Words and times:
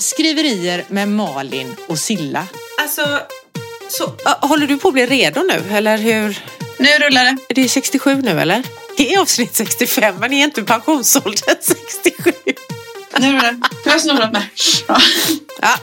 Skriverier 0.00 0.84
med 0.88 1.08
Malin 1.08 1.76
och 1.88 1.98
Silla. 1.98 2.46
Alltså, 2.80 3.20
så, 3.88 4.12
Håller 4.46 4.66
du 4.66 4.78
på 4.78 4.88
att 4.88 4.94
bli 4.94 5.06
redo 5.06 5.40
nu 5.42 5.76
eller 5.76 5.98
hur? 5.98 6.38
nu 6.78 6.88
rullar 6.88 7.24
det. 7.24 7.36
Är 7.48 7.54
det 7.54 7.68
67 7.68 8.14
nu 8.14 8.40
eller? 8.40 8.62
Det 8.96 9.14
är 9.14 9.20
avsnitt 9.20 9.54
65 9.54 10.14
men 10.20 10.32
är 10.32 10.44
inte 10.44 10.62
pensionsåldern 10.62 11.56
67? 11.60 12.32
Nu 13.18 13.32
rullar 13.32 13.52
det. 13.52 13.60
Du 13.84 13.90
har 13.90 13.98
snorat 13.98 14.32
med. 14.32 14.42
Ja. 14.88 15.00
Ja. 15.62 15.76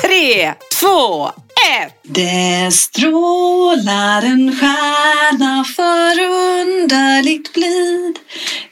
Tre, 0.00 0.54
två, 0.80 1.32
det 2.02 2.74
strålar 2.74 4.22
en 4.22 4.56
stjärna 4.56 5.64
förunderligt 5.64 7.54
blid. 7.54 8.18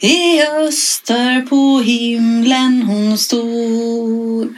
I 0.00 0.42
öster 0.42 1.40
på 1.40 1.80
himlen 1.80 2.82
hon 2.82 3.18
står. 3.18 4.48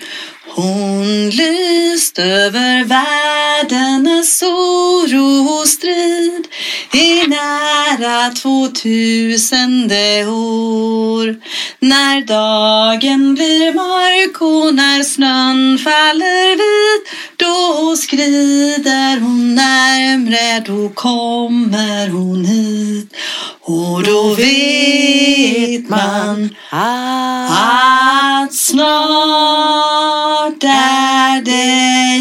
Hon 0.51 1.31
lyst 1.31 2.19
över 2.19 2.85
världens 2.85 4.43
oro 4.43 5.61
och 5.61 5.69
strid 5.69 6.47
i 6.93 7.27
nära 7.27 8.31
tvåtusende 8.31 10.27
år. 10.27 11.37
När 11.81 12.27
dagen 12.27 13.35
blir 13.35 13.75
mörk 13.75 14.43
och 14.43 14.75
när 14.75 15.03
snön 15.03 15.79
faller 15.79 16.57
vit 16.57 17.09
då 17.37 17.97
skrider 17.97 19.21
hon 19.21 19.55
närmre, 19.55 20.61
då 20.67 20.89
kommer 20.89 22.09
hon 22.09 22.45
hit. 22.45 23.17
Och 23.61 24.03
då 24.03 24.35
vet 24.35 25.89
man 25.89 26.57
att 26.71 28.55
snart 28.55 30.38
är 30.47 31.43
det 31.43 32.17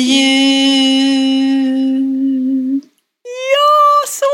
jul. 1.67 2.81
Ja, 3.53 4.08
så 4.09 4.33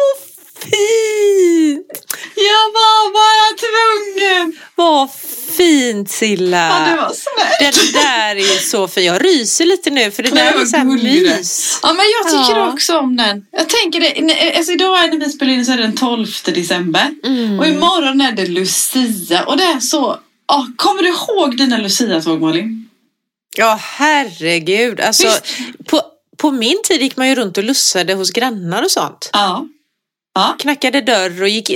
fint! 0.59 1.87
Jag 2.35 2.65
var 2.73 3.13
bara 3.13 3.47
tvungen. 3.63 4.59
Vad 4.75 5.09
fint 5.57 6.11
Silla! 6.11 6.67
Ja, 6.67 6.79
det 6.91 6.95
var 7.01 7.13
snällt. 7.13 7.59
Den 7.75 8.01
där 8.03 8.35
är 8.35 8.59
så 8.59 8.87
fin. 8.87 9.05
Jag 9.05 9.25
ryser 9.25 9.65
lite 9.65 9.89
nu 9.89 10.11
för 10.11 10.23
det 10.23 10.29
Men 10.33 10.45
där 10.53 10.61
är 10.61 10.65
så 10.65 10.77
här 10.77 10.85
mys. 10.85 11.79
Ja, 11.83 11.93
men 11.93 12.05
jag 12.21 12.31
tycker 12.31 12.59
Ja. 12.59 12.73
också 12.73 12.97
om 12.97 13.15
den. 13.17 13.45
Jag 13.51 13.69
tänker 13.69 13.99
det, 13.99 14.57
alltså 14.57 14.71
idag 14.71 15.03
är 15.03 15.07
när 15.07 15.17
vi 15.17 15.29
spelar 15.29 15.53
in 15.53 15.65
så 15.65 15.71
är 15.71 15.77
det 15.77 15.83
den 15.83 15.95
12 15.95 16.27
december. 16.45 17.09
Mm. 17.23 17.59
Och 17.59 17.67
imorgon 17.67 18.21
är 18.21 18.31
det 18.31 18.45
Lucia. 18.45 19.43
Och 19.43 19.57
det 19.57 19.63
är 19.63 19.79
så... 19.79 20.17
Ja, 20.47 20.67
kommer 20.75 21.03
du 21.03 21.09
ihåg 21.09 21.57
dina 21.57 21.77
Lucia-tåg 21.77 22.41
Malin? 22.41 22.82
Ja, 23.57 23.79
herregud. 23.81 24.99
Alltså, 25.01 25.27
Visst. 25.27 25.45
på, 25.87 26.01
på 26.37 26.51
min 26.51 26.81
tid 26.83 27.01
gick 27.01 27.17
man 27.17 27.27
ju 27.29 27.35
runt 27.35 27.57
och 27.57 27.63
lussade 27.63 28.13
hos 28.13 28.31
grannar 28.31 28.83
och 28.83 28.91
sånt. 28.91 29.29
Ja. 29.33 29.65
Ja. 30.35 30.55
Knackade 30.59 31.01
dörr 31.01 31.41
och 31.41 31.47
gick, 31.49 31.71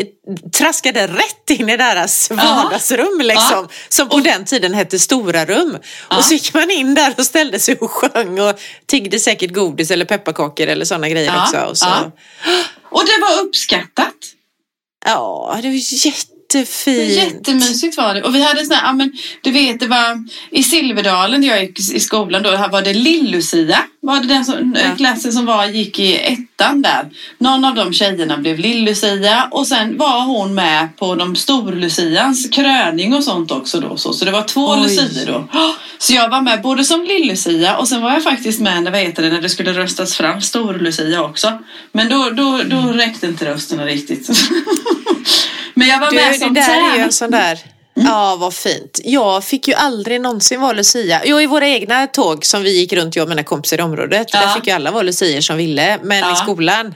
traskade 0.55 1.07
rätt 1.07 1.49
in 1.49 1.69
i 1.69 1.77
deras 1.77 2.27
Ja. 2.29 2.35
vardagsrum 2.35 3.21
liksom. 3.23 3.47
Ja. 3.51 3.69
Som 3.89 4.09
på 4.09 4.17
den 4.19 4.45
tiden 4.45 4.73
hette 4.73 4.99
stora 4.99 5.45
rum. 5.45 5.77
Ja. 6.09 6.17
Och 6.17 6.23
så 6.25 6.33
gick 6.33 6.53
man 6.53 6.71
in 6.71 6.93
där 6.93 7.13
och 7.17 7.25
ställde 7.25 7.59
sig 7.59 7.75
och 7.77 7.91
sjöng 7.91 8.39
och 8.39 8.59
tiggde 8.85 9.19
säkert 9.19 9.53
godis 9.53 9.91
eller 9.91 10.05
pepparkakor 10.05 10.67
eller 10.67 10.85
sådana 10.85 11.09
grejer 11.09 11.41
också. 11.43 11.57
Och 11.59 11.77
så. 11.77 12.11
Och 12.83 13.03
det 13.05 13.21
var 13.21 13.41
uppskattat. 13.43 14.13
ja, 15.05 15.59
det 15.61 15.67
var 15.67 15.75
jättefint. 16.53 17.11
Jättemysigt 17.11 17.97
var 17.97 18.13
det. 18.13 18.23
Och 18.23 18.35
vi 18.35 18.43
hade 18.43 18.65
sån 18.65 18.75
här, 18.75 18.87
ja 18.87 18.93
men 18.93 19.11
du 19.41 19.51
vet 19.51 19.79
det 19.79 19.87
var 19.87 20.25
i 20.51 20.63
Silverdalen 20.63 21.41
där 21.41 21.47
jag 21.47 21.61
gick 21.63 21.79
i 21.79 21.99
skolan 21.99 22.43
då, 22.43 22.51
här 22.51 22.69
var 22.69 22.81
det 22.81 22.93
Lill-Lucia. 22.93 23.77
Var 24.01 24.19
det 24.19 24.27
den 24.27 24.45
som, 24.45 24.75
Ja. 24.83 24.95
klassen 24.97 25.33
som 25.33 25.45
var, 25.45 25.65
gick 25.65 25.99
i 25.99 26.15
ettan 26.15 26.81
där. 26.81 27.09
Någon 27.37 27.65
av 27.65 27.75
de 27.75 27.93
tjejerna 27.93 28.37
blev 28.37 28.59
Lill-Lucia 28.59 29.47
och 29.51 29.67
sen 29.67 29.97
var 29.97 30.21
hon 30.21 30.55
med 30.55 30.97
på 30.97 31.15
de 31.15 31.35
Stor-Lucians 31.35 32.49
kröning 32.51 33.13
och 33.13 33.23
sånt 33.23 33.51
också 33.51 33.79
då. 33.79 33.97
Så, 33.97 34.13
så 34.13 34.25
det 34.25 34.31
var 34.31 34.43
två 34.43 34.67
Oj. 34.69 34.79
Lucier 34.83 35.25
då. 35.25 35.47
Så 35.97 36.13
jag 36.13 36.29
var 36.29 36.41
med 36.41 36.61
både 36.61 36.83
som 36.83 37.05
Lill-Lucia 37.05 37.75
och 37.77 37.87
sen 37.87 38.01
var 38.01 38.11
jag 38.11 38.23
faktiskt 38.23 38.59
med 38.59 38.83
när, 38.83 38.91
vad 38.91 38.99
heter 38.99 39.23
det, 39.23 39.29
när 39.29 39.41
det 39.41 39.49
skulle 39.49 39.73
röstas 39.73 40.15
fram 40.15 40.41
Stor-Lucia 40.41 41.21
också. 41.23 41.57
Men 41.91 42.09
då, 42.09 42.29
då, 42.29 42.61
då 42.65 42.77
räckte 42.81 43.27
inte 43.27 43.45
rösterna 43.45 43.85
riktigt. 43.85 44.29
Men 45.77 45.87
jag 45.87 45.99
var 45.99 46.09
Du, 46.09 46.15
med 46.15 46.31
det 46.33 46.37
som 46.39 46.53
där 46.53 46.91
är 46.91 46.95
ju 46.97 47.01
en 47.01 47.11
sån 47.11 47.31
där 47.31 47.59
Ja, 47.93 48.35
vad 48.39 48.53
fint. 48.53 48.99
Jag 49.03 49.43
fick 49.43 49.67
ju 49.67 49.73
aldrig 49.73 50.21
någonsin 50.21 50.61
vara 50.61 50.73
Lucia. 50.73 51.21
Jo, 51.25 51.41
i 51.41 51.45
våra 51.45 51.67
egna 51.67 52.07
tåg 52.07 52.45
som 52.45 52.63
vi 52.63 52.79
gick 52.79 52.93
runt, 52.93 53.15
jag 53.15 53.23
och 53.23 53.29
mina 53.29 53.43
kompisar 53.43 53.77
i 53.77 53.81
området. 53.81 54.27
Ja. 54.33 54.39
Där 54.41 54.47
fick 54.47 54.67
ju 54.67 54.73
alla 54.73 54.91
vara 54.91 55.03
Lucier 55.03 55.41
som 55.41 55.57
ville. 55.57 55.99
Men 56.03 56.19
Ja. 56.19 56.33
i 56.33 56.35
skolan, 56.35 56.95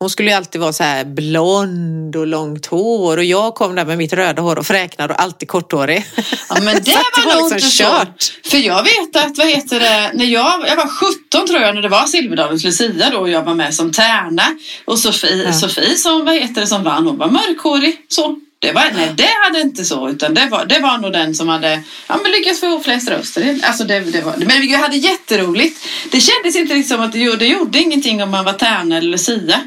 hon 0.00 0.10
skulle 0.10 0.30
ju 0.30 0.36
alltid 0.36 0.60
vara 0.60 0.72
så 0.72 0.82
här 0.82 1.04
blond 1.04 2.16
och 2.16 2.26
långt 2.26 2.66
hår. 2.66 3.16
Och 3.16 3.24
jag 3.24 3.54
kom 3.54 3.74
där 3.74 3.84
med 3.84 3.98
mitt 3.98 4.12
röda 4.12 4.42
hår 4.42 4.58
och 4.58 4.66
fräknar 4.66 5.08
och 5.08 5.22
alltid 5.22 5.48
korthårig. 5.48 6.04
Ja 6.48 6.56
men 6.62 6.74
det 6.84 6.90
var 7.24 7.34
nog 7.34 7.50
liksom 7.50 7.56
inte 7.56 7.60
så. 7.60 7.82
kört. 7.84 8.32
För 8.50 8.58
jag 8.58 8.82
vet 8.82 9.16
att, 9.26 9.38
vad 9.38 9.46
heter 9.46 9.80
det, 9.80 10.10
när 10.14 10.24
jag, 10.24 10.64
jag 10.68 10.76
var 10.76 10.86
17 10.88 11.46
tror 11.46 11.60
jag 11.60 11.74
när 11.74 11.82
det 11.82 11.88
var 11.88 12.06
Silverdalens 12.06 12.64
Lucia 12.64 13.10
då 13.10 13.18
och 13.18 13.30
jag 13.30 13.42
var 13.42 13.54
med 13.54 13.74
som 13.74 13.92
tärna. 13.92 14.42
Och 14.84 14.98
Sofie, 14.98 15.44
Ja. 15.44 15.52
Sofie 15.52 15.96
som, 15.96 16.24
vad 16.24 16.34
heter 16.34 16.60
det, 16.60 16.66
som 16.66 16.84
vann, 16.84 17.06
hon 17.06 17.18
var 17.18 17.28
mörkhårig. 17.28 17.96
Så. 18.08 18.36
Det 18.60 18.72
var, 18.72 18.84
nej 18.96 19.12
det 19.16 19.28
hade 19.44 19.60
inte 19.60 19.84
så 19.84 20.08
utan 20.08 20.34
det 20.34 20.48
var, 20.50 20.64
det 20.64 20.80
var 20.80 20.98
nog 20.98 21.12
den 21.12 21.34
som 21.34 21.48
hade 21.48 21.82
ja, 22.08 22.18
men 22.22 22.32
lyckats 22.32 22.60
få 22.60 22.80
flest 22.80 23.08
röster. 23.10 23.58
Alltså 23.62 23.84
det, 23.84 24.00
det 24.00 24.20
var, 24.22 24.34
men 24.36 24.60
vi 24.60 24.74
hade 24.74 24.96
jätteroligt. 24.96 25.80
Det 26.10 26.20
kändes 26.20 26.56
inte 26.56 26.74
riktigt 26.74 26.88
som 26.92 27.00
att 27.00 27.12
det, 27.12 27.18
gjorde- 27.18 27.36
det 27.38 27.46
gjorde 27.46 27.78
ingenting 27.78 28.22
om 28.22 28.30
man 28.30 28.44
var 28.44 28.52
tärna 28.52 28.96
eller 28.96 29.08
Lucia. 29.10 29.60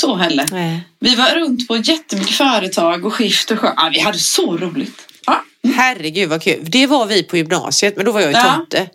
Så 0.00 0.16
heller. 0.16 0.46
Nej. 0.52 0.80
Vi 1.00 1.14
var 1.14 1.26
runt 1.34 1.68
på 1.68 1.76
jättemycket 1.76 2.36
företag 2.36 3.04
och 3.06 3.14
skift 3.14 3.50
och 3.50 3.58
sjö. 3.58 3.72
Ja, 3.76 3.90
vi 3.92 4.00
hade 4.00 4.18
så 4.18 4.56
roligt. 4.56 5.06
Ja. 5.26 5.42
Herregud 5.76 6.28
vad 6.28 6.42
kul. 6.42 6.58
Det 6.62 6.86
var 6.86 7.06
vi 7.06 7.22
på 7.22 7.36
gymnasiet, 7.36 7.96
men 7.96 8.04
då 8.06 8.12
var 8.12 8.20
jag 8.20 8.30
ju 8.30 8.36
Ja. 8.36 8.52
tomte. 8.56 8.88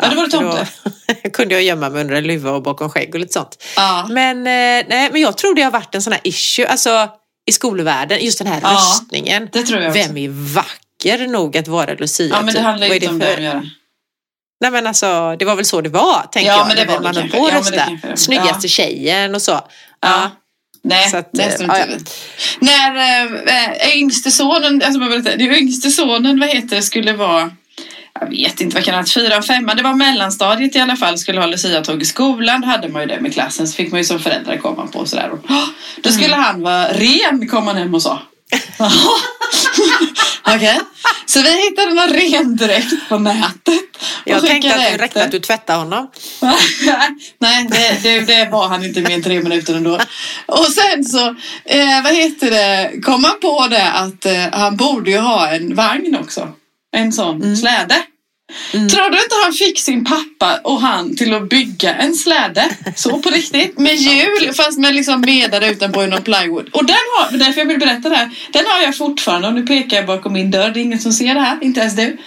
Ja, 0.00 0.08
då 0.08 0.16
var 0.16 0.24
du 0.24 0.30
för 0.30 0.38
tomte. 0.38 0.66
Då 1.24 1.30
kunde 1.32 1.54
jag 1.54 1.62
gömma 1.62 1.88
mig 1.90 2.00
under 2.00 2.14
en 2.16 2.24
luva 2.26 2.50
och 2.50 2.62
bakom 2.62 2.90
skägg 2.90 3.14
och 3.14 3.20
lite 3.20 3.32
sånt. 3.32 3.62
Ja. 3.76 4.06
Men, 4.10 4.36
eh, 4.38 4.86
nej, 4.88 5.08
men 5.12 5.20
jag 5.20 5.36
tror 5.36 5.54
det 5.54 5.62
har 5.62 5.70
varit 5.70 5.94
en 5.94 6.02
sån 6.02 6.12
här 6.12 6.20
issue, 6.24 6.66
alltså 6.68 7.08
i 7.48 7.52
skolvärlden, 7.52 8.24
just 8.24 8.38
den 8.38 8.46
här 8.46 8.60
Ja, 8.62 8.70
röstningen. 8.72 9.48
Det 9.52 9.62
tror 9.62 9.80
jag 9.80 9.90
också. 9.90 10.02
Vem 10.08 10.16
är 10.16 10.28
vacker 10.54 11.26
nog 11.28 11.56
att 11.56 11.68
vara 11.68 11.94
Lucia? 11.94 12.26
Ja 12.28 12.36
men 12.36 12.46
det 12.46 12.52
typ? 12.52 12.62
handlar 12.62 12.86
är 12.86 12.94
inte 12.94 13.08
om 13.08 13.18
det 13.18 13.34
att 13.34 13.42
göra. 13.42 13.62
Nej 14.60 14.70
men 14.70 14.86
alltså, 14.86 15.36
det 15.38 15.44
var 15.44 15.56
väl 15.56 15.64
så 15.64 15.80
det 15.80 15.88
var, 15.88 16.26
tänker 16.32 16.50
Ja, 16.50 16.56
jag. 16.58 16.66
men 16.66 16.76
det 16.76 16.84
var 16.84 16.94
det 16.94 17.00
man 17.02 17.16
höll 17.16 17.28
på 17.30 17.48
Ja, 17.52 17.60
det 17.70 17.98
det. 18.02 18.16
Snyggaste 18.16 18.68
tjejen 18.68 19.34
och 19.34 19.42
så. 19.42 19.60
Ja. 20.00 20.30
Nej, 20.84 21.08
Så 21.10 21.16
att, 21.16 21.30
det 21.32 21.42
eh, 21.42 21.48
är 21.60 21.66
ja, 21.66 21.78
ja. 21.78 21.86
När 22.60 23.24
äh, 23.88 23.96
yngste 23.96 24.30
sonen, 24.30 24.82
alltså, 24.84 25.00
det, 25.00 25.36
det 25.36 25.58
yngste 25.58 25.90
sonen, 25.90 26.40
vad 26.40 26.48
heter 26.48 26.76
det, 26.76 26.82
skulle 26.82 27.12
vara 27.12 27.50
jag 28.20 28.30
vet 28.30 28.60
inte 28.60 28.74
vad 28.76 28.84
kan 28.84 29.04
det 29.04 29.10
fyra, 29.10 29.42
femma, 29.42 29.74
det 29.74 29.82
var 29.82 29.94
mellanstadiet 29.94 30.76
i 30.76 30.78
alla 30.78 30.96
fall, 30.96 31.18
skulle 31.18 31.40
ha 31.40 31.46
Lucia-tåg 31.46 32.02
i 32.02 32.04
skolan, 32.04 32.60
då 32.60 32.66
hade 32.66 32.88
man 32.88 33.02
ju 33.02 33.08
det 33.08 33.20
med 33.20 33.32
klassen, 33.32 33.68
så 33.68 33.74
fick 33.74 33.90
man 33.90 34.00
ju 34.00 34.04
som 34.04 34.20
föräldrar 34.20 34.56
komma 34.56 34.86
på 34.86 34.98
och 34.98 35.08
sådär. 35.08 35.30
Och, 35.30 35.38
"Åh, 35.48 35.64
Då 36.02 36.10
skulle 36.10 36.26
Mm. 36.34 36.40
han 36.40 36.62
vara 36.62 36.88
ren, 36.92 37.48
kom 37.48 37.66
han 37.66 37.76
hem 37.76 37.94
och 37.94 38.02
sa. 38.02 38.22
Okej, 40.54 40.80
så 41.26 41.42
vi 41.42 41.64
hittade 41.64 41.94
någon 41.94 42.08
rendräkt 42.08 43.08
på 43.08 43.18
nätet. 43.18 43.91
Jag 44.24 44.46
tänkte 44.46 44.74
att 44.74 44.80
det 44.80 45.04
räckte 45.04 45.24
att 45.24 45.30
du 45.30 45.38
tvättade 45.38 45.78
honom. 45.78 46.10
Nej, 47.38 47.68
det, 47.70 48.02
det, 48.02 48.20
det 48.20 48.48
var 48.50 48.68
han 48.68 48.84
inte 48.84 49.00
mer 49.00 49.14
än 49.14 49.22
tre 49.22 49.42
minuter 49.42 49.74
ändå. 49.74 50.00
Och 50.46 50.66
sen 50.66 51.04
så, 51.04 51.26
eh, 51.64 52.02
vad 52.04 52.14
heter 52.14 52.50
det, 52.50 53.00
kom 53.02 53.24
han 53.24 53.40
på 53.40 53.66
det 53.70 53.92
att 53.92 54.26
eh, 54.26 54.60
han 54.60 54.76
borde 54.76 55.10
ju 55.10 55.18
ha 55.18 55.48
en 55.48 55.74
vagn 55.74 56.16
också. 56.20 56.48
En 56.96 57.12
sån 57.12 57.56
släde. 57.56 58.02
Tror 58.72 59.10
du 59.10 59.22
inte 59.22 59.34
han 59.44 59.52
fick 59.52 59.78
sin 59.78 60.04
pappa 60.04 60.60
och 60.64 60.80
han 60.80 61.16
till 61.16 61.34
att 61.34 61.48
bygga 61.48 61.94
en 61.94 62.14
släde? 62.14 62.68
Så 62.96 63.18
på 63.18 63.30
riktigt. 63.30 63.78
Med 63.78 63.94
hjul 63.96 64.52
fast 64.54 64.78
med 64.78 64.94
liksom 64.94 65.20
medare 65.20 65.70
utanpå 65.70 66.04
i 66.04 66.06
någon 66.06 66.22
plywood. 66.22 66.68
Och 66.72 66.84
den 66.84 66.96
har, 67.18 67.38
därför 67.38 67.60
jag 67.60 67.66
vill 67.66 67.78
berätta 67.78 68.08
det 68.08 68.16
här. 68.16 68.30
Den 68.52 68.66
har 68.66 68.82
jag 68.82 68.96
fortfarande 68.96 69.48
och 69.48 69.54
nu 69.54 69.66
pekar 69.66 69.96
jag 69.96 70.06
bakom 70.06 70.32
min 70.32 70.50
dörr. 70.50 70.70
Det 70.70 70.80
är 70.80 70.82
ingen 70.82 70.98
som 70.98 71.12
ser 71.12 71.34
det 71.34 71.40
här, 71.40 71.58
inte 71.62 71.80
ens 71.80 71.96
du. 71.96 72.18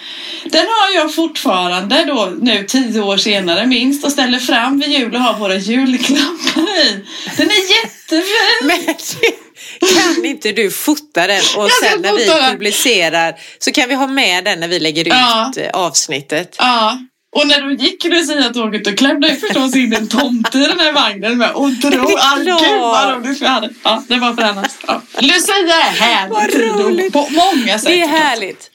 Den 0.44 0.66
har 0.66 0.94
jag 0.94 1.14
fortfarande 1.14 2.04
då 2.04 2.32
nu 2.40 2.64
tio 2.64 3.00
år 3.00 3.16
senare 3.16 3.66
minst 3.66 4.04
och 4.04 4.12
ställer 4.12 4.38
fram 4.38 4.78
vid 4.78 4.88
jul 4.88 5.14
och 5.14 5.20
har 5.20 5.38
våra 5.38 5.56
julklappar 5.56 6.80
i. 6.86 7.04
Den 7.36 7.50
är 7.50 7.82
jättefin! 7.82 9.42
Kan 9.94 10.24
inte 10.24 10.52
du 10.52 10.70
fota 10.70 11.26
den 11.26 11.42
och 11.56 11.70
sen 11.70 12.02
när 12.02 12.12
vi 12.12 12.26
publicerar 12.52 13.34
så 13.58 13.72
kan 13.72 13.88
vi 13.88 13.94
ha 13.94 14.06
med 14.06 14.44
den 14.44 14.60
när 14.60 14.68
vi 14.68 14.78
lägger 14.80 15.02
ut 15.04 15.08
Ja. 15.08 15.52
avsnittet. 15.72 16.56
Ja, 16.58 16.98
Och 17.36 17.46
när 17.46 17.60
du 17.60 17.74
gick 17.74 18.04
Lucia-tåget 18.04 18.84
då 18.84 18.92
klämde 18.92 19.28
jag 19.28 19.40
förstås 19.40 19.76
in 19.76 19.92
en 19.94 20.08
tomte 20.08 20.58
i 20.58 20.66
den 20.66 20.80
här 20.80 20.92
vagnen 20.92 21.38
med 21.38 21.50
och 21.50 21.70
drog. 21.70 21.92
Det 21.92 21.98
är 21.98 22.18
Ah, 22.18 22.36
Gud 22.60 22.80
vad 22.80 23.16
roligt 23.24 23.42
vi 23.42 23.46
hade. 23.46 23.70
Ja, 23.82 24.02
det 24.08 24.18
var 24.18 24.34
för 24.34 24.42
hennes. 24.42 24.76
Ja. 24.86 25.02
Lucia 25.20 25.54
är 25.54 26.28
Vad 26.28 26.40
härligt 26.42 26.56
roligt. 26.84 27.12
på 27.12 27.28
många 27.30 27.78
sätt. 27.78 27.88
Det 27.88 28.00
är 28.00 28.06
härligt. 28.08 28.70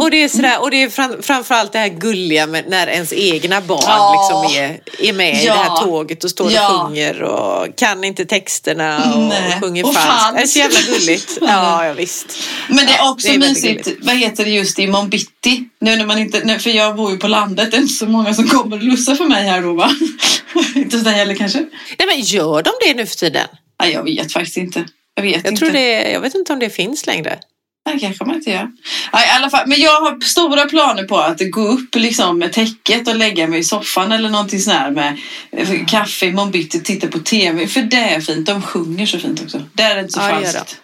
Och 0.00 0.10
det 0.10 0.24
är, 0.24 0.28
sådär, 0.28 0.62
och 0.62 0.70
det 0.70 0.82
är 0.82 0.88
fram, 0.88 1.22
framförallt 1.22 1.72
det 1.72 1.78
här 1.78 1.88
gulliga 1.88 2.46
med 2.46 2.64
när 2.68 2.86
ens 2.86 3.12
egna 3.12 3.60
barn 3.60 3.80
Ja. 3.86 4.44
liksom 4.46 4.62
är, 4.62 4.80
är 5.08 5.12
med 5.12 5.42
i 5.42 5.46
Ja. 5.46 5.52
det 5.54 5.58
här 5.58 5.76
tåget 5.76 6.24
och 6.24 6.30
står 6.30 6.52
Ja. 6.52 6.72
och 6.82 6.88
sjunger 6.88 7.22
och 7.22 7.66
kan 7.76 8.04
inte 8.04 8.24
texterna 8.24 9.12
och, 9.14 9.20
Nej. 9.22 9.58
sjunger 9.62 9.84
Och 9.86 9.94
falskt. 9.94 10.36
Det 10.36 10.42
är 10.42 10.46
så 10.46 10.58
jävla 10.58 10.80
gulligt. 10.80 11.38
Ja, 11.40 11.84
ja 11.86 11.92
visst. 11.92 12.38
Men 12.68 12.86
det 12.86 12.92
är 12.92 12.98
Ja, 12.98 13.10
också 13.10 13.28
det 13.28 13.34
är 13.34 13.38
mysigt, 13.38 13.88
vad 14.02 14.16
heter 14.16 14.44
det 14.44 14.50
just 14.50 14.78
i 14.78 14.86
Monbitti? 14.86 15.64
Nu 15.80 15.96
när 15.96 16.06
man 16.06 16.18
inte, 16.18 16.44
nu, 16.44 16.58
för 16.58 16.70
jag 16.70 16.96
bor 16.96 17.10
ju 17.10 17.18
på 17.18 17.28
landet, 17.28 17.70
det 17.70 17.76
är 17.76 17.80
inte 17.80 17.94
så 17.94 18.06
många 18.06 18.34
som 18.34 18.48
kommer 18.48 18.76
och 18.76 18.82
lussar 18.82 19.14
för 19.14 19.24
mig 19.24 19.48
här 19.48 19.62
då 19.62 19.74
va? 19.74 19.90
inte 20.74 20.98
så 20.98 21.04
där 21.04 21.12
heller 21.12 21.34
kanske? 21.34 21.58
Nej, 21.98 22.08
men 22.08 22.20
gör 22.20 22.62
de 22.62 22.70
det 22.86 22.94
nu 22.94 23.06
för 23.06 23.16
tiden? 23.16 23.46
Nej, 23.82 23.92
jag 23.92 24.04
vet 24.04 24.32
faktiskt 24.32 24.56
inte. 24.56 24.84
Jag 25.14 25.22
vet 25.22 25.44
Jag, 25.44 25.52
inte. 25.52 25.60
tror 25.60 25.70
det, 25.70 26.10
jag 26.10 26.20
vet 26.20 26.34
inte 26.34 26.52
om 26.52 26.58
det 26.58 26.70
finns 26.70 27.06
längre. 27.06 27.38
Nej, 27.86 28.00
kanske 28.00 28.24
man 28.24 28.36
inte 28.36 28.50
gör. 28.50 28.68
Ja, 29.12 29.24
i 29.24 29.28
alla 29.30 29.50
fall, 29.50 29.66
men 29.68 29.80
jag 29.80 30.00
har 30.00 30.20
stora 30.20 30.66
planer 30.66 31.04
på 31.04 31.18
att 31.18 31.50
gå 31.50 31.60
upp 31.60 31.94
liksom 31.94 32.38
med 32.38 32.52
täcket 32.52 33.08
och 33.08 33.16
lägga 33.16 33.46
mig 33.46 33.58
i 33.58 33.64
soffan 33.64 34.12
eller 34.12 34.28
någonting 34.28 34.60
sånt 34.60 34.76
här 34.76 34.90
med 34.90 35.18
eh, 35.52 35.86
kaffe 35.86 36.26
i 36.26 36.34
och 36.34 36.84
titta 36.84 37.06
på 37.06 37.18
tv. 37.18 37.66
För 37.66 37.82
det 37.82 37.96
är 37.96 38.20
fint. 38.20 38.46
De 38.46 38.62
sjunger 38.62 39.06
så 39.06 39.18
fint 39.18 39.42
också. 39.42 39.62
Det 39.72 39.82
är 39.82 40.00
inte 40.00 40.12
så 40.12 40.20
Ja, 40.20 40.28
falskt. 40.28 40.80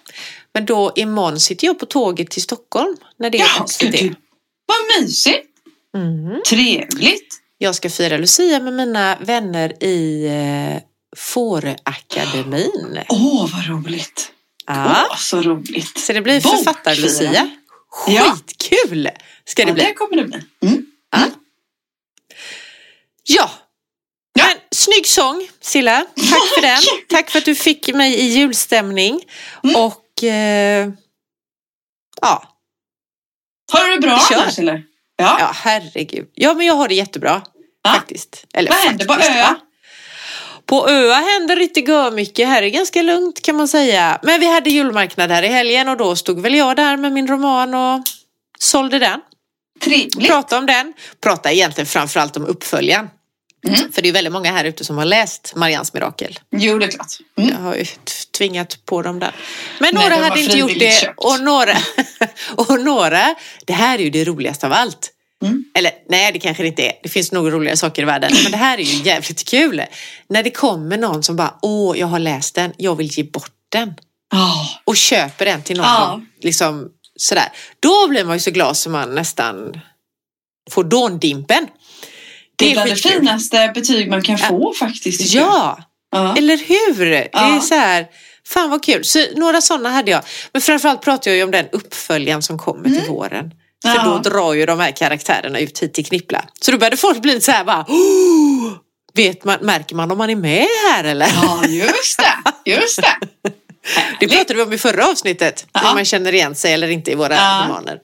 Men 0.54 0.66
då 0.66 0.93
imorgon 0.96 1.40
sitter 1.40 1.66
jag 1.66 1.78
på 1.78 1.87
tåget 1.87 2.31
till 2.31 2.43
Stockholm 2.43 2.96
när 3.19 3.31
det 3.31 3.38
är 3.38 3.46
Ja, 3.58 3.66
SVT. 3.66 4.16
Vad 4.66 5.02
mysigt. 5.02 5.46
Mm. 5.96 6.42
Trevligt. 6.48 7.34
Jag 7.58 7.74
ska 7.74 7.90
fira 7.90 8.16
Lucia 8.16 8.60
med 8.60 8.72
mina 8.72 9.16
vänner 9.20 9.82
i 9.84 10.26
eh, 10.26 10.82
Fåröakademin. 11.16 13.00
Åh, 13.08 13.50
vad 13.52 13.66
roligt. 13.68 14.32
Ja. 14.66 15.06
Åh, 15.10 15.16
så 15.16 15.42
roligt. 15.42 15.98
Så 15.98 16.12
det 16.12 16.22
blir 16.22 16.40
författar-Lucia. 16.40 17.50
Ja. 18.08 18.22
Skitkul 18.36 19.08
ska 19.44 19.62
det 19.64 19.68
Ja, 19.68 19.74
bli. 19.74 19.84
det 19.84 19.92
kommer 19.92 20.16
det 20.16 20.24
bli. 20.24 20.42
Mm. 20.69 20.86
Ja. 21.12 21.30
Ja. 23.24 23.50
Men, 24.34 24.56
snygg 24.74 25.06
sång 25.06 25.48
Silla. 25.60 26.06
Tack 26.16 26.54
för 26.54 26.60
den. 26.62 26.78
Tack 27.08 27.30
för 27.30 27.38
att 27.38 27.44
du 27.44 27.54
fick 27.54 27.94
mig 27.94 28.14
i 28.14 28.24
julstämning. 28.24 29.20
Mm. 29.64 29.76
Och 29.76 30.24
eh, 30.24 30.88
ja. 32.20 32.56
Har 33.72 33.86
du 33.88 33.94
det 33.94 34.00
bra 34.00 34.20
kör. 34.30 34.36
annars 34.36 34.58
eller? 34.58 34.82
Ja. 35.16 35.36
ja, 35.40 35.50
herregud. 35.54 36.28
Ja, 36.34 36.54
men 36.54 36.66
jag 36.66 36.74
har 36.74 36.88
det 36.88 36.94
jättebra 36.94 37.42
Ja. 37.84 37.92
faktiskt. 37.94 38.44
Eller, 38.54 38.70
Vad 38.70 38.78
händer 38.78 39.04
på 39.04 39.12
faktiskt, 39.12 39.36
Öa? 39.36 39.42
va? 39.42 39.56
På 40.66 40.88
Öa 40.88 41.14
händer 41.14 41.60
inte 41.60 41.80
mycket. 42.10 42.48
Här 42.48 42.62
är 42.62 42.68
ganska 42.68 43.02
lugnt 43.02 43.42
kan 43.42 43.56
man 43.56 43.68
säga. 43.68 44.18
Men 44.22 44.40
vi 44.40 44.46
hade 44.54 44.70
julmarknad 44.70 45.30
här 45.30 45.42
i 45.42 45.48
helgen 45.48 45.88
och 45.88 45.96
då 45.96 46.16
stod 46.16 46.40
väl 46.40 46.54
jag 46.54 46.76
där 46.76 46.96
med 46.96 47.12
min 47.12 47.26
roman 47.28 47.74
och 47.74 48.02
sålde 48.58 48.98
den. 48.98 49.20
Trevligt. 49.80 50.26
Prata 50.28 50.58
om 50.58 50.66
den. 50.66 50.92
Prata 51.22 51.52
egentligen 51.52 51.86
framförallt 51.86 52.36
om 52.36 52.44
uppföljaren. 52.46 53.08
Mm. 53.68 53.92
För 53.92 54.02
det 54.02 54.08
är 54.08 54.12
väldigt 54.12 54.32
många 54.32 54.52
här 54.52 54.64
ute 54.64 54.84
som 54.84 54.98
har 54.98 55.04
läst 55.04 55.52
Marians 55.56 55.94
mirakel. 55.94 56.38
Jo, 56.50 56.78
det 56.78 56.86
är 56.86 56.90
klart. 56.90 57.12
Mm. 57.38 57.50
Jag 57.50 57.58
har 57.58 57.74
ju 57.74 57.84
tvingat 58.38 58.78
på 58.84 59.02
dem 59.02 59.18
den. 59.18 59.32
Men 59.80 59.94
Nej, 59.94 60.04
några 60.04 60.16
var 60.16 60.28
hade 60.28 60.40
inte 60.40 60.58
gjort 60.58 60.78
det 60.78 61.00
köpt. 61.00 61.14
och 61.16 61.40
några, 61.40 61.76
och 62.56 62.80
några, 62.80 63.34
det 63.66 63.72
här 63.72 63.98
är 63.98 64.02
ju 64.02 64.10
det 64.10 64.24
roligaste 64.24 64.66
av 64.66 64.72
allt. 64.72 65.12
Mm. 65.44 65.64
Eller 65.78 65.92
nej, 66.08 66.32
det 66.32 66.38
kanske 66.38 66.62
det 66.62 66.66
inte 66.66 66.82
är. 66.82 66.92
Det 67.02 67.08
finns 67.08 67.32
nog 67.32 67.52
roligare 67.52 67.76
saker 67.76 68.02
i 68.02 68.04
världen. 68.04 68.32
Men 68.42 68.52
det 68.52 68.58
här 68.58 68.78
är 68.78 68.82
ju 68.82 69.02
jävligt 69.02 69.48
kul. 69.48 69.82
När 70.28 70.42
det 70.42 70.50
kommer 70.50 70.98
någon 70.98 71.22
som 71.22 71.36
bara, 71.36 71.54
åh, 71.62 71.98
jag 71.98 72.06
har 72.06 72.19
läst 72.19 72.54
den, 72.54 72.72
jag 72.76 72.96
vill 72.96 73.19
ge 73.19 73.24
bort 73.24 73.52
den. 73.69 73.94
Ja. 74.32 74.69
Och 74.84 74.96
köper 74.96 75.44
den 75.44 75.62
till 75.62 75.76
någon. 75.76 75.86
Ja. 75.86 76.20
Liksom 76.42 76.88
sådär. 77.16 77.48
Då 77.80 78.08
blir 78.08 78.24
man 78.24 78.36
ju 78.36 78.40
så 78.40 78.50
glad 78.50 78.76
som 78.76 78.92
man 78.92 79.14
nästan 79.14 79.80
får 80.70 80.84
dåndimpen. 80.84 81.66
Det 82.56 82.67
är 82.70 82.73
bland 82.73 82.88
det 82.91 82.94
skitkul. 82.94 83.12
finaste 83.20 83.70
betyg 83.75 84.11
man 84.11 84.23
kan 84.23 84.38
få 84.38 84.73
faktiskt. 84.79 85.20
tycker 85.20 85.38
jag. 85.38 85.47
Ja, 85.49 85.79
Ja. 86.11 86.35
eller 86.38 86.56
hur? 86.56 87.06
Det 87.06 87.17
är 87.23 87.29
Ja. 87.32 87.61
så 87.61 87.75
här, 87.75 88.06
fan 88.47 88.70
vad 88.70 88.85
kul. 88.85 89.05
Så 89.05 89.26
några 89.37 89.61
sådana 89.61 89.91
hade 89.91 90.11
jag. 90.11 90.23
Men 90.53 90.62
framförallt 90.62 91.03
pratar 91.03 91.31
jag 91.31 91.37
ju 91.38 91.44
om 91.44 91.50
den 91.50 91.67
uppföljaren 91.73 92.43
som 92.43 92.58
kommer 92.58 92.88
till 92.88 93.08
våren. 93.08 93.50
För 93.82 93.91
Mm. 93.91 94.03
Ja. 94.06 94.20
då 94.23 94.31
drar 94.31 94.53
ju 94.55 94.67
de 94.67 94.81
här 94.81 94.91
karaktärerna 94.91 95.58
ut 95.58 95.79
hit 95.82 95.94
till 95.94 96.06
Knippla. 96.06 96.44
Så 96.61 96.70
då 96.70 96.79
började 96.79 96.97
folk 96.97 97.19
bli 97.23 97.32
lite 97.35 97.44
så 97.44 97.53
här 97.53 97.64
bara, 97.64 97.85
"Oh!" 97.88 98.73
vet 99.14 99.44
man, 99.44 99.58
märker 99.62 99.97
man 99.97 100.11
om 100.11 100.19
man 100.19 100.31
är 100.31 100.37
med 100.37 100.67
här 100.93 101.05
eller? 101.05 101.26
Ja, 101.43 101.64
just 101.67 102.19
det. 102.19 102.70
Just 102.70 102.97
det. 103.03 103.17
Det 104.20 104.28
pratade 104.28 104.54
vi 104.54 104.62
om 104.62 104.72
i 104.72 104.78
förra 104.78 105.06
avsnittet, 105.08 105.66
Ja. 105.72 105.80
hur 105.80 105.94
man 105.94 106.04
känner 106.04 106.32
igen 106.34 106.54
sig 106.54 106.72
eller 106.72 106.88
inte 106.88 107.10
i 107.10 107.14
våra 107.14 107.34
Ja. 107.34 107.64
romaner. 107.68 107.98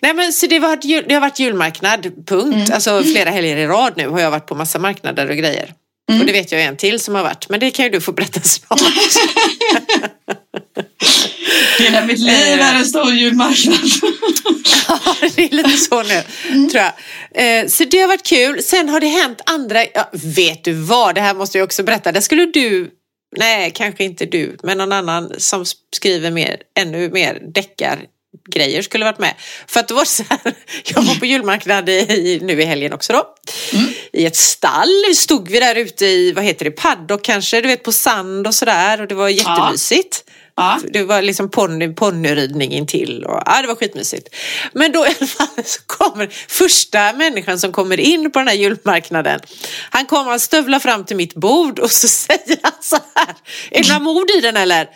Nej 0.00 0.14
men 0.14 0.32
så 0.32 0.46
det, 0.46 0.58
var, 0.58 1.02
det 1.08 1.14
har 1.14 1.20
varit 1.20 1.38
julmarknad, 1.38 2.02
punkt. 2.26 2.54
Mm. 2.54 2.66
Alltså 2.72 3.02
flera 3.02 3.30
helger 3.30 3.56
i 3.56 3.66
rad 3.66 3.92
nu 3.96 4.08
har 4.08 4.20
jag 4.20 4.30
varit 4.30 4.46
på 4.46 4.54
massa 4.54 4.78
marknader 4.78 5.30
och 5.30 5.36
grejer. 5.36 5.72
Mm. 6.08 6.20
Och 6.20 6.26
det 6.26 6.32
vet 6.32 6.52
jag 6.52 6.62
en 6.62 6.76
till 6.76 7.00
som 7.00 7.14
har 7.14 7.22
varit, 7.22 7.48
men 7.48 7.60
det 7.60 7.70
kan 7.70 7.84
ju 7.84 7.90
du 7.90 8.00
få 8.00 8.12
berätta 8.12 8.40
snart. 8.40 8.80
Hela 11.78 12.04
mitt 12.06 12.18
liv 12.18 12.60
är 12.60 12.74
en 12.74 12.84
stor 12.84 13.12
julmarknad. 13.12 13.78
Ja, 14.88 14.98
det 15.36 15.44
är 15.44 15.50
lite 15.50 15.70
så 15.76 16.02
nu, 16.02 16.22
Mm. 16.50 16.68
tror 16.70 16.82
jag. 16.84 16.92
Eh, 17.62 17.66
så 17.68 17.84
det 17.84 17.98
har 18.00 18.08
varit 18.08 18.26
kul. 18.26 18.62
Sen 18.62 18.88
har 18.88 19.00
det 19.00 19.06
hänt 19.06 19.40
andra, 19.46 19.84
ja, 19.94 20.10
vet 20.12 20.64
du 20.64 20.72
vad, 20.72 21.14
det 21.14 21.20
här 21.20 21.34
måste 21.34 21.58
jag 21.58 21.64
också 21.64 21.82
berätta. 21.82 22.12
Där 22.12 22.20
skulle 22.20 22.46
du, 22.46 22.90
nej 23.36 23.72
kanske 23.74 24.04
inte 24.04 24.26
du, 24.26 24.56
men 24.62 24.78
någon 24.78 24.92
annan 24.92 25.32
som 25.38 25.64
skriver 25.96 26.30
mer, 26.30 26.56
ännu 26.78 27.10
mer 27.10 27.42
deckargrejer 27.54 28.82
skulle 28.82 29.04
varit 29.04 29.18
med. 29.18 29.34
För 29.66 29.80
att 29.80 29.88
det 29.88 29.94
var 29.94 30.04
så 30.04 30.24
här, 30.30 30.40
jag 30.84 31.02
var 31.02 31.14
på 31.14 31.26
julmarknad 31.26 31.88
i, 31.88 32.40
nu 32.42 32.62
i 32.62 32.64
helgen 32.64 32.92
också 32.92 33.12
då. 33.12 33.26
Mm. 33.72 33.90
I 34.12 34.26
ett 34.26 34.36
stall 34.36 35.14
stod 35.14 35.48
vi 35.48 35.60
där 35.60 35.74
ute 35.74 36.06
i, 36.06 36.32
vad 36.32 36.44
heter 36.44 36.64
det, 36.64 36.70
paddock 36.70 37.24
kanske, 37.24 37.60
du 37.60 37.68
vet 37.68 37.82
på 37.82 37.92
sand 37.92 38.46
och 38.46 38.54
sådär 38.54 39.00
och 39.00 39.08
det 39.08 39.14
var 39.14 39.28
jättemysigt. 39.28 40.24
Ja. 40.26 40.32
Det 40.88 41.02
var 41.02 41.22
liksom 41.22 41.50
ponny, 41.50 41.88
ponnyridning 41.88 42.72
intill 42.72 43.24
och 43.24 43.42
ja, 43.46 43.62
det 43.62 43.68
var 43.68 43.74
skitmysigt. 43.74 44.28
Men 44.72 44.92
då 44.92 45.06
i 45.06 45.14
alla 45.18 45.26
fall 45.26 45.64
så 45.64 45.80
kommer 45.86 46.28
första 46.48 47.12
människan 47.12 47.58
som 47.58 47.72
kommer 47.72 48.00
in 48.00 48.32
på 48.32 48.38
den 48.38 48.48
här 48.48 48.54
julmarknaden. 48.54 49.40
Han 49.90 50.06
kommer, 50.06 50.30
han 50.30 50.40
stövlar 50.40 50.78
fram 50.78 51.04
till 51.04 51.16
mitt 51.16 51.34
bord 51.34 51.78
och 51.78 51.90
så 51.90 52.08
säger 52.26 52.58
han 52.62 52.72
så 52.80 52.96
här. 53.14 53.34
Är 53.70 53.82
det 53.82 53.88
några 53.88 54.00
mord 54.00 54.30
i 54.30 54.40
den 54.40 54.56
eller? 54.56 54.88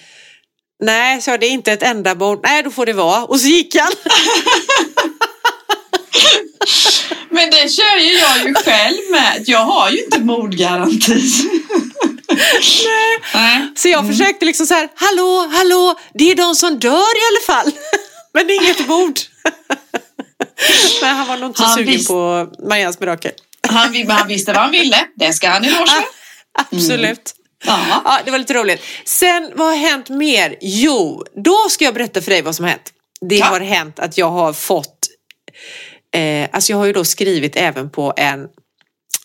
Nej, 0.83 1.23
så 1.23 1.37
det 1.37 1.47
är 1.47 1.51
inte 1.51 1.73
ett 1.73 1.83
enda 1.83 2.15
mord. 2.15 2.41
Nej, 2.43 2.63
då 2.63 2.71
får 2.71 2.87
det 2.87 2.93
vara. 2.93 3.25
Och 3.25 3.41
så 3.41 3.49
gick 3.49 3.77
han. 3.77 3.93
Men 7.31 7.51
det 7.51 7.69
kör 7.69 7.97
ju 8.01 8.13
jag 8.13 8.49
ju 8.49 8.55
själv 8.55 8.97
med. 9.11 9.43
Jag 9.47 9.59
har 9.65 9.91
ju 9.91 10.05
inte 10.05 10.19
mordgaranti. 10.21 11.23
Nej. 13.35 13.73
Så 13.77 13.89
jag 13.89 14.07
försökte 14.07 14.45
liksom 14.45 14.67
så 14.67 14.75
här, 14.75 14.89
hallå, 14.95 15.51
hallå, 15.53 15.95
det 16.15 16.31
är 16.31 16.35
de 16.35 16.55
som 16.55 16.79
dör 16.79 16.93
i 16.93 17.23
alla 17.31 17.55
fall. 17.55 17.73
Men 18.35 18.47
det 18.47 18.53
är 18.53 18.65
inget 18.65 18.89
mord. 18.89 19.19
Men 21.03 21.17
han 21.17 21.29
var 21.29 21.37
nog 21.37 21.51
inte 21.51 21.63
Han 21.63 21.75
sugen 21.77 21.93
visst- 21.93 22.09
på 22.09 22.49
Marians 22.69 23.01
mirakel. 23.01 23.33
Han, 23.69 24.07
han 24.09 24.29
visste 24.29 24.53
vad 24.53 24.63
han 24.63 24.71
ville. 24.71 24.97
Det 25.17 25.33
ska 25.33 25.49
han 25.49 25.65
i 25.65 25.71
morse. 25.81 26.03
Absolut. 26.59 27.35
Ja. 27.67 27.79
Ja, 28.05 28.19
det 28.25 28.31
var 28.31 28.39
lite 28.39 28.55
roligt. 28.55 28.83
Sen, 29.05 29.51
vad 29.55 29.69
har 29.69 29.77
hänt 29.77 30.09
mer? 30.09 30.57
Jo, 30.61 31.25
då 31.45 31.57
ska 31.71 31.85
jag 31.85 31.95
berätta 31.95 32.21
för 32.23 32.31
dig 32.31 32.43
vad 32.43 32.55
som 32.57 32.65
har 32.65 32.71
hänt. 32.71 32.93
Det 33.29 33.37
Ja. 33.37 33.47
har 33.47 33.61
hänt 33.61 33.99
att 33.99 34.19
jag 34.19 34.31
har 34.31 34.53
fått, 34.53 34.99
eh, 36.17 36.49
alltså 36.53 36.73
jag 36.73 36.77
har 36.79 36.87
ju 36.87 36.93
då 36.93 37.05
skrivit 37.05 37.57
även 37.57 37.91
på 37.91 38.13
en, 38.17 38.49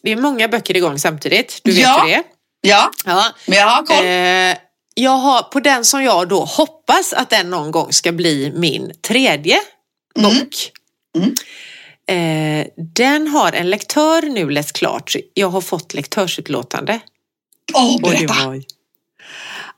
det 0.01 0.11
är 0.11 0.15
många 0.17 0.47
böcker 0.47 0.77
igång 0.77 0.99
samtidigt, 0.99 1.59
du 1.63 1.71
vet 1.71 1.81
Ja. 1.81 2.01
hur 2.03 2.11
det 2.11 2.23
ja, 2.61 2.91
Ja. 3.05 3.25
men 3.47 3.57
jag 3.57 3.67
har 3.67 3.83
koll. 3.85 4.05
Eh, 4.05 4.57
jag 4.97 5.11
har 5.17 5.43
på 5.43 5.59
den 5.59 5.85
som 5.85 6.03
jag 6.03 6.27
då 6.29 6.45
hoppas 6.45 7.13
att 7.13 7.29
den 7.29 7.49
någon 7.49 7.71
gång 7.71 7.93
ska 7.93 8.11
bli 8.11 8.51
min 8.55 8.91
tredje 9.01 9.57
bok. 10.15 10.71
Mm. 11.17 11.33
Eh, 12.07 12.67
den 12.95 13.27
har 13.27 13.51
en 13.51 13.69
lektör 13.69 14.21
nu 14.21 14.49
läst 14.49 14.73
klart. 14.73 15.15
Jag 15.33 15.49
har 15.49 15.61
fått 15.61 15.93
lektörsutlåtande. 15.93 16.99
Åh, 17.73 17.95
Och 17.95 18.01
det 18.01 18.17
berätta. 18.27 18.45
var... 18.47 18.61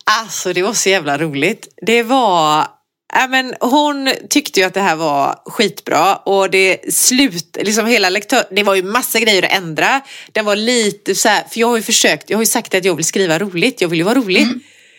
Alltså 0.05 0.53
det 0.53 0.61
var 0.63 0.73
så 0.73 0.89
jävla 0.89 1.17
roligt. 1.17 1.67
Det 1.81 2.03
var... 2.03 2.67
Ja, 3.13 3.27
men 3.27 3.53
hon 3.59 4.13
tyckte 4.29 4.59
ju 4.59 4.65
att 4.65 4.73
det 4.73 4.81
här 4.81 4.95
var 4.95 5.39
skitbra 5.45 6.15
och 6.15 6.49
det 6.51 6.93
slut, 6.93 7.57
liksom 7.61 7.85
hela 7.85 8.09
lektör, 8.09 8.43
det 8.51 8.63
var 8.63 8.75
ju 8.75 8.83
massa 8.83 9.19
grejer 9.19 9.43
att 9.45 9.51
ändra. 9.51 10.01
Den 10.31 10.45
var 10.45 10.55
lite 10.55 11.15
så 11.15 11.29
här, 11.29 11.43
för 11.49 11.59
jag 11.59 11.67
har 11.67 11.77
ju 11.77 11.83
försökt, 11.83 12.29
jag 12.29 12.37
har 12.37 12.41
ju 12.41 12.47
sagt 12.47 12.73
att 12.73 12.85
jag 12.85 12.95
vill 12.95 13.05
skriva 13.05 13.39
roligt, 13.39 13.81
jag 13.81 13.89
vill 13.89 13.99
ju 13.99 14.05
vara 14.05 14.15
rolig. 14.15 14.47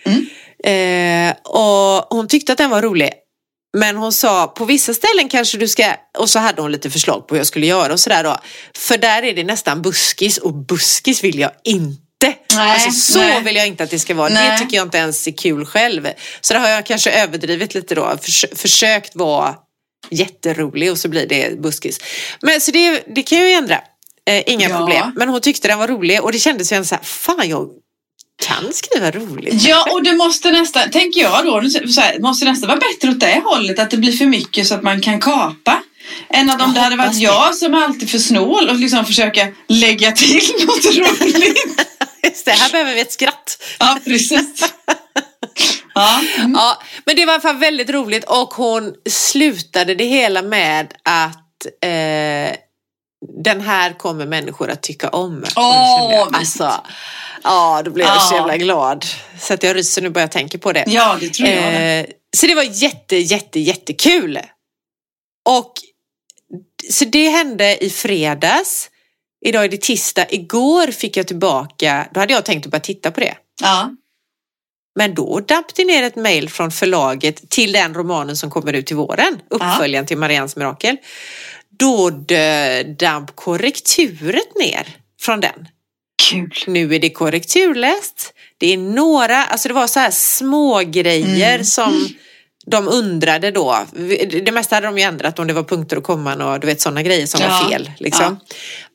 Mm. 0.04 0.26
Eh, 0.64 1.36
och 1.44 2.16
hon 2.16 2.28
tyckte 2.28 2.52
att 2.52 2.58
den 2.58 2.70
var 2.70 2.82
rolig. 2.82 3.12
Men 3.76 3.96
hon 3.96 4.12
sa 4.12 4.46
på 4.46 4.64
vissa 4.64 4.94
ställen 4.94 5.28
kanske 5.28 5.58
du 5.58 5.68
ska, 5.68 5.94
och 6.18 6.30
så 6.30 6.38
hade 6.38 6.62
hon 6.62 6.72
lite 6.72 6.90
förslag 6.90 7.26
på 7.26 7.34
hur 7.34 7.40
jag 7.40 7.46
skulle 7.46 7.66
göra 7.66 7.92
och 7.92 8.00
sådär 8.00 8.24
då. 8.24 8.36
För 8.76 8.98
där 8.98 9.22
är 9.22 9.34
det 9.34 9.44
nästan 9.44 9.82
buskis 9.82 10.38
och 10.38 10.54
buskis 10.54 11.24
vill 11.24 11.38
jag 11.38 11.50
inte. 11.64 12.07
Nej, 12.26 12.70
alltså 12.70 12.90
så 12.90 13.18
nej. 13.18 13.42
vill 13.42 13.56
jag 13.56 13.66
inte 13.66 13.84
att 13.84 13.90
det 13.90 13.98
ska 13.98 14.14
vara. 14.14 14.28
Nej. 14.28 14.50
Det 14.50 14.58
tycker 14.58 14.76
jag 14.76 14.86
inte 14.86 14.98
ens 14.98 15.26
är 15.26 15.32
kul 15.38 15.64
själv. 15.66 16.08
Så 16.40 16.54
det 16.54 16.60
har 16.60 16.68
jag 16.68 16.86
kanske 16.86 17.10
överdrivit 17.10 17.74
lite 17.74 17.94
då. 17.94 18.18
Förs 18.22 18.44
försökt 18.56 19.16
vara 19.16 19.54
jätterolig 20.10 20.90
och 20.90 20.98
så 20.98 21.08
blir 21.08 21.26
det 21.26 21.60
buskis. 21.62 22.00
Men 22.42 22.60
så 22.60 22.70
det, 22.70 23.02
det 23.14 23.22
kan 23.22 23.38
jag 23.38 23.48
ju 23.48 23.54
ändra. 23.54 23.80
Eh, 24.30 24.42
inga 24.46 24.68
Ja. 24.68 24.76
problem. 24.76 25.12
Men 25.16 25.28
hon 25.28 25.40
tyckte 25.40 25.68
den 25.68 25.78
var 25.78 25.88
rolig 25.88 26.22
och 26.22 26.32
det 26.32 26.38
kändes 26.38 26.72
ju 26.72 26.76
ändå 26.76 26.86
så 26.86 26.94
här, 26.94 27.04
fan 27.04 27.48
jag 27.48 27.68
kan 28.42 28.72
skriva 28.72 29.10
roligt. 29.10 29.62
Ja, 29.62 29.88
och 29.92 30.02
det 30.02 30.12
måste 30.12 30.52
nästan, 30.52 30.90
tänker 30.90 31.20
jag 31.20 31.44
då, 31.44 31.60
här, 31.60 32.20
måste 32.20 32.44
nästan 32.44 32.68
vara 32.68 32.78
bättre 32.78 33.10
åt 33.10 33.20
det 33.20 33.42
hållet, 33.44 33.78
att 33.78 33.90
det 33.90 33.96
blir 33.96 34.12
för 34.12 34.26
mycket 34.26 34.66
så 34.66 34.74
att 34.74 34.82
man 34.82 35.00
kan 35.00 35.20
kapa. 35.20 35.82
Än 36.30 36.50
att 36.50 36.60
om 36.62 36.66
Jag 36.66 36.74
det 36.74 36.80
hade 36.80 36.96
varit 36.96 37.12
det. 37.12 37.18
jag 37.18 37.54
som 37.56 37.74
är 37.74 37.84
alltid 37.84 38.10
för 38.10 38.18
snål 38.18 38.68
och 38.68 38.74
liksom 38.76 39.04
försöka 39.04 39.48
lägga 39.68 40.12
till 40.12 40.40
något 40.66 40.84
roligt. 40.96 41.86
Just 42.22 42.44
det, 42.44 42.50
här 42.50 42.72
behöver 42.72 42.94
vi 42.94 43.00
ett 43.00 43.12
skratt. 43.12 43.62
Ja, 43.78 43.98
precis. 44.04 44.74
Ja, 45.94 46.20
mm. 46.38 46.52
Ja, 46.54 46.82
men 47.04 47.16
det 47.16 47.24
var 47.24 47.32
i 47.32 47.34
alla 47.34 47.42
fall 47.42 47.56
väldigt 47.56 47.90
roligt 47.90 48.24
och 48.24 48.54
hon 48.54 48.94
slutade 49.10 49.94
det 49.94 50.04
hela 50.04 50.42
med 50.42 50.94
att 51.02 51.66
eh, 51.82 52.56
den 53.44 53.60
här 53.60 53.98
kommer 53.98 54.26
människor 54.26 54.70
att 54.70 54.82
tycka 54.82 55.08
om. 55.08 55.44
Åh, 55.56 56.08
jag, 56.12 56.36
alltså, 56.36 56.80
Ja, 57.44 57.82
då 57.84 57.90
blev 57.90 58.06
jag 58.06 58.22
så 58.22 58.34
jävla 58.34 58.56
glad. 58.56 59.04
Så 59.40 59.54
att 59.54 59.62
jag 59.62 59.76
ryser 59.76 60.02
nu 60.02 60.10
bara 60.10 60.20
jag 60.20 60.30
tänker 60.30 60.58
på 60.58 60.72
det. 60.72 60.84
ja 60.86 61.16
det 61.20 61.28
tror 61.28 61.48
jag. 61.48 61.98
Eh, 61.98 62.06
så 62.36 62.46
det 62.46 62.54
var 62.54 62.62
jätte, 62.62 63.16
jätte, 63.16 63.60
jättekul. 63.60 64.38
Och 65.48 65.72
så 66.90 67.04
det 67.04 67.28
hände 67.28 67.84
i 67.84 67.90
fredags. 67.90 68.90
Idag 69.46 69.64
är 69.64 69.68
det 69.68 69.80
tisdag. 69.82 70.26
Igår 70.30 70.86
fick 70.86 71.16
jag 71.16 71.26
tillbaka, 71.26 72.08
då 72.14 72.20
hade 72.20 72.32
jag 72.32 72.44
tänkt 72.44 72.66
att 72.66 72.72
bara 72.72 72.80
titta 72.80 73.10
på 73.10 73.20
det. 73.20 73.34
Ja. 73.62 73.90
Men 74.96 75.14
då 75.14 75.40
damp 75.40 75.74
det 75.74 75.84
ner 75.84 76.02
ett 76.02 76.16
mejl 76.16 76.48
från 76.48 76.70
förlaget 76.70 77.50
till 77.50 77.72
den 77.72 77.94
romanen 77.94 78.36
som 78.36 78.50
kommer 78.50 78.72
ut 78.72 78.86
till 78.86 78.96
våren, 78.96 79.40
uppföljaren 79.50 80.06
till 80.06 80.18
Marians 80.18 80.56
mirakel. 80.56 80.96
Då 81.78 82.10
damp 82.98 83.36
korrekturet 83.36 84.56
ner 84.60 84.96
från 85.20 85.40
den. 85.40 85.68
Kul. 86.30 86.52
Nu 86.66 86.94
är 86.94 86.98
det 86.98 87.10
korrekturläst. 87.10 88.34
Det 88.58 88.72
är 88.72 88.76
några, 88.76 89.44
alltså 89.44 89.68
det 89.68 89.74
var 89.74 89.86
så 89.86 90.00
här 90.00 90.10
små 90.10 90.78
grejer 90.78 91.54
Mm. 91.54 91.64
som 91.64 92.08
de 92.70 92.88
undrade 92.88 93.50
då. 93.50 93.86
Det 94.42 94.52
mesta 94.52 94.74
hade 94.76 94.86
de 94.86 94.98
ju 94.98 95.04
ändrat 95.04 95.38
om 95.38 95.46
det 95.46 95.52
var 95.52 95.62
punkter 95.62 95.96
och 95.98 96.04
komman 96.04 96.40
och 96.40 96.60
du 96.60 96.66
vet 96.66 96.80
sådana 96.80 97.02
grejer 97.02 97.26
som 97.26 97.40
Ja, 97.40 97.48
var 97.48 97.70
fel. 97.70 97.90
Liksom. 97.98 98.40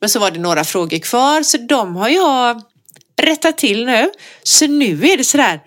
Men 0.00 0.08
så 0.10 0.18
var 0.18 0.30
det 0.30 0.38
några 0.38 0.64
frågor 0.64 0.98
kvar 0.98 1.42
så 1.42 1.56
de 1.58 1.96
har 1.96 2.08
jag 2.08 2.62
rättat 3.22 3.58
till 3.58 3.86
nu. 3.86 4.10
Så 4.42 4.66
nu 4.66 5.06
är 5.08 5.16
det 5.16 5.24
sådär, 5.24 5.60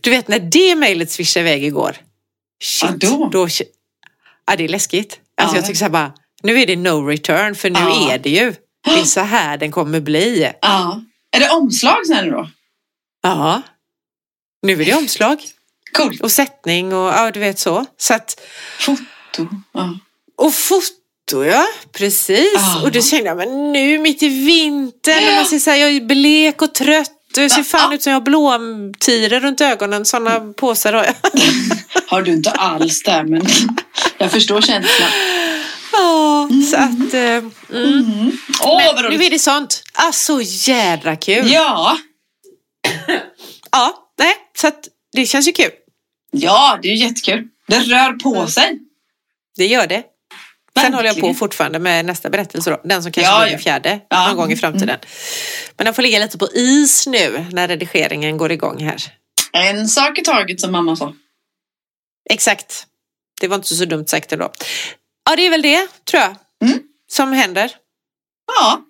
du 0.00 0.10
vet 0.10 0.28
när 0.28 0.38
det 0.40 0.74
mejlet 0.74 1.10
svischade 1.10 1.46
iväg 1.46 1.64
igår. 1.64 1.96
Shit, 2.64 2.90
Ja, 3.00 3.28
då. 3.32 3.48
ja, 4.46 4.56
det 4.56 4.64
är 4.64 4.68
läskigt. 4.68 5.20
Alltså 5.36 5.56
Ja. 5.56 5.58
jag 5.58 5.66
tycker 5.66 5.78
så 5.78 5.84
här 5.84 5.90
bara, 5.90 6.12
nu 6.42 6.60
är 6.60 6.66
det 6.66 6.76
no 6.76 7.06
return 7.08 7.54
för 7.54 7.70
nu 7.70 7.78
Ja. 7.80 8.12
är 8.12 8.18
det 8.18 8.30
ju. 8.30 8.54
Det 8.84 9.00
är 9.00 9.04
så 9.04 9.20
här 9.20 9.58
den 9.58 9.70
kommer 9.70 10.00
bli. 10.00 10.52
Ja. 10.62 11.00
Är 11.36 11.40
det 11.40 11.50
omslag 11.50 12.06
sen 12.06 12.30
då? 12.30 12.48
Ja, 13.22 13.62
nu 14.62 14.72
är 14.82 14.86
det 14.86 14.94
omslag 14.94 15.38
Coolt. 15.92 16.20
och 16.20 16.32
sättning 16.32 16.92
och 16.92 17.08
ja, 17.08 17.30
du 17.30 17.40
vet 17.40 17.58
så. 17.58 17.86
så 17.98 18.14
att, 18.14 18.40
Foto. 18.80 19.48
Ja. 19.72 19.98
och 20.38 20.54
foto 20.54 21.44
ja, 21.44 21.66
precis. 21.92 22.52
Ja. 22.54 22.82
Och 22.82 22.92
då 22.92 23.00
kände 23.02 23.26
jag, 23.26 23.36
men 23.36 23.72
nu 23.72 23.98
mitt 23.98 24.22
i 24.22 24.28
vintern, 24.28 25.24
Ja. 25.24 25.34
man 25.36 25.46
ser 25.46 25.58
så 25.58 25.70
här, 25.70 25.76
jag 25.76 25.90
är 25.90 26.00
blek 26.00 26.62
och 26.62 26.74
trött 26.74 27.10
jag 27.40 27.50
ser 27.50 27.62
fan 27.62 27.92
ut 27.92 28.02
som 28.02 28.12
jag 28.12 28.20
har 28.20 28.24
blåtirer 28.24 29.40
runt 29.40 29.60
ögonen. 29.60 30.04
Sådana 30.04 30.52
påsar 30.52 30.92
har 30.92 31.04
jag. 31.04 31.14
Har 32.06 32.22
du 32.22 32.32
inte 32.32 32.50
alls 32.50 33.02
det, 33.02 33.24
men 33.24 33.42
jag 34.18 34.30
förstår 34.30 34.60
känslan. 34.60 35.10
Ja, 35.92 36.48
så 36.70 36.76
att, 36.76 37.14
eh, 37.14 37.20
mm. 37.20 37.52
Mm. 37.72 38.38
Vad 38.60 38.94
Men 38.94 39.18
nu 39.18 39.24
är 39.24 39.30
det 39.30 39.38
sånt. 39.38 39.82
Ah, 39.92 40.12
så 40.12 40.40
jädra 40.42 41.16
kul. 41.16 41.50
Ja. 41.52 41.98
Ja, 43.72 43.94
nej, 44.18 44.34
så 44.56 44.66
att 44.66 44.88
det 45.12 45.26
känns 45.26 45.48
ju 45.48 45.52
kul. 45.52 45.70
Ja, 46.32 46.78
det 46.82 46.88
är 46.88 46.94
jättekul. 46.94 47.48
Det 47.68 47.78
rör 47.78 48.12
på 48.12 48.34
Mm. 48.34 48.48
sig. 48.48 48.78
Det 49.56 49.66
gör 49.66 49.86
det. 49.86 50.02
Sen 50.80 50.94
håller 50.94 51.06
jag 51.06 51.14
på 51.14 51.20
Verkligen. 51.20 51.34
fortfarande 51.34 51.78
med 51.78 52.04
nästa 52.04 52.30
berättelse 52.30 52.70
då. 52.70 52.80
Den 52.84 53.02
som 53.02 53.12
kanske 53.12 53.32
Ja, 53.32 53.38
blir 53.38 53.46
ja. 53.46 53.52
den 53.52 53.62
fjärde 53.62 54.00
Ja. 54.08 54.26
någon 54.28 54.36
gång 54.36 54.52
i 54.52 54.56
framtiden. 54.56 54.98
Men 55.76 55.84
den 55.84 55.94
får 55.94 56.02
ligga 56.02 56.18
lite 56.18 56.38
på 56.38 56.48
is 56.52 57.06
nu 57.06 57.46
när 57.52 57.68
redigeringen 57.68 58.36
går 58.38 58.52
igång 58.52 58.80
här. 58.84 59.02
En 59.52 59.88
sak 59.88 60.18
i 60.18 60.22
taget 60.22 60.60
som 60.60 60.72
mamma 60.72 60.96
sa. 60.96 61.14
Exakt. 62.30 62.86
Det 63.40 63.48
var 63.48 63.56
inte 63.56 63.74
så 63.74 63.84
dumt 63.84 64.06
sagt 64.06 64.32
ändå. 64.32 64.52
Ja, 65.30 65.36
det 65.36 65.46
är 65.46 65.50
väl 65.50 65.62
det, 65.62 65.86
tror 66.04 66.22
jag, 66.22 66.36
Mm. 66.64 66.78
som 67.12 67.32
händer. 67.32 67.72
Ja. 68.46 68.80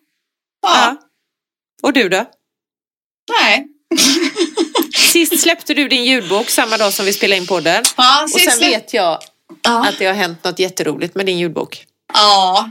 Ja. 0.62 0.68
Ja. 0.76 0.96
Och 1.82 1.92
du 1.92 2.08
då? 2.08 2.25
Nej. 3.40 3.66
Sist 5.12 5.40
släppte 5.40 5.75
du 5.75 5.88
din 5.88 6.04
ljudbok 6.04 6.50
samma 6.50 6.76
dag 6.76 6.92
som 6.92 7.06
vi 7.06 7.12
spelade 7.12 7.40
in 7.40 7.46
podden. 7.46 7.84
Ja, 7.96 8.22
Och 8.22 8.40
sen 8.40 8.58
vet 8.58 8.94
jag 8.94 9.18
ja. 9.62 9.88
att 9.88 9.99
det 9.99 10.06
har 10.06 10.14
hänt 10.14 10.44
något 10.44 10.58
jätteroligt 10.58 11.14
med 11.14 11.26
din 11.26 11.38
ljudbok. 11.38 11.84
ja. 12.14 12.70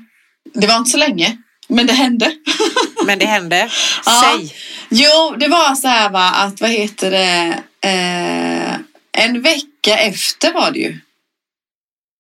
Det 0.54 0.68
var 0.68 0.78
inte 0.78 0.90
så 0.92 0.98
länge. 0.98 1.38
Men 1.68 1.88
det 1.88 1.94
hände. 1.94 2.32
Men 3.06 3.20
det 3.20 3.26
hände. 3.26 3.70
Ja. 4.06 4.38
Säg. 4.38 4.56
Jo, 4.90 5.36
det 5.40 5.48
var 5.48 5.76
så 5.76 5.88
här 5.88 6.10
va, 6.10 6.30
att 6.30 6.62
vad 6.62 6.70
heter 6.70 7.12
det, 7.12 7.64
eh, 7.90 8.74
en 9.26 9.42
vecka 9.42 9.98
efter 9.98 10.54
var 10.54 10.72
det 10.72 10.80
ju. 10.80 10.98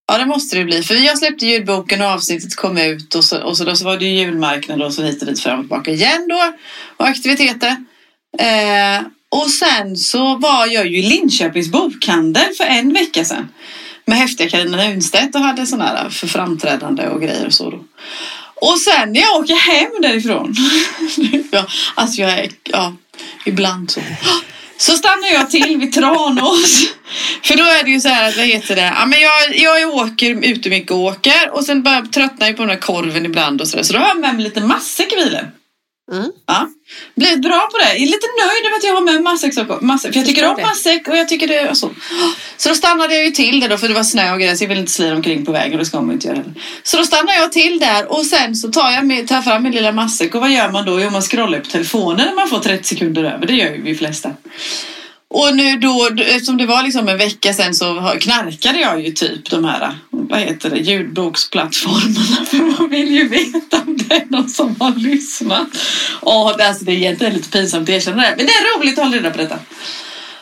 Ja, 0.08 0.17
det 0.17 0.25
måste 0.25 0.58
det 0.58 0.65
bli. 0.65 0.84
För 0.84 0.96
jag 0.96 1.17
släppte 1.17 1.46
ljudboken 1.46 2.01
och 2.01 2.08
avsnittet 2.08 2.55
kom 2.55 2.77
ut 2.77 3.15
och 3.15 3.24
så, 3.24 3.43
och 3.43 3.58
så, 3.58 3.63
då 3.63 3.75
så 3.75 3.86
var 3.86 3.98
det 3.98 4.05
ju 4.05 4.12
julmarknad 4.20 4.81
och 4.81 4.93
så 4.93 5.03
hit 5.03 5.22
och 5.22 5.27
dit 5.27 5.39
fram 5.39 5.60
och 5.60 5.65
tillbaka 5.65 5.91
igen 5.91 6.27
då. 6.29 6.53
Och 6.98 7.08
aktiviteter. 7.08 7.86
Eh, 8.40 9.02
och 9.30 9.50
sen 9.50 9.98
så 9.98 10.36
var 10.36 10.68
jag 10.68 10.88
ju 10.88 10.98
i 10.98 11.02
Linköpings 11.02 11.72
bokhandel 11.72 12.54
för 12.58 12.64
en 12.64 12.94
vecka 12.94 13.26
sedan. 13.26 13.50
Med 14.06 14.18
häftiga 14.18 14.50
Carina 14.50 14.78
Nunstedt 14.78 15.36
och 15.36 15.42
hade 15.42 15.66
sådana 15.66 15.86
här 15.86 16.10
för 16.10 16.28
framträdande 16.28 17.08
och 17.08 17.22
grejer 17.22 17.46
och 17.46 17.54
så 17.54 17.70
då. 17.70 17.84
Och 18.56 18.80
sen 18.80 19.14
när 19.14 19.22
jag 19.22 19.40
åker 19.40 19.56
hem 19.56 20.02
därifrån. 20.02 20.56
ja, 21.52 21.66
alltså 21.96 22.22
jag 22.22 22.32
är, 22.32 22.52
ja, 22.64 22.94
ibland 23.46 23.92
så. 23.92 24.02
Så 24.78 24.92
stannar 24.92 25.28
jag 25.34 25.50
till 25.50 25.78
vid 25.78 25.94
Tranås. 25.94 26.84
För 27.44 27.58
då 27.58 27.64
är 27.64 27.84
det 27.84 27.92
ju 27.92 28.00
så 28.00 28.10
här, 28.10 28.30
att, 28.30 28.38
vad 28.38 28.46
heter 28.46 28.76
det? 28.76 28.94
Ja, 29.00 29.06
men 29.06 29.20
jag, 29.22 29.58
jag 29.58 29.96
åker 29.96 30.46
ute 30.46 30.70
mycket 30.70 30.92
och 30.92 31.00
åker 31.00 31.50
och 31.52 31.66
sen 31.66 31.84
bara 31.84 32.02
tröttnar 32.02 32.48
jag 32.48 32.58
på 32.58 32.64
den 32.64 32.70
här 32.70 32.78
korven 32.78 33.26
ibland 33.26 33.62
och 33.62 33.68
så 33.68 33.78
där. 33.78 33.84
Så 33.84 33.94
då 33.94 34.00
har 34.00 34.08
jag 34.08 34.20
med 34.20 34.36
mig 34.36 34.44
lite 34.44 34.62
matsäck 34.62 35.14
i 35.14 35.16
bilen. 35.16 35.46
Mm. 36.12 36.32
Ja. 36.48 36.68
Blivit 37.15 37.41
bra 37.41 37.70
på 37.72 37.77
det. 37.77 37.89
Jag 37.89 37.96
är 37.96 38.06
lite 38.06 38.27
nöjd 38.41 38.65
över 38.65 38.77
att 38.77 38.84
jag 38.84 38.94
har 38.94 39.01
med 39.01 39.24
matsäck. 39.24 39.53
För 39.53 40.18
jag 40.20 40.25
tycker 40.25 40.50
om 40.50 40.62
matsäck 40.62 41.08
och 41.08 41.18
jag 41.18 41.30
tycker 41.30 41.48
det 41.48 41.60
är 41.60 41.74
så. 41.74 41.89
Så 42.58 42.70
då 42.70 42.75
stannade 42.75 43.15
jag 43.15 43.25
ju 43.25 43.32
till 43.32 43.60
där 43.60 43.70
då 43.70 43.77
för 43.77 43.88
det 43.88 43.94
var 43.94 44.03
snö 44.03 44.34
och 44.34 44.39
grejer 44.39 44.56
så 44.56 44.63
jag 44.63 44.70
vill 44.70 44.77
inte 44.77 44.91
slira 44.91 45.15
omkring 45.15 45.46
på 45.46 45.51
vägen 45.51 45.74
och 45.74 45.80
det 45.80 45.86
ska 45.86 46.01
man 46.01 46.12
inte 46.12 46.27
göra 46.27 46.38
heller. 46.38 46.53
Så 46.84 46.98
då 46.98 47.03
stannar 47.03 47.34
jag 47.34 47.51
till 47.51 47.80
där 47.80 48.12
och 48.12 48.25
sen 48.25 48.56
så 48.56 48.72
tar 48.72 48.91
jag 48.91 49.06
med, 49.06 49.27
tar 49.27 49.41
fram 49.41 49.63
min 49.63 49.72
lilla 49.72 49.91
matsäck 49.91 50.36
och 50.36 50.41
vad 50.41 50.51
gör 50.51 50.72
man 50.72 50.86
då? 50.86 51.01
Jo 51.01 51.10
man 51.10 51.22
scrollar 51.22 51.60
upp 51.60 51.70
telefonen 51.70 52.25
när 52.27 52.36
man 52.36 52.48
får 52.48 52.60
30 52.60 52.84
sekunder 52.88 53.24
över. 53.24 53.48
Det 53.48 53.53
gör 53.53 53.72
ju 53.72 53.82
vi 53.82 53.96
flesta. 53.96 54.32
Och 55.34 55.56
nu 55.56 55.78
då, 55.78 56.10
eftersom 56.28 56.58
det 56.58 56.66
var 56.66 56.84
liksom 56.84 57.10
en 57.10 57.18
vecka 57.18 57.54
sedan 57.54 57.76
så 57.76 58.16
knarkade 58.22 58.80
jag 58.80 59.02
ju 59.02 59.12
typ 59.12 59.50
de 59.50 59.66
här, 59.66 59.98
vad 60.10 60.40
heter 60.40 60.70
det, 60.70 60.78
ljudboksplattformarna. 60.78 62.46
För 62.46 62.58
man 62.58 62.90
vill 62.90 63.12
ju 63.12 63.28
veta 63.28 63.82
om 63.88 63.98
det 63.98 64.16
är 64.16 64.26
någon 64.30 64.50
som 64.50 64.76
har 64.80 64.96
lyssnat. 64.96 65.68
Och 66.20 66.62
alltså, 66.62 66.86
det 66.86 66.92
är 66.92 66.96
egentligen 66.96 67.34
lite 67.34 67.50
pinsamt 67.50 67.90
att 67.90 67.96
erkänna 67.96 68.22
det, 68.22 68.34
men 68.38 68.46
det 68.46 68.52
är 68.52 68.80
roligt 68.80 69.00
att 69.00 69.06
hålla 69.06 69.18
reda 69.18 69.32
på 69.32 69.38
detta. 69.38 69.60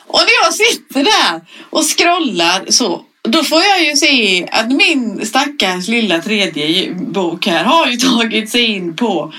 Och 0.07 0.19
när 0.19 0.45
jag 0.45 0.53
sitter 0.53 1.03
där 1.03 1.41
och 1.69 1.83
scrollar 1.97 2.65
så, 2.69 3.01
då 3.21 3.43
får 3.43 3.61
jag 3.61 3.85
ju 3.85 3.95
se 3.95 4.47
att 4.51 4.71
min 4.71 5.25
stackars 5.25 5.87
lilla 5.87 6.21
tredje 6.21 6.93
bok 6.93 7.47
här 7.47 7.63
har 7.63 7.87
ju 7.87 7.97
tagit 7.97 8.49
sig 8.49 8.65
in 8.65 8.95
på 8.95 9.33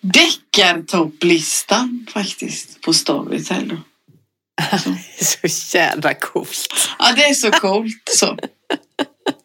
deckartopplistan 0.00 2.06
faktiskt 2.12 2.80
på 2.80 2.92
Storytel. 2.92 3.76
Så 5.20 5.76
jävla 5.78 6.14
coolt. 6.14 6.74
Ja, 6.98 7.12
det 7.16 7.24
är 7.24 7.34
så 7.34 7.50
coolt. 7.50 8.08
Så. 8.10 8.36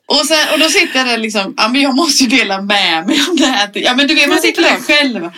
Och, 0.09 0.25
sen, 0.25 0.53
och 0.53 0.59
då 0.59 0.69
sitter 0.69 0.97
jag 0.99 1.07
där 1.07 1.17
liksom, 1.17 1.53
ja 1.57 1.67
men 1.67 1.81
jag 1.81 1.95
måste 1.95 2.23
ju 2.23 2.29
dela 2.29 2.61
med 2.61 3.05
mig 3.07 3.21
av 3.29 3.35
det 3.35 3.45
här. 3.45 3.69
Ja 3.73 3.95
men 3.95 4.07
du 4.07 4.15
vet, 4.15 4.27
man 4.27 4.35
Ja, 4.37 4.41
sitter 4.41 4.61
där 4.61 4.77
själv. 4.79 5.29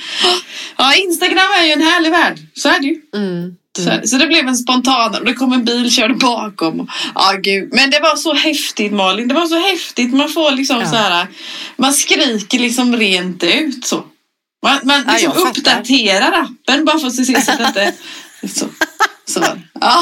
Ja, 0.78 0.96
Instagram 0.96 1.48
är 1.60 1.66
ju 1.66 1.72
en 1.72 1.82
härlig 1.82 2.12
värld. 2.12 2.40
Så 2.56 2.70
är 2.70 2.80
det 2.80 2.88
ju. 2.88 3.02
Mm. 3.16 3.56
Så, 3.78 4.08
så 4.08 4.18
det 4.18 4.28
blev 4.28 4.48
en 4.48 4.58
spontan 4.58 5.16
och 5.16 5.26
det 5.26 5.34
kom 5.34 5.54
en 5.54 5.66
bil 5.66 5.92
körde 5.92 6.14
bakom. 6.14 6.88
Ja, 7.16 7.34
gud. 7.44 7.70
Men 7.74 7.90
det 7.90 8.00
var 8.00 8.16
så 8.16 8.34
häftigt 8.34 8.92
Malin. 8.94 9.28
Det 9.28 9.34
var 9.34 9.46
så 9.48 9.60
häftigt. 9.68 10.14
Man 10.14 10.30
får 10.30 10.52
liksom 10.52 10.80
Ja. 10.82 10.90
så 10.90 10.96
här. 10.96 11.28
Man 11.78 11.94
skriker 11.94 12.60
liksom 12.60 12.96
rent 12.96 13.44
ut 13.44 13.86
så. 13.86 14.04
Man, 14.64 14.80
man 14.84 15.04
Ja, 15.08 15.14
liksom 15.14 15.34
fattar. 15.34 15.50
uppdaterar 15.50 16.32
appen 16.32 16.86
bara 16.86 17.00
för 17.00 17.08
att 17.08 17.16
se 17.16 17.42
så 17.42 17.52
att 17.52 17.58
det 17.58 17.68
inte... 17.68 17.94
Så. 18.60 18.66
Så. 19.30 19.40
Ja. 19.82 20.02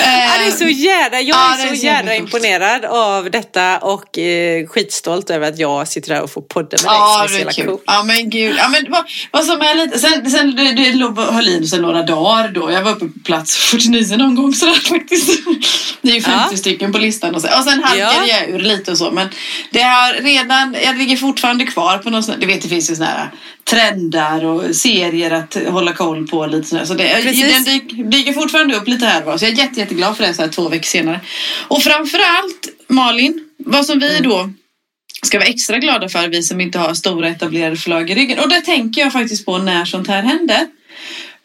Ja, 0.00 0.38
det 0.38 0.44
är 0.46 0.50
så 0.50 0.64
jädra, 0.68 1.20
jag 1.20 1.36
Ja, 1.36 1.54
är 1.54 1.56
det 1.56 1.62
är 1.62 1.68
så 1.74 1.76
så 1.80 1.84
jädra 1.86 1.96
jävla 1.98 2.14
imponerad 2.14 2.84
av 2.84 3.30
detta 3.30 3.78
och 3.78 4.18
eh, 4.18 4.66
skitstolt 4.66 5.30
över 5.30 5.48
att 5.48 5.58
jag 5.58 5.88
sitter 5.88 6.14
här 6.14 6.22
och 6.22 6.30
får 6.30 6.42
podda 6.42 6.68
med 6.70 6.80
Ja, 6.84 7.18
dig 7.20 7.28
som 7.28 7.36
det 7.36 7.42
är 7.42 7.46
är 7.46 7.52
så 7.52 7.60
jävla 7.60 7.62
kul. 7.62 7.66
cool. 7.66 7.80
Ja, 7.86 8.02
men 8.02 8.30
gud. 8.30 8.54
Ja, 8.58 8.68
men 8.68 8.86
vad, 8.90 9.04
vad 9.30 9.44
som 9.44 9.60
är 9.60 9.74
lite... 9.74 9.98
Sen, 9.98 10.30
sen 10.30 10.56
det, 10.56 10.72
det 10.72 10.92
låg- 10.92 11.42
i 11.48 11.66
sig 11.66 11.80
några 11.80 12.02
dagar 12.02 12.48
då. 12.48 12.70
Jag 12.72 12.82
var 12.82 12.90
uppe 12.92 13.06
på 13.06 13.18
plats 13.24 13.56
49 13.56 14.16
någon 14.16 14.34
gång 14.34 14.54
sådär 14.54 14.74
faktiskt. 14.88 15.40
Det 16.02 16.10
är 16.10 16.14
ju 16.14 16.22
50 16.22 16.40
Ja. 16.50 16.56
stycken 16.56 16.92
på 16.92 16.98
listan 16.98 17.34
och 17.34 17.42
så. 17.42 17.48
Och 17.58 17.64
sen 17.64 17.82
halkade 17.84 18.26
Ja. 18.28 18.36
jag 18.40 18.48
ur 18.50 18.58
lite 18.58 18.90
och 18.90 18.98
så. 18.98 19.10
Men 19.10 19.28
det 19.70 19.80
har 19.82 20.12
redan... 20.22 20.76
Jag 20.84 20.98
ligger 20.98 21.16
fortfarande 21.16 21.66
kvar 21.66 21.98
på 21.98 22.10
någon 22.10 22.22
sån 22.22 22.40
Du 22.40 22.46
vet, 22.46 22.62
det 22.62 22.68
finns 22.68 22.90
ju 22.90 22.94
såna 22.94 23.06
här 23.06 23.30
trender 23.70 24.44
och 24.44 24.76
serier 24.76 25.30
att 25.30 25.56
hålla 25.68 25.92
koll 25.92 26.26
på 26.26 26.46
lite 26.46 26.68
sådär. 26.68 26.84
Så 26.84 26.94
det, 26.94 27.22
Precis. 27.22 27.52
den 27.64 27.64
dyk, 27.64 28.10
dyker 28.30 28.40
fortfarande 28.40 28.76
upp 28.76 28.88
lite 28.88 29.06
här 29.06 29.24
var. 29.24 29.38
Så 29.38 29.44
jag 29.44 29.52
är 29.52 29.56
jätte, 29.56 29.80
jätteglad 29.80 30.16
för 30.16 30.26
det 30.26 30.34
så 30.34 30.42
här 30.42 30.48
två 30.48 30.68
veckor 30.68 30.84
senare. 30.84 31.20
Och 31.68 31.82
framförallt 31.82 32.68
Malin, 32.88 33.44
vad 33.58 33.86
som 33.86 33.98
vi 33.98 34.18
då 34.20 34.50
ska 35.22 35.38
vara 35.38 35.48
extra 35.48 35.78
glada 35.78 36.08
för, 36.08 36.28
vi 36.28 36.42
som 36.42 36.60
inte 36.60 36.78
har 36.78 36.94
stora 36.94 37.28
etablerade 37.28 37.76
förlag 37.76 38.10
i 38.10 38.14
ryggen. 38.14 38.38
Och 38.38 38.48
det 38.48 38.60
tänker 38.60 39.00
jag 39.00 39.12
faktiskt 39.12 39.46
på 39.46 39.58
när 39.58 39.84
sånt 39.84 40.08
här 40.08 40.22
händer. 40.22 40.66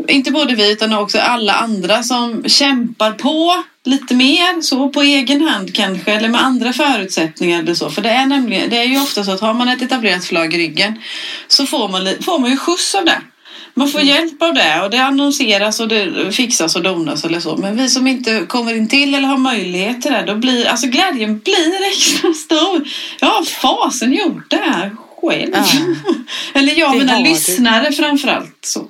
Inte 0.08 0.32
både 0.32 0.56
vi 0.56 0.72
utan 0.72 0.94
också 0.94 1.20
alla 1.20 1.54
andra 1.54 2.04
som 2.04 2.44
kämpar 2.48 3.12
på 3.12 3.64
lite 3.86 4.16
mer 4.16 4.62
så 4.62 4.90
på 4.90 5.02
egen 5.02 5.42
hand 5.42 5.76
kanske 5.76 6.12
eller 6.12 6.30
med 6.30 6.44
andra 6.44 6.74
förutsättningar 6.74 7.60
eller 7.60 7.74
så. 7.74 7.90
För 7.90 8.02
det 8.02 8.10
är 8.10 8.26
nämligen, 8.26 8.70
det 8.70 8.78
är 8.78 8.86
ju 8.86 9.02
ofta 9.02 9.24
så 9.24 9.32
att 9.32 9.42
har 9.42 9.54
man 9.54 9.68
ett 9.68 9.82
etablerat 9.82 10.26
förlag 10.26 10.54
i 10.54 10.58
ryggen 10.58 11.02
så 11.48 11.66
får 11.66 11.90
man, 11.90 12.08
får 12.22 12.40
man 12.40 12.50
ju 12.52 12.58
skjuts 12.58 12.96
av 12.96 13.06
det. 13.06 13.22
Man 13.78 13.90
får 13.90 14.02
hjälp 14.02 14.42
av 14.42 14.54
det 14.54 14.82
och 14.84 14.90
det 14.90 14.98
annonseras 14.98 15.80
och 15.80 15.88
det 15.88 16.32
fixas 16.32 16.76
och 16.76 16.84
donas 16.84 17.26
eller 17.26 17.40
så. 17.40 17.58
Men 17.58 17.78
vi 17.78 17.90
som 17.90 18.08
inte 18.08 18.46
kommer 18.48 18.74
in 18.74 18.88
till 18.88 19.16
eller 19.16 19.28
har 19.28 19.38
möjlighet 19.38 20.02
till 20.02 20.12
det, 20.12 20.24
då 20.28 20.36
blir 20.36 20.66
alltså 20.66 20.88
glädjen 20.88 21.40
blir 21.40 21.88
extra 21.92 22.34
stor. 22.34 22.88
Jag 23.20 23.28
har 23.28 23.44
fasen 23.44 24.14
gjort 24.14 24.50
det 24.50 24.56
här 24.56 24.96
själv. 25.22 25.54
Ja. 25.54 25.66
eller 26.60 26.80
jag 26.80 26.92
och 26.92 26.98
mina 26.98 27.20
lyssnare 27.20 27.92
framförallt. 27.92 28.58
Så. 28.66 28.88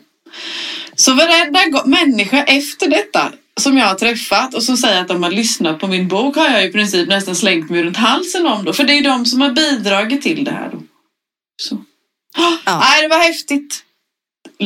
Så 0.96 1.14
varenda 1.14 1.86
människa 1.86 2.44
efter 2.44 2.88
detta 2.88 3.32
som 3.60 3.78
jag 3.78 3.86
har 3.86 3.96
träffat 3.96 4.54
och 4.54 4.64
som 4.64 4.78
säger 4.78 5.02
att 5.02 5.08
de 5.08 5.24
har 5.24 5.32
lyssnat 5.32 5.80
på 5.80 5.88
min 5.88 6.08
bok 6.08 6.36
har 6.36 6.50
jag 6.50 6.66
i 6.66 6.72
princip 6.72 7.08
nästan 7.08 7.36
slängt 7.36 7.70
mig 7.70 7.84
runt 7.84 7.98
halsen 7.98 8.46
om 8.46 8.66
då. 8.66 8.74
För 8.74 8.84
det 8.84 8.94
är 8.94 9.04
de 9.04 9.26
som 9.26 9.42
har 9.42 9.52
bidragit 9.52 10.22
till 10.22 10.44
det 10.44 10.52
här 10.52 10.70
då. 10.72 10.78
Så. 11.62 11.76
Ja. 12.66 12.80
Nej, 12.80 13.02
det 13.02 13.08
var 13.08 13.24
häftigt. 13.24 13.85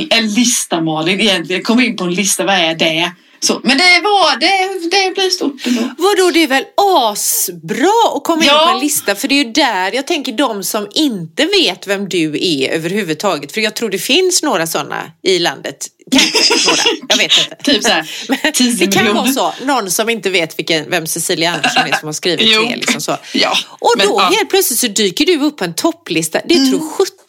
En 0.10 0.34
lista 0.34 0.82
Malin 0.82 1.20
egentligen. 1.22 1.64
Kom 1.64 1.80
in 1.80 1.96
på 1.98 2.04
en 2.04 2.14
lista, 2.14 2.44
vad 2.44 2.56
är 2.56 2.76
det? 2.76 3.12
Så, 3.42 3.60
men 3.64 3.78
det 3.78 4.02
var, 4.04 4.40
det, 4.40 4.90
det 4.90 5.14
blir 5.16 5.30
stort 5.30 5.68
ändå. 5.68 5.82
Vadå, 5.98 6.32
det 6.32 6.44
är 6.44 6.48
väl 6.48 6.64
asbra 6.76 8.16
att 8.16 8.24
komma 8.24 8.42
in 8.44 8.48
Ja. 8.48 8.66
på 8.68 8.74
en 8.74 8.80
lista? 8.80 9.16
För 9.16 9.28
det 9.28 9.36
är 9.40 9.44
ju 9.46 9.52
där 9.52 9.92
jag 9.96 10.08
tänker 10.08 10.32
de 10.32 10.64
som 10.64 10.88
inte 10.96 11.46
vet 11.46 11.88
vem 11.88 12.10
du 12.10 12.38
är 12.42 12.70
överhuvudtaget. 12.70 13.52
För 13.52 13.62
jag 13.62 13.76
tror 13.76 13.90
det 13.90 13.98
finns 13.98 14.44
några 14.44 14.68
sådana 14.68 15.12
i 15.24 15.40
landet. 15.40 15.88
Kanske 16.12 16.70
några, 16.70 16.82
jag 17.10 17.18
vet 17.18 17.32
inte. 17.40 17.56
Typ 17.64 17.84
så 17.84 17.90
här, 17.90 18.10
Men 18.28 18.54
10 18.54 18.72
det 18.86 18.88
kan 18.94 19.16
vara 19.16 19.28
så. 19.28 19.54
Någon 19.66 19.92
som 19.92 20.10
inte 20.10 20.30
vet 20.30 20.60
vilken, 20.60 20.90
vem 20.90 21.08
Cecilia 21.08 21.52
Andersson 21.54 21.84
är 21.84 21.98
som 22.00 22.08
har 22.08 22.14
skrivit 22.14 22.40
det. 22.70 22.76
Liksom 22.76 23.02
så. 23.02 23.18
Ja, 23.34 23.58
Och 23.80 23.94
men, 23.98 24.08
då 24.08 24.14
ja. 24.14 24.22
Mm. 24.28 24.34
helt 24.38 24.50
plötsligt 24.50 24.80
så 24.80 24.88
dyker 24.88 25.26
du 25.26 25.40
upp 25.40 25.58
på 25.58 25.64
en 25.64 25.74
topplista. 25.74 26.40
Det 26.46 26.56
tror 26.56 26.80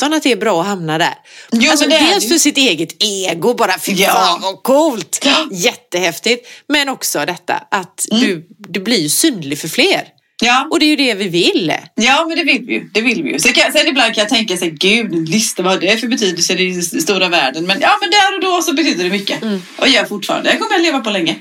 sjutton 0.00 0.14
att 0.16 0.22
det 0.22 0.32
är 0.32 0.36
bra 0.36 0.60
att 0.60 0.66
hamna 0.66 0.98
där. 0.98 1.14
Jo, 1.52 1.70
alltså, 1.70 1.84
är 1.86 2.10
dels 2.10 2.28
för 2.28 2.38
sitt 2.38 2.58
eget 2.58 3.02
ego, 3.02 3.54
bara 3.54 3.78
fy 3.78 3.92
Ja. 3.92 4.10
fan 4.12 4.40
vad 4.40 4.62
coolt. 4.62 5.20
Ja. 5.24 5.36
Mm. 5.42 5.48
Jättehäftigt. 5.52 6.48
Men 6.68 6.88
också 6.88 7.24
detta 7.26 7.54
att 7.70 8.06
du, 8.10 8.46
du 8.68 8.80
blir 8.80 9.08
synlig 9.08 9.58
för 9.58 9.68
fler. 9.68 10.04
Ja. 10.42 10.68
Och 10.70 10.78
det 10.80 10.84
är 10.84 10.88
ju 10.88 10.96
det 10.96 11.14
vi 11.14 11.28
vill. 11.28 11.72
Ja, 11.94 12.24
men 12.28 12.36
det 12.38 12.44
vill 12.44 12.64
vi 12.66 12.72
ju. 12.74 12.90
Det 12.94 13.00
vill 13.00 13.22
vi 13.22 13.32
ju. 13.32 13.38
Sen, 13.38 13.52
kan, 13.52 13.72
sen 13.72 13.86
ibland 13.88 14.14
kan 14.14 14.22
jag 14.22 14.28
tänka 14.28 14.56
sig, 14.56 14.70
gud, 14.70 15.12
en 15.12 15.24
lista, 15.24 15.62
vad 15.62 15.80
det 15.80 15.98
för 16.00 16.06
betydelse 16.08 16.54
i 16.54 16.72
den 16.72 16.82
stora 16.82 17.28
världen? 17.28 17.66
Men 17.66 17.80
ja, 17.80 17.98
men 18.00 18.10
där 18.10 18.34
och 18.34 18.40
då 18.40 18.62
så 18.62 18.72
betyder 18.72 19.04
det 19.04 19.10
mycket. 19.10 19.42
Mm. 19.42 19.62
Och 19.76 19.88
gör 19.88 20.04
fortfarande. 20.04 20.50
Jag 20.50 20.58
kommer 20.58 20.74
att 20.76 20.82
leva 20.82 21.00
på 21.00 21.10
länge. 21.10 21.36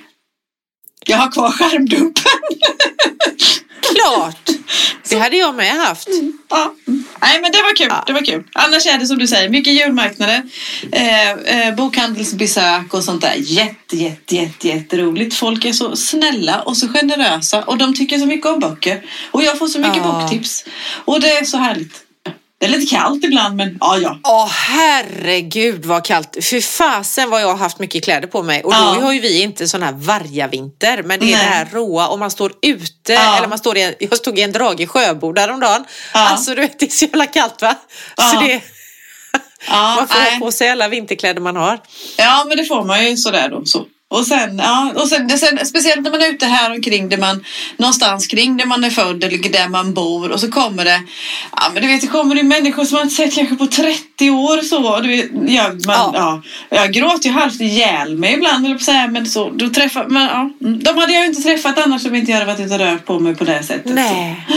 Jag 1.10 1.18
har 1.18 1.32
kvar 1.32 1.52
skärmdumpen. 1.52 2.24
Klart! 3.96 4.50
Det 5.10 5.18
hade 5.20 5.38
jag 5.38 5.56
med 5.56 5.72
haft. 5.74 6.08
Ja. 6.50 6.74
Nej, 7.22 7.42
men 7.42 7.52
det 7.52 7.58
var 7.62 7.76
kul. 7.76 7.88
Ja. 7.90 8.04
Det 8.08 8.14
var 8.14 8.26
kul. 8.26 8.44
Annars 8.54 8.86
är 8.88 8.98
det 8.98 9.08
som 9.08 9.18
du 9.18 9.28
säger, 9.28 9.50
mycket 9.50 9.74
julmarknader, 9.74 10.42
eh, 10.92 11.32
eh, 11.32 11.76
bokhandelsbesök 11.76 12.94
och 12.94 13.04
sånt 13.04 13.22
där. 13.22 13.34
Jätte, 13.38 13.98
jätte, 13.98 14.36
jätte, 14.36 14.68
jätteroligt. 14.68 15.36
Folk 15.36 15.66
är 15.66 15.74
så 15.74 15.96
snälla 15.96 16.62
och 16.62 16.78
så 16.78 16.88
generösa 16.88 17.64
och 17.64 17.78
de 17.78 17.94
tycker 17.96 18.18
så 18.20 18.26
mycket 18.26 18.48
om 18.48 18.60
böcker. 18.60 19.06
Och 19.32 19.44
jag 19.44 19.58
får 19.58 19.68
så 19.68 19.80
mycket 19.80 19.98
Ja. 20.04 20.12
boktips. 20.22 20.66
Och 21.06 21.22
det 21.22 21.32
är 21.38 21.46
så 21.46 21.58
härligt. 21.58 21.94
Det 22.60 22.66
är 22.66 22.70
lite 22.70 22.96
kallt 22.96 23.24
ibland, 23.24 23.56
men 23.56 23.78
ja, 23.82 23.98
ja. 23.98 24.20
Åh 24.24 24.48
herregud 24.50 25.86
vad 25.86 26.06
kallt. 26.06 26.38
För 26.42 26.62
fasen 26.62 27.30
vad 27.30 27.42
jag 27.42 27.48
har 27.48 27.56
haft 27.58 27.80
mycket 27.80 28.04
kläder 28.04 28.28
på 28.28 28.44
mig. 28.44 28.64
Och 28.64 28.72
då 28.74 28.78
Ja. 28.78 29.02
har 29.02 29.14
ju 29.14 29.20
vi 29.20 29.42
inte 29.42 29.68
sån 29.68 29.84
här 29.84 29.92
vargavinter. 29.92 31.04
Men 31.04 31.20
det 31.20 31.26
är 31.26 31.38
Nej. 31.38 31.46
det 31.46 31.52
här 31.52 31.68
råa 31.74 32.08
och 32.08 32.20
man 32.20 32.32
står 32.32 32.54
ute. 32.62 33.14
Ja. 33.14 33.38
Eller 33.38 33.48
man 33.48 33.58
står 33.58 33.78
i 33.78 33.82
en, 33.82 33.94
jag 34.00 34.18
stod 34.18 34.40
i 34.40 34.42
en 34.42 34.52
dragig 34.52 34.90
sjöbod 34.90 35.40
häromdagen. 35.40 35.86
Ja. 36.14 36.20
Alltså 36.30 36.56
du 36.56 36.62
vet 36.62 36.80
det 36.80 36.86
är 36.86 36.90
så 36.90 37.06
jävla 37.06 37.26
kallt 37.26 37.62
va? 37.62 37.76
Ja. 38.18 38.24
Så 38.24 38.40
det, 38.42 38.62
Ja, 39.68 39.96
man 39.96 40.08
får 40.08 40.20
nej. 40.20 40.32
ha 40.34 40.40
på 40.46 40.52
sig 40.52 40.70
alla 40.70 40.88
vinterkläder 40.88 41.42
man 41.42 41.56
har. 41.56 41.80
ja, 42.18 42.46
men 42.48 42.58
det 42.58 42.66
får 42.66 42.84
man 42.86 43.06
ju 43.06 43.18
sådär 43.18 43.50
då. 43.50 43.66
Så. 43.66 43.86
Och 44.12 44.26
sen, 44.26 44.58
ja, 44.58 44.92
och 44.96 45.08
sen, 45.08 45.30
sen, 45.30 45.66
speciellt 45.66 46.02
när 46.02 46.12
man 46.12 46.22
är 46.22 46.30
ute 46.30 46.46
här 46.46 46.72
omkring 46.72 47.10
där 47.10 47.18
man, 47.18 47.46
någonstans 47.78 48.28
kring 48.28 48.58
där 48.58 48.66
man 48.66 48.84
är 48.84 48.90
född 48.90 49.24
eller 49.24 49.50
där 49.50 49.68
man 49.70 49.94
bor 49.94 50.32
och 50.32 50.40
så 50.40 50.52
kommer 50.52 50.86
det, 50.86 51.02
ja 51.56 51.70
men 51.74 51.82
du 51.82 51.88
vet 51.88 52.02
det 52.02 52.08
kommer 52.08 52.36
det 52.36 52.44
människor 52.44 52.86
som 52.86 52.96
man 52.96 53.04
inte 53.04 53.16
sett 53.16 53.36
kanske 53.36 53.56
på 53.56 53.68
30 53.68 54.30
år 54.30 54.62
så. 54.62 55.00
Du 55.00 55.08
vet, 55.08 55.26
ja, 55.48 55.68
man, 55.68 55.80
Ja. 55.86 56.42
ja. 56.70 56.78
jag 56.78 56.94
gråter 56.94 57.30
ju 57.30 57.32
halvt 57.36 57.62
ihjäl 57.62 58.18
mig 58.18 58.34
ibland 58.34 58.66
eller 58.66 58.78
så 58.78 58.92
här, 58.92 59.08
men 59.08 59.26
så, 59.26 59.50
då 59.50 59.70
träffar, 59.70 60.06
men, 60.08 60.24
ja, 60.24 60.50
mm, 60.68 60.84
de 60.84 60.98
hade 60.98 61.14
jag 61.14 61.22
ju 61.22 61.28
inte 61.28 61.42
träffat 61.42 61.78
annars 61.78 62.06
om 62.06 62.16
inte 62.16 62.32
jag 62.32 62.40
hade 62.40 62.52
varit 62.54 62.66
ute 62.66 62.74
och 62.74 62.80
rört 62.80 63.06
på 63.06 63.20
mig 63.20 63.36
på 63.36 63.44
det 63.44 63.64
sättet. 63.64 63.94
Nej. 63.94 64.48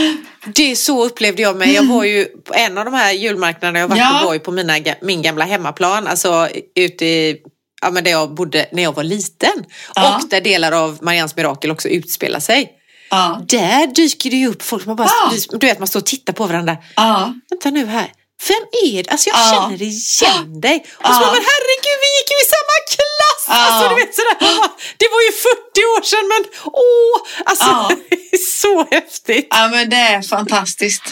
Det 0.55 0.75
så 0.75 1.05
upplevde 1.05 1.41
jag 1.41 1.55
mig. 1.57 1.73
Jag 1.73 1.83
var 1.83 2.03
ju 2.03 2.25
på 2.25 2.53
en 2.53 2.77
av 2.77 2.85
de 2.85 2.93
här 2.93 3.11
julmarknaderna 3.11 3.79
jag 3.79 3.87
varit 3.87 3.99
Ja. 3.99 4.17
på 4.21 4.25
var 4.25 4.33
ju 4.33 4.39
på 4.39 4.51
mina, 4.51 4.73
min 5.01 5.21
gamla 5.21 5.45
hemmaplan. 5.45 6.07
Alltså 6.07 6.47
ute 6.75 7.05
i 7.05 7.37
ja, 7.83 7.91
men 7.91 8.03
där 8.03 8.11
jag 8.11 8.33
bodde 8.35 8.65
när 8.71 8.83
jag 8.83 8.95
var 8.95 9.03
liten. 9.03 9.65
Ja. 9.95 10.15
Och 10.23 10.29
där 10.29 10.41
delar 10.41 10.71
av 10.71 10.99
Marians 11.01 11.35
mirakel 11.35 11.71
också 11.71 11.87
utspelar 11.89 12.39
sig. 12.39 12.71
Ja, 13.09 13.41
Där 13.47 13.87
dyker 13.87 14.29
det 14.29 14.35
ju 14.37 14.47
upp 14.47 14.61
folk. 14.63 14.85
Man 14.85 14.95
bara, 14.95 15.07
Ja. 15.07 15.31
Du 15.57 15.67
vet 15.67 15.79
man 15.79 15.87
står 15.87 15.99
och 15.99 16.05
tittar 16.05 16.33
på 16.33 16.45
varandra. 16.47 16.77
ja, 16.95 17.33
Vänta 17.49 17.69
nu 17.69 17.85
här. 17.85 18.11
Vem 18.47 18.65
är 18.91 19.03
det? 19.03 19.09
Alltså 19.09 19.29
jag 19.29 19.39
Ja. 19.39 19.51
känner 19.53 19.81
igen 19.81 20.61
dig. 20.61 20.85
Och 20.97 21.05
så 21.13 21.19
bara, 21.19 21.31
men 21.31 21.43
herregud 21.51 21.97
vi 22.03 22.09
gick 22.17 22.29
ju 22.33 22.37
i 22.45 22.47
samma 22.55 22.77
klass. 22.95 23.43
Ja. 23.47 23.53
Alltså 23.55 23.89
du 23.89 23.95
vet 23.95 24.15
sådär. 24.15 24.67
Det 24.97 25.07
var 25.11 25.21
ju 25.21 25.31
40 25.31 25.81
år 25.93 26.01
sedan 26.03 26.27
men 26.33 26.43
åh. 26.65 27.21
Alltså 27.45 27.95
det 28.09 28.15
är 28.15 28.37
så 28.61 28.87
häftigt. 28.95 29.47
ja, 29.49 29.67
men 29.67 29.89
det 29.89 29.95
är 29.97 30.21
fantastiskt. 30.21 31.03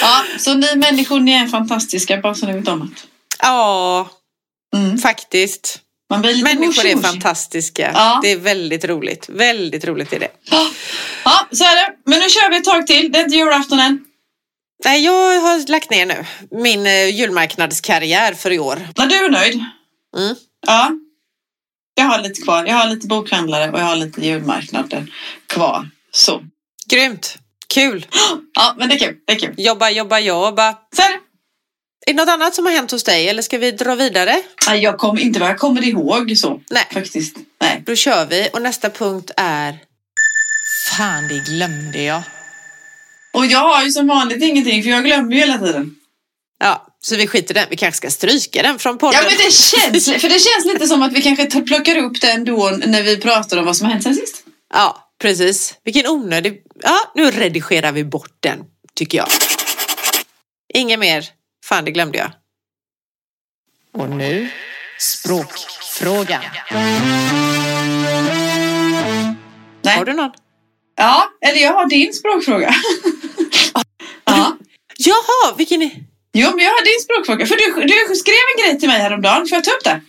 Ja, 0.00 0.24
så 0.38 0.54
ni 0.54 0.76
människor, 0.76 1.20
ni 1.20 1.32
är 1.32 1.46
fantastiska 1.46 2.16
bara 2.16 2.34
så 2.34 2.46
ni 2.46 2.52
vet 2.52 2.68
om 2.68 2.80
det. 2.80 3.00
Ja, 3.42 4.08
Mm. 4.76 4.98
faktiskt. 4.98 5.78
Man 6.10 6.20
blir 6.20 6.34
lite 6.34 6.54
Människor 6.54 6.86
är 6.86 6.96
fantastiska. 6.96 7.90
Ja. 7.94 8.20
Det 8.22 8.32
är 8.32 8.36
väldigt 8.36 8.84
roligt. 8.84 9.28
Väldigt 9.28 9.84
roligt 9.84 10.12
är 10.12 10.18
det. 10.18 10.30
Ja, 11.24 11.46
så 11.52 11.64
är 11.64 11.74
det. 11.74 11.94
Men 12.06 12.18
nu 12.18 12.28
kör 12.28 12.50
vi 12.50 12.56
ett 12.56 12.64
tag 12.64 12.86
till. 12.86 13.12
Det 13.12 13.18
är 13.18 13.24
inte 13.24 13.36
julafton 13.36 13.78
än. 13.78 14.04
Nej, 14.84 15.04
jag 15.04 15.40
har 15.40 15.70
lagt 15.70 15.90
ner 15.90 16.06
nu 16.06 16.24
min 16.50 16.86
eh, 16.86 17.08
julmarknadskarriär 17.08 18.34
för 18.34 18.50
i 18.52 18.58
år. 18.58 18.88
När 18.96 19.06
du 19.06 19.14
är 19.24 19.30
nöjd. 19.30 19.64
Mm. 20.16 20.36
Ja. 20.66 20.90
Jag 21.94 22.04
har 22.04 22.22
lite 22.22 22.42
kvar. 22.42 22.66
Jag 22.66 22.74
har 22.74 22.86
lite 22.86 23.06
bokhandlare 23.06 23.70
och 23.70 23.78
jag 23.78 23.84
har 23.84 23.96
lite 23.96 24.26
julmarknader 24.26 25.06
kvar. 25.46 25.90
Så. 26.10 26.42
Grymt. 26.90 27.38
Kul. 27.74 28.06
Ja, 28.54 28.74
men 28.78 28.88
det 28.88 28.94
är 28.94 28.98
kul. 28.98 29.16
Det 29.26 29.32
är 29.32 29.38
kul. 29.38 29.54
Jobba, 29.58 29.90
jobba, 29.90 30.18
jobba. 30.18 30.76
Så 30.96 31.02
är 31.02 31.08
det. 31.12 31.18
Är 32.08 32.12
det 32.12 32.24
något 32.24 32.28
annat 32.28 32.54
som 32.54 32.66
har 32.66 32.72
hänt 32.72 32.90
hos 32.90 33.04
dig 33.04 33.28
eller 33.28 33.42
ska 33.42 33.58
vi 33.58 33.70
dra 33.70 33.94
vidare? 33.94 34.42
Nej, 34.68 34.82
Jag 34.82 34.98
kommer 34.98 35.20
inte 35.20 35.40
vad 35.40 35.48
jag 35.48 35.58
kommer 35.58 35.84
ihåg 35.84 36.36
så. 36.36 36.60
Nej. 36.70 36.86
Faktiskt. 36.92 37.36
Nej. 37.60 37.82
Då 37.86 37.94
kör 37.94 38.26
vi 38.26 38.48
och 38.52 38.62
nästa 38.62 38.90
punkt 38.90 39.30
är 39.36 39.78
Fan, 40.96 41.28
det 41.28 41.38
glömde 41.38 42.02
jag. 42.02 42.22
Och 43.32 43.46
jag 43.46 43.58
har 43.58 43.84
ju 43.84 43.90
som 43.90 44.06
vanligt 44.06 44.42
ingenting 44.42 44.82
för 44.82 44.90
jag 44.90 45.04
glömmer 45.04 45.32
ju 45.32 45.40
hela 45.40 45.58
tiden. 45.58 45.94
Ja, 46.60 46.86
så 47.00 47.16
vi 47.16 47.26
skiter 47.26 47.54
i 47.54 47.58
den. 47.58 47.66
Vi 47.70 47.76
kanske 47.76 47.96
ska 47.96 48.10
stryka 48.10 48.62
den 48.62 48.78
från 48.78 48.98
podden. 48.98 49.20
Ja 49.22 49.28
men 49.28 49.38
det 49.46 49.52
känns, 49.52 50.22
för 50.22 50.28
det 50.28 50.38
känns 50.38 50.64
lite 50.64 50.86
som 50.86 51.02
att 51.02 51.12
vi 51.12 51.22
kanske 51.22 51.60
plockar 51.60 51.96
upp 51.96 52.20
den 52.20 52.44
då 52.44 52.78
när 52.86 53.02
vi 53.02 53.16
pratar 53.16 53.56
om 53.56 53.64
vad 53.64 53.76
som 53.76 53.84
har 53.84 53.92
hänt 53.92 54.04
sen 54.04 54.14
sist. 54.14 54.44
Ja, 54.74 55.10
precis. 55.20 55.74
Vilken 55.84 56.06
onödig... 56.06 56.62
Ja, 56.82 56.98
nu 57.14 57.30
redigerar 57.30 57.92
vi 57.92 58.04
bort 58.04 58.36
den, 58.40 58.58
tycker 58.94 59.18
jag. 59.18 59.28
Inget 60.74 60.98
mer. 60.98 61.37
Fan, 61.68 61.84
det 61.84 61.90
glömde 61.90 62.18
jag. 62.18 62.30
Och 63.92 64.08
nu 64.10 64.48
språkfrågan. 64.98 66.42
Nej. 69.82 69.96
Har 69.98 70.04
du 70.04 70.12
någon? 70.12 70.30
Ja, 70.96 71.28
eller 71.46 71.60
jag 71.60 71.72
har 71.72 71.86
din 71.88 72.14
språkfråga. 72.14 72.74
ja. 74.24 74.56
Jaha, 74.98 75.54
vilken... 75.56 75.82
är- 75.82 75.90
Jo, 76.32 76.50
men 76.56 76.64
jag 76.64 76.70
har 76.72 76.84
din 76.84 77.00
språkfråga. 77.04 77.46
För 77.46 77.56
du, 77.56 77.86
du 78.08 78.14
skrev 78.16 78.34
en 78.56 78.62
grej 78.64 78.80
till 78.80 78.88
mig 78.88 78.98
häromdagen. 79.00 79.46
Får 79.48 79.56
jag 79.56 79.64
ta 79.64 79.70
upp 79.70 79.84
det? 79.84 80.00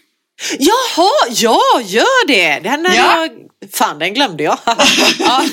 Jaha, 0.59 1.11
ja, 1.29 1.81
gör 1.85 2.27
det! 2.27 2.59
Den 2.59 2.85
här 2.85 2.95
Ja. 2.97 3.21
jag... 3.27 3.48
Fan, 3.73 3.99
den 3.99 4.13
glömde 4.13 4.43
jag. 4.43 4.59
ja. 5.19 5.45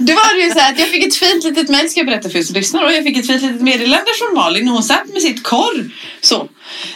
Det 0.00 0.14
var 0.14 0.36
det 0.36 0.44
ju 0.44 0.50
så 0.50 0.58
här 0.58 0.72
att 0.72 0.78
jag 0.78 0.88
fick 0.88 1.06
ett 1.06 1.16
fint 1.16 1.44
litet 1.44 1.68
mejl 1.68 1.90
ska 1.90 2.00
jag 2.00 2.06
berätta 2.06 2.28
för 2.28 2.38
er 2.38 2.42
som 2.42 2.54
lyssnar 2.54 2.84
och 2.84 2.92
jag 2.92 3.04
fick 3.04 3.16
ett 3.16 3.26
fint 3.26 3.42
litet 3.42 3.60
meddelande 3.60 4.10
från 4.18 4.34
Malin 4.34 4.64
när 4.64 4.72
hon 4.72 4.82
satt 4.82 5.08
med 5.08 5.22
sitt 5.22 5.42
korr. 5.42 5.90
Så. 6.20 6.48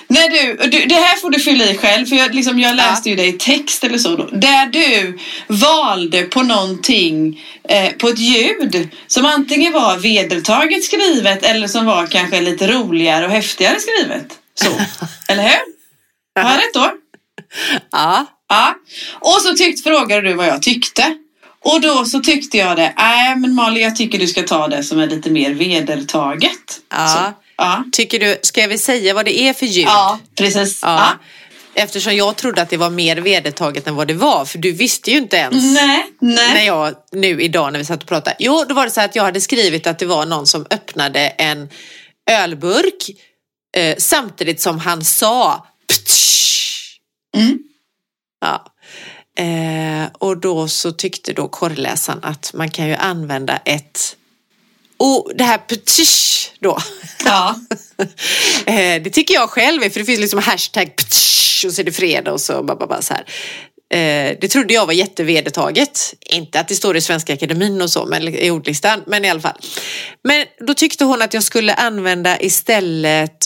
När 0.08 0.28
du, 0.28 0.68
du, 0.68 0.86
det 0.86 0.94
här 0.94 1.16
får 1.16 1.30
du 1.30 1.40
fylla 1.40 1.64
i 1.64 1.76
själv 1.76 2.06
för 2.06 2.16
jag, 2.16 2.34
liksom, 2.34 2.58
jag 2.58 2.76
läste 2.76 3.10
ju 3.10 3.16
det 3.16 3.26
i 3.26 3.32
text 3.32 3.84
eller 3.84 3.98
så 3.98 4.16
då. 4.16 4.28
Där 4.32 4.66
du 4.66 5.18
valde 5.46 6.22
på 6.22 6.42
någonting, 6.42 7.40
eh, 7.68 7.92
på 7.92 8.08
ett 8.08 8.18
ljud 8.18 8.88
som 9.06 9.26
antingen 9.26 9.72
var 9.72 9.96
vedertaget 9.96 10.84
skrivet 10.84 11.42
eller 11.42 11.68
som 11.68 11.86
var 11.86 12.06
kanske 12.06 12.40
lite 12.40 12.72
roligare 12.72 13.24
och 13.24 13.32
häftigare 13.32 13.80
skrivet. 13.80 14.26
Så. 14.54 14.68
Eller 15.28 15.42
hur? 15.42 16.42
Har 16.42 16.50
jag 16.50 16.58
rätt 16.58 16.74
då? 16.74 16.90
ja. 17.92 18.26
Ja. 18.52 18.74
Och 19.20 19.40
så 19.42 19.54
tyckte, 19.54 19.82
frågade 19.82 20.28
du 20.28 20.34
vad 20.34 20.46
jag 20.46 20.62
tyckte. 20.62 21.16
Och 21.64 21.80
då 21.80 22.04
så 22.04 22.20
tyckte 22.20 22.58
jag 22.58 22.76
det. 22.76 22.94
Nej 22.96 23.36
men 23.36 23.54
Malin 23.54 23.82
jag 23.82 23.96
tycker 23.96 24.18
du 24.18 24.26
ska 24.26 24.42
ta 24.42 24.68
det 24.68 24.82
som 24.82 24.98
är 24.98 25.06
lite 25.06 25.30
mer 25.30 25.54
vedertaget. 25.54 26.80
Ja. 26.90 27.08
Så, 27.08 27.18
ja. 27.56 27.84
Tycker 27.92 28.18
du, 28.20 28.38
ska 28.42 28.66
vi 28.66 28.78
säga 28.78 29.14
vad 29.14 29.24
det 29.24 29.40
är 29.40 29.52
för 29.52 29.66
ljud? 29.66 29.84
ja 29.86 30.18
precis. 30.38 30.78
Ja. 30.82 30.96
Ja. 30.96 31.18
Eftersom 31.74 32.16
jag 32.16 32.36
trodde 32.36 32.62
att 32.62 32.70
det 32.70 32.76
var 32.76 32.90
mer 32.90 33.16
vedertaget 33.16 33.86
än 33.86 33.94
vad 33.94 34.08
det 34.08 34.14
var. 34.14 34.44
För 34.44 34.58
du 34.58 34.72
visste 34.72 35.10
ju 35.10 35.16
inte 35.18 35.36
ens. 35.36 35.74
Nej, 35.74 36.04
När 36.20 36.54
nej. 36.54 36.66
jag 36.66 36.94
nu 37.12 37.42
idag 37.42 37.72
när 37.72 37.78
vi 37.78 37.84
satt 37.84 38.02
och 38.02 38.08
pratade. 38.08 38.36
Jo, 38.38 38.64
då 38.68 38.74
var 38.74 38.84
det 38.84 38.90
så 38.90 39.00
att 39.00 39.16
jag 39.16 39.24
hade 39.24 39.40
skrivit 39.40 39.86
att 39.86 39.98
det 39.98 40.06
var 40.06 40.26
någon 40.26 40.46
som 40.46 40.66
öppnade 40.70 41.20
en 41.20 41.68
ölburk 42.30 43.10
eh, 43.76 43.94
samtidigt 43.98 44.60
som 44.60 44.78
han 44.78 45.04
sa 45.04 45.66
Ptsch! 45.88 46.98
Mm. 47.36 47.58
Ja. 48.42 48.64
Eh, 49.44 50.08
och 50.18 50.40
då 50.40 50.68
så 50.68 50.92
tyckte 50.92 51.32
då 51.32 51.48
korrläsaren 51.48 52.20
att 52.22 52.52
man 52.54 52.70
kan 52.70 52.88
ju 52.88 52.94
använda 52.94 53.56
ett 53.56 54.16
och 54.96 55.32
det 55.34 55.44
här 55.44 55.58
ptsch 55.58 56.50
då. 56.60 56.78
Ja. 57.24 57.56
Eh, 58.66 59.02
det 59.02 59.10
tycker 59.10 59.34
jag 59.34 59.50
själv 59.50 59.82
är, 59.82 59.90
för 59.90 60.00
det 60.00 60.06
finns 60.06 60.20
liksom 60.20 60.38
hashtag 60.38 60.96
ptsch, 60.96 61.64
och 61.66 61.72
så 61.72 61.80
är 61.80 61.84
det 61.84 61.92
fredag 61.92 62.32
och 62.32 62.40
så 62.40 62.62
bara, 62.62 62.76
bara, 62.76 62.86
bara 62.86 63.02
så 63.02 63.14
här. 63.14 63.24
Eh, 63.94 64.36
det 64.40 64.48
trodde 64.48 64.74
jag 64.74 64.86
var 64.86 64.92
jättevedertaget. 64.92 66.14
Inte 66.20 66.60
att 66.60 66.68
det 66.68 66.74
står 66.74 66.96
i 66.96 67.00
Svenska 67.00 67.34
Akademin 67.34 67.82
och 67.82 67.90
så, 67.90 68.06
men 68.06 68.28
i 68.28 68.50
ordlistan, 68.50 69.02
men 69.06 69.24
i 69.24 69.30
alla 69.30 69.40
fall. 69.40 69.58
Men 70.24 70.46
då 70.66 70.74
tyckte 70.74 71.04
hon 71.04 71.22
att 71.22 71.34
jag 71.34 71.42
skulle 71.42 71.74
använda 71.74 72.40
istället, 72.40 73.36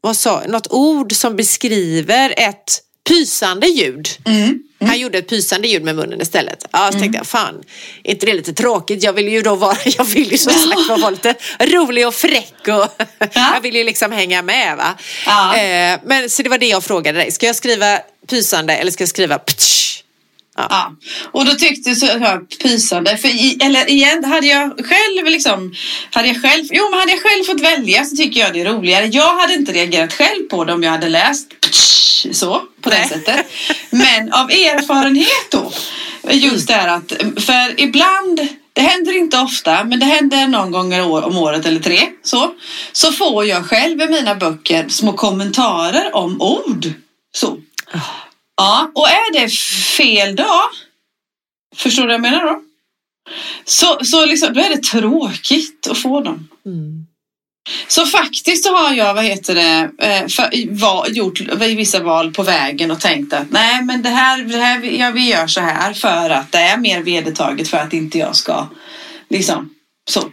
vad 0.00 0.16
sa, 0.16 0.42
något 0.48 0.66
ord 0.70 1.12
som 1.12 1.36
beskriver 1.36 2.34
ett 2.36 2.80
pysande 3.08 3.66
ljud. 3.66 4.08
Mm. 4.26 4.62
Han 4.84 4.98
gjorde 4.98 5.18
ett 5.18 5.28
pysande 5.28 5.68
ljud 5.68 5.82
med 5.82 5.96
munnen 5.96 6.20
istället. 6.20 6.66
Ja, 6.72 6.90
så 6.92 6.98
tänkte 6.98 7.18
jag, 7.18 7.26
fan, 7.26 7.62
är 8.04 8.10
inte 8.10 8.26
det 8.26 8.34
lite 8.34 8.52
tråkigt? 8.52 9.02
Jag 9.02 9.12
vill 9.12 9.28
ju 9.28 9.42
då 9.42 9.54
vara, 9.54 9.76
jag 9.84 10.04
vill 10.04 10.32
ju 10.32 10.38
som 10.38 10.52
sagt 10.52 10.88
vara 10.88 11.10
lite 11.10 11.34
rolig 11.60 12.06
och 12.06 12.14
fräck 12.14 12.68
och 12.68 13.04
jag 13.34 13.60
vill 13.60 13.76
ju 13.76 13.84
liksom 13.84 14.12
hänga 14.12 14.42
med 14.42 14.76
va. 14.76 14.98
Ja. 15.26 15.56
Eh, 15.56 16.00
men 16.04 16.30
så 16.30 16.42
det 16.42 16.48
var 16.48 16.58
det 16.58 16.68
jag 16.68 16.84
frågade 16.84 17.18
dig. 17.18 17.30
Ska 17.30 17.46
jag 17.46 17.56
skriva 17.56 17.98
pysande 18.26 18.76
eller 18.76 18.90
ska 18.90 19.02
jag 19.02 19.08
skriva 19.08 19.38
ptsch? 19.38 20.02
Ja, 20.56 20.96
och 21.32 21.44
då 21.44 21.54
tyckte 21.54 21.90
jag 21.90 22.58
pysande. 22.62 23.16
För 23.16 23.28
i, 23.28 23.58
eller 23.62 23.90
igen, 23.90 24.24
hade 24.24 24.46
jag 24.46 24.72
själv 24.76 25.26
liksom, 25.26 25.74
hade 26.10 26.28
jag 26.28 26.42
själv, 26.42 26.64
jo 26.70 26.90
men 26.90 27.00
hade 27.00 27.12
jag 27.12 27.22
själv 27.22 27.44
fått 27.44 27.60
välja 27.60 28.04
så 28.04 28.16
tycker 28.16 28.40
jag 28.40 28.52
det 28.52 28.60
är 28.60 28.64
roligare. 28.64 29.06
Jag 29.06 29.36
hade 29.36 29.54
inte 29.54 29.72
reagerat 29.72 30.12
själv 30.12 30.42
på 30.50 30.64
det 30.64 30.72
om 30.72 30.82
jag 30.82 30.90
hade 30.90 31.08
läst 31.08 31.46
så, 32.32 32.62
på 32.80 32.90
det 32.90 33.08
sättet. 33.08 33.46
Men 33.90 34.32
av 34.32 34.50
erfarenhet 34.50 35.50
då, 35.50 35.72
just 36.30 36.68
det 36.68 36.74
här 36.74 36.88
att, 36.88 37.12
för 37.46 37.80
ibland 37.80 38.40
det 38.72 38.80
händer 38.80 39.16
inte 39.16 39.38
ofta, 39.38 39.84
men 39.84 40.00
det 40.00 40.06
händer 40.06 40.48
någon 40.48 40.70
gång 40.70 41.00
om 41.00 41.36
året 41.36 41.66
eller 41.66 41.80
tre. 41.80 42.00
Så, 42.22 42.54
så 42.92 43.12
får 43.12 43.44
jag 43.44 43.66
själv 43.66 44.00
i 44.00 44.08
mina 44.08 44.34
böcker 44.34 44.88
små 44.88 45.12
kommentarer 45.12 46.16
om 46.16 46.42
ord. 46.42 46.86
Så. 47.34 47.58
Ja, 48.56 48.90
och 48.94 49.08
är 49.08 49.32
det 49.32 49.48
fel 49.96 50.36
dag, 50.36 50.68
förstår 51.76 52.02
du 52.02 52.06
vad 52.06 52.14
jag 52.14 52.20
menar 52.20 52.46
då? 52.46 52.62
Så, 53.64 54.04
så 54.04 54.26
liksom, 54.26 54.54
då 54.54 54.60
är 54.60 54.68
det 54.68 54.82
tråkigt 54.82 55.86
att 55.90 55.98
få 55.98 56.20
dem. 56.20 56.48
Mm. 56.66 57.06
Så 57.88 58.06
faktiskt 58.06 58.64
så 58.64 58.76
har 58.76 58.94
jag, 58.94 59.14
vad 59.14 59.24
heter 59.24 59.54
det, 59.54 59.90
eh, 59.98 60.28
för, 60.28 60.74
va, 60.80 61.06
gjort 61.08 61.40
vissa 61.60 62.00
val 62.02 62.32
på 62.32 62.42
vägen 62.42 62.90
och 62.90 63.00
tänkt 63.00 63.32
att 63.32 63.50
nej 63.50 63.82
men 63.82 64.02
det 64.02 64.08
här, 64.08 64.42
det 64.42 64.56
här 64.58 64.82
ja, 64.82 65.10
vi 65.10 65.28
gör 65.28 65.46
så 65.46 65.60
här 65.60 65.92
för 65.92 66.30
att 66.30 66.52
det 66.52 66.58
är 66.58 66.76
mer 66.76 67.02
vedertaget 67.02 67.68
för 67.68 67.76
att 67.76 67.92
inte 67.92 68.18
jag 68.18 68.36
ska 68.36 68.68
liksom 69.28 69.74
så 70.10 70.30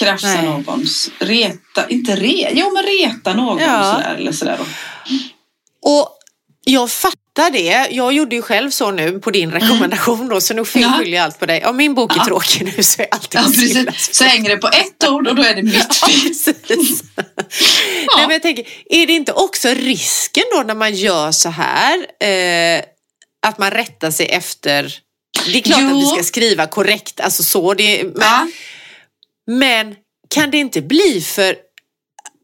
krafsa 0.00 0.26
Nej. 0.26 0.44
någons, 0.44 1.10
reta, 1.18 1.88
inte 1.88 2.16
re, 2.16 2.50
jo 2.52 2.72
men 2.74 2.82
reta 2.82 3.34
någon 3.34 3.58
Ja. 3.58 3.94
sådär 3.94 4.14
eller 4.18 4.32
sådär 4.32 4.58
då. 4.58 4.64
Och 5.90 6.08
jag 6.64 6.90
fattar 6.90 7.18
det. 7.50 7.86
Jag 7.90 8.12
gjorde 8.12 8.36
ju 8.36 8.42
själv 8.42 8.70
så 8.70 8.90
nu 8.90 9.18
på 9.20 9.30
din 9.30 9.50
rekommendation 9.50 10.28
då, 10.28 10.40
så 10.40 10.54
nu 10.54 10.64
Ja. 10.74 10.92
skyller 10.98 11.16
jag 11.16 11.24
allt 11.24 11.38
på 11.38 11.46
dig. 11.46 11.64
Om 11.66 11.76
min 11.76 11.94
bok 11.94 12.12
är 12.12 12.16
Ja. 12.18 12.24
tråkig 12.24 12.64
nu 12.76 12.82
så 12.82 13.02
är 13.02 13.08
allting 13.10 13.40
Ja, 13.40 13.46
precis. 13.48 14.14
Så 14.16 14.24
hänger 14.24 14.48
det 14.50 14.56
på 14.56 14.68
ett 14.68 15.08
ord 15.08 15.28
och 15.28 15.34
då 15.34 15.42
är 15.42 15.54
det 15.54 15.62
mitt 15.62 15.74
Ja, 16.02 16.06
precis. 16.06 17.02
Nej, 17.16 18.26
men 18.26 18.30
jag 18.30 18.42
tänker, 18.42 18.64
är 18.90 19.06
det 19.06 19.12
inte 19.12 19.32
också 19.32 19.68
risken 19.68 20.44
då 20.54 20.62
när 20.62 20.74
man 20.74 20.94
gör 20.94 21.32
så 21.32 21.48
här 21.48 21.98
eh, 22.22 22.82
att 23.46 23.58
man 23.58 23.70
rättar 23.70 24.10
sig 24.10 24.26
efter 24.26 24.94
det 25.46 25.58
är 25.58 25.62
klart 25.62 25.78
Jo. 25.82 25.88
att 25.96 26.02
vi 26.02 26.06
ska 26.06 26.22
skriva 26.22 26.66
korrekt, 26.66 27.20
alltså 27.20 27.42
så. 27.42 27.74
Det, 27.74 28.04
men, 28.04 28.12
Ja. 28.20 28.46
men 29.46 29.94
kan 30.34 30.50
det 30.50 30.58
inte 30.58 30.82
bli 30.82 31.20
för 31.20 31.56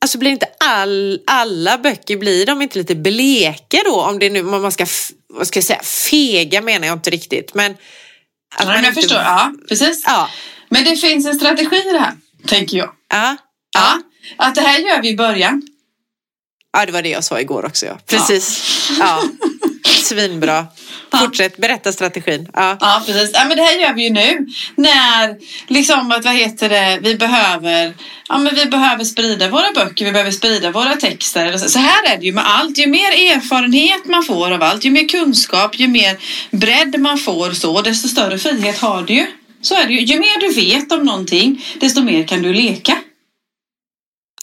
Alltså 0.05 0.19
blir 0.19 0.31
inte 0.31 0.47
all, 0.61 1.21
alla 1.27 1.79
böcker, 1.79 2.17
blir 2.17 2.47
de 2.47 2.63
inte 2.63 2.79
lite 2.79 2.95
bleka 2.95 3.79
då? 3.85 4.03
Om 4.03 4.19
det 4.19 4.31
nu, 4.31 4.41
om 4.41 4.63
man 4.63 4.73
ska, 4.73 4.87
vad 5.29 5.47
ska 5.47 5.57
jag 5.59 5.65
säga, 5.65 5.83
fega 5.83 6.61
menar 6.61 6.87
jag 6.87 6.97
inte 6.97 7.11
riktigt. 7.11 7.55
Men, 7.55 7.73
att 7.73 7.79
Ja, 8.59 8.67
men 8.67 8.85
jag 8.85 8.95
förstår. 8.95 9.19
Ja, 9.19 9.53
precis. 9.69 10.03
Ja, 10.07 10.31
Men 10.69 10.85
det 10.85 10.97
finns 10.97 11.27
en 11.27 11.35
strategi 11.35 11.77
i 11.89 11.93
det 11.93 11.99
här, 11.99 12.13
tänker 12.47 12.77
jag. 12.79 12.91
ja, 13.09 13.37
Ja. 13.75 14.01
Att 14.37 14.55
det 14.55 14.61
här 14.61 14.79
gör 14.79 15.03
vi 15.03 15.09
i 15.09 15.17
början. 15.17 15.63
ja, 16.73 16.87
det 16.87 16.93
var 16.93 17.03
det 17.03 17.09
jag 17.09 17.25
sa 17.25 17.41
igår 17.41 17.65
också. 17.65 17.87
Ja. 17.87 17.99
Precis. 18.07 18.63
Ja. 18.99 19.23
Svinbra. 20.05 20.67
Fortsätt 21.21 21.57
berätta 21.57 21.93
strategin. 21.93 22.49
Ja. 22.53 22.77
Ja, 22.81 23.03
precis. 23.07 23.31
Ja, 23.35 23.45
men 23.49 23.57
det 23.57 23.63
här 23.63 23.81
gör 23.81 23.95
vi 23.95 24.05
ju 24.05 24.11
nu. 24.11 24.47
När 24.77 25.37
liksom 25.73 26.13
att, 26.13 26.25
vad 26.25 26.35
heter 26.35 26.69
det, 26.69 26.99
vi 27.03 27.15
behöver, 27.15 27.95
ja, 28.29 28.39
men 28.39 28.55
vi 28.55 28.67
behöver 28.67 29.05
sprida 29.05 29.49
våra 29.49 29.73
böcker, 29.75 30.05
vi 30.05 30.13
behöver 30.13 30.31
sprida 30.31 30.71
våra 30.71 30.97
texter. 30.97 31.59
Så 31.59 31.79
här 31.79 32.13
är 32.13 32.19
det 32.19 32.27
ju 32.27 32.33
med 32.33 32.45
allt. 32.47 32.79
Ju 32.79 32.87
mer 32.87 33.13
erfarenhet 33.13 34.07
man 34.07 34.25
får 34.25 34.51
av 34.51 34.63
allt, 34.63 34.85
ju 34.85 34.91
mer 34.91 35.09
kunskap, 35.09 35.79
ju 35.79 35.89
mer 35.89 36.19
bredd 36.51 37.01
man 37.01 37.19
får 37.19 37.53
så, 37.53 37.83
desto 37.83 38.09
större 38.09 38.39
frihet 38.39 38.79
har 38.79 39.03
du 39.03 39.15
ju. 39.15 39.27
Så 39.63 39.75
är 39.75 39.87
det 39.87 39.93
ju. 39.93 40.01
Ju 40.01 40.19
mer 40.19 40.41
du 40.41 40.55
vet 40.55 40.93
om 40.93 41.03
någonting, 41.03 41.65
desto 41.81 42.03
mer 42.03 42.27
kan 42.27 42.43
du 42.43 42.53
leka. 42.53 42.99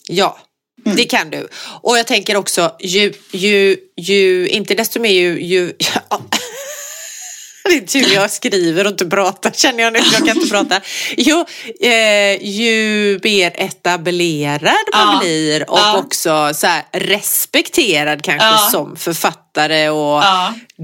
Ja, 0.07 0.37
Mm. 0.85 0.97
det 0.97 1.05
kan 1.05 1.29
du. 1.29 1.47
Och 1.81 1.97
jag 1.97 2.07
tänker 2.07 2.37
också, 2.37 2.75
ju, 2.79 3.13
ju, 3.31 3.77
ju 3.97 4.47
inte 4.47 4.75
desto 4.75 4.99
mer 4.99 5.11
ju... 5.11 5.41
ju 5.41 5.73
ja. 6.09 6.21
Det 7.71 7.77
är 7.77 7.87
tur 8.03 8.13
jag 8.13 8.31
skriver 8.31 8.85
och 8.85 8.91
inte 8.91 9.05
pratar 9.05 9.51
känner 9.51 9.83
jag 9.83 9.93
nu. 9.93 9.99
Jag 9.99 10.27
kan 10.27 10.29
inte 10.37 10.47
prata. 10.51 10.81
Jo, 11.17 11.45
eh, 11.81 12.43
ju 12.43 13.19
mer 13.23 13.51
etablerad 13.55 14.61
man 14.93 15.13
Ja. 15.13 15.19
blir 15.21 15.71
och 15.71 15.79
Ja. 15.79 15.97
också 15.97 16.51
så 16.53 16.67
här 16.67 16.83
respekterad 16.93 18.21
kanske 18.23 18.47
Ja. 18.47 18.57
som 18.71 18.95
författare 18.95 19.89
och 19.89 20.23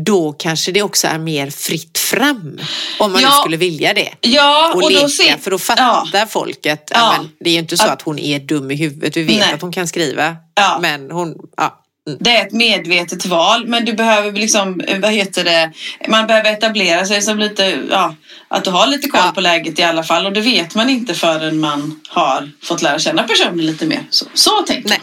då 0.06 0.34
kanske 0.34 0.72
det 0.72 0.82
också 0.82 1.08
är 1.08 1.18
mer 1.18 1.50
fritt 1.50 1.98
fram. 1.98 2.60
Om 3.00 3.12
man 3.12 3.22
nu 3.22 3.28
skulle 3.42 3.58
vilja 3.58 3.94
det. 3.94 4.14
Ja, 4.22 4.74
Och, 4.76 4.84
och, 4.84 4.92
leka 4.92 5.04
då 5.04 5.10
ser... 5.10 5.38
för 5.38 5.52
då 5.52 5.60
fattar 5.60 6.26
folk 6.26 6.66
att 6.66 6.92
ja. 6.94 7.16
Men, 7.18 7.30
det 7.40 7.50
är 7.50 7.54
ju 7.54 7.60
inte 7.60 7.78
så 7.78 7.88
att 7.88 8.02
hon 8.02 8.20
är 8.20 8.40
dum 8.40 8.72
i 8.72 8.76
huvudet. 8.76 9.18
Vi 9.18 9.24
vet 9.24 9.38
Nej. 9.40 9.54
att 9.54 9.62
hon 9.62 9.72
kan 9.72 9.88
skriva. 9.88 10.36
Men 10.82 11.12
hon, 11.12 11.36
ja. 11.58 11.84
Det 12.20 12.30
är 12.38 12.46
ett 12.48 12.54
medvetet 12.54 13.26
val, 13.26 13.68
men 13.68 13.86
du 13.86 13.94
behöver 13.94 14.32
liksom, 14.32 14.82
vad 15.02 15.12
heter 15.12 15.44
det, 15.44 15.72
man 16.08 16.28
behöver 16.28 16.52
etablera 16.52 17.06
sig 17.06 17.22
som 17.22 17.40
lite, 17.40 17.80
ja, 17.90 18.16
att 18.48 18.64
du 18.64 18.70
har 18.70 18.88
lite 18.88 19.08
koll 19.10 19.22
Ja. 19.26 19.32
på 19.36 19.42
läget 19.42 19.80
i 19.80 19.84
alla 19.84 20.04
fall. 20.04 20.26
Och 20.26 20.34
det 20.34 20.42
vet 20.42 20.76
man 20.76 20.90
inte 20.90 21.14
förrän 21.14 21.60
man 21.60 22.00
har 22.10 22.52
fått 22.64 22.82
lära 22.82 23.00
känna 23.00 23.24
personen 23.24 23.66
lite 23.66 23.86
mer. 23.86 24.04
Så, 24.10 24.26
så 24.34 24.62
tänker 24.62 24.90
Nej. 24.90 25.00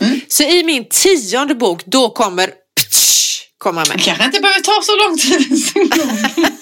jag. 0.00 0.08
Mm. 0.08 0.20
Så 0.28 0.42
i 0.42 0.62
min 0.64 0.84
tionde 0.88 1.54
bok, 1.54 1.82
då 1.86 2.10
kommer 2.10 2.46
ptsch, 2.80 3.42
komma 3.58 3.82
Det 3.84 3.88
med. 3.88 4.04
kanske 4.04 4.24
inte 4.24 4.40
behöver 4.40 4.60
ta 4.60 4.80
så 4.82 4.96
lång 4.96 5.18
tid. 5.18 6.50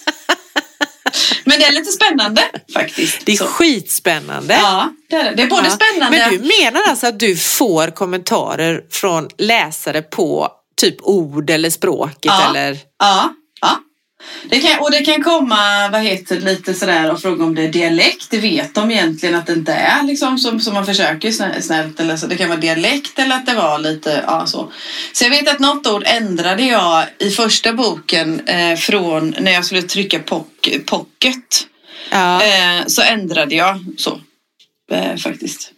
men 1.44 1.58
det 1.58 1.64
är 1.64 1.72
lite 1.72 1.92
spännande 1.92 2.42
faktiskt. 2.74 3.26
Det 3.26 3.32
är 3.32 3.36
Så. 3.36 3.44
skitspännande. 3.46 4.54
Ja, 4.62 4.92
det 5.10 5.16
är 5.16 5.24
det. 5.24 5.34
Det 5.36 5.42
är 5.42 5.46
både 5.46 5.64
Ja. 5.68 5.70
spännande... 5.70 6.18
Men 6.18 6.30
du 6.30 6.38
menar 6.62 6.82
alltså 6.88 7.06
att 7.06 7.18
du 7.18 7.36
får 7.36 7.90
kommentarer 7.90 8.84
från 8.90 9.28
läsare 9.38 10.02
på 10.02 10.48
typ 10.80 10.96
ord 11.02 11.50
eller 11.50 11.70
språket 11.70 12.16
Ja. 12.22 12.50
eller? 12.50 12.78
Ja, 12.98 13.34
ja. 13.60 13.76
Det 14.44 14.60
kan, 14.60 14.78
och 14.78 14.90
det 14.90 15.04
kan 15.04 15.22
komma, 15.22 15.88
vad 15.92 16.02
heter 16.02 16.40
lite 16.40 16.74
sådär 16.74 17.12
och 17.12 17.20
fråga 17.20 17.44
om 17.44 17.54
det 17.54 17.62
är 17.62 17.68
dialekt. 17.68 18.30
Det 18.30 18.38
vet 18.38 18.74
de 18.74 18.90
egentligen 18.90 19.34
att 19.34 19.46
det 19.46 19.52
inte 19.52 19.72
är 19.72 20.02
liksom 20.02 20.38
som, 20.38 20.60
som 20.60 20.74
man 20.74 20.86
försöker 20.86 21.30
snä- 21.30 21.60
snällt 21.60 22.00
eller 22.00 22.16
så. 22.16 22.26
Det 22.26 22.36
kan 22.36 22.48
vara 22.48 22.60
dialekt 22.60 23.18
eller 23.18 23.36
att 23.36 23.46
det 23.46 23.54
var 23.54 23.78
lite, 23.78 24.24
ja 24.26 24.46
så. 24.46 24.72
Så 25.12 25.24
jag 25.24 25.30
vet 25.30 25.48
att 25.48 25.58
något 25.58 25.86
ord 25.86 26.02
ändrade 26.06 26.62
jag 26.62 27.04
i 27.18 27.30
första 27.30 27.72
boken 27.72 28.40
eh, 28.48 28.76
från 28.76 29.34
när 29.40 29.52
jag 29.52 29.64
skulle 29.64 29.82
trycka 29.82 30.18
pock, 30.18 30.68
pocket. 30.86 31.66
Ja. 32.10 32.42
Eh, 32.42 32.86
så 32.86 33.02
ändrade 33.02 33.54
jag 33.54 33.84
så 33.96 34.20
eh, 34.92 35.16
faktiskt. 35.16 35.72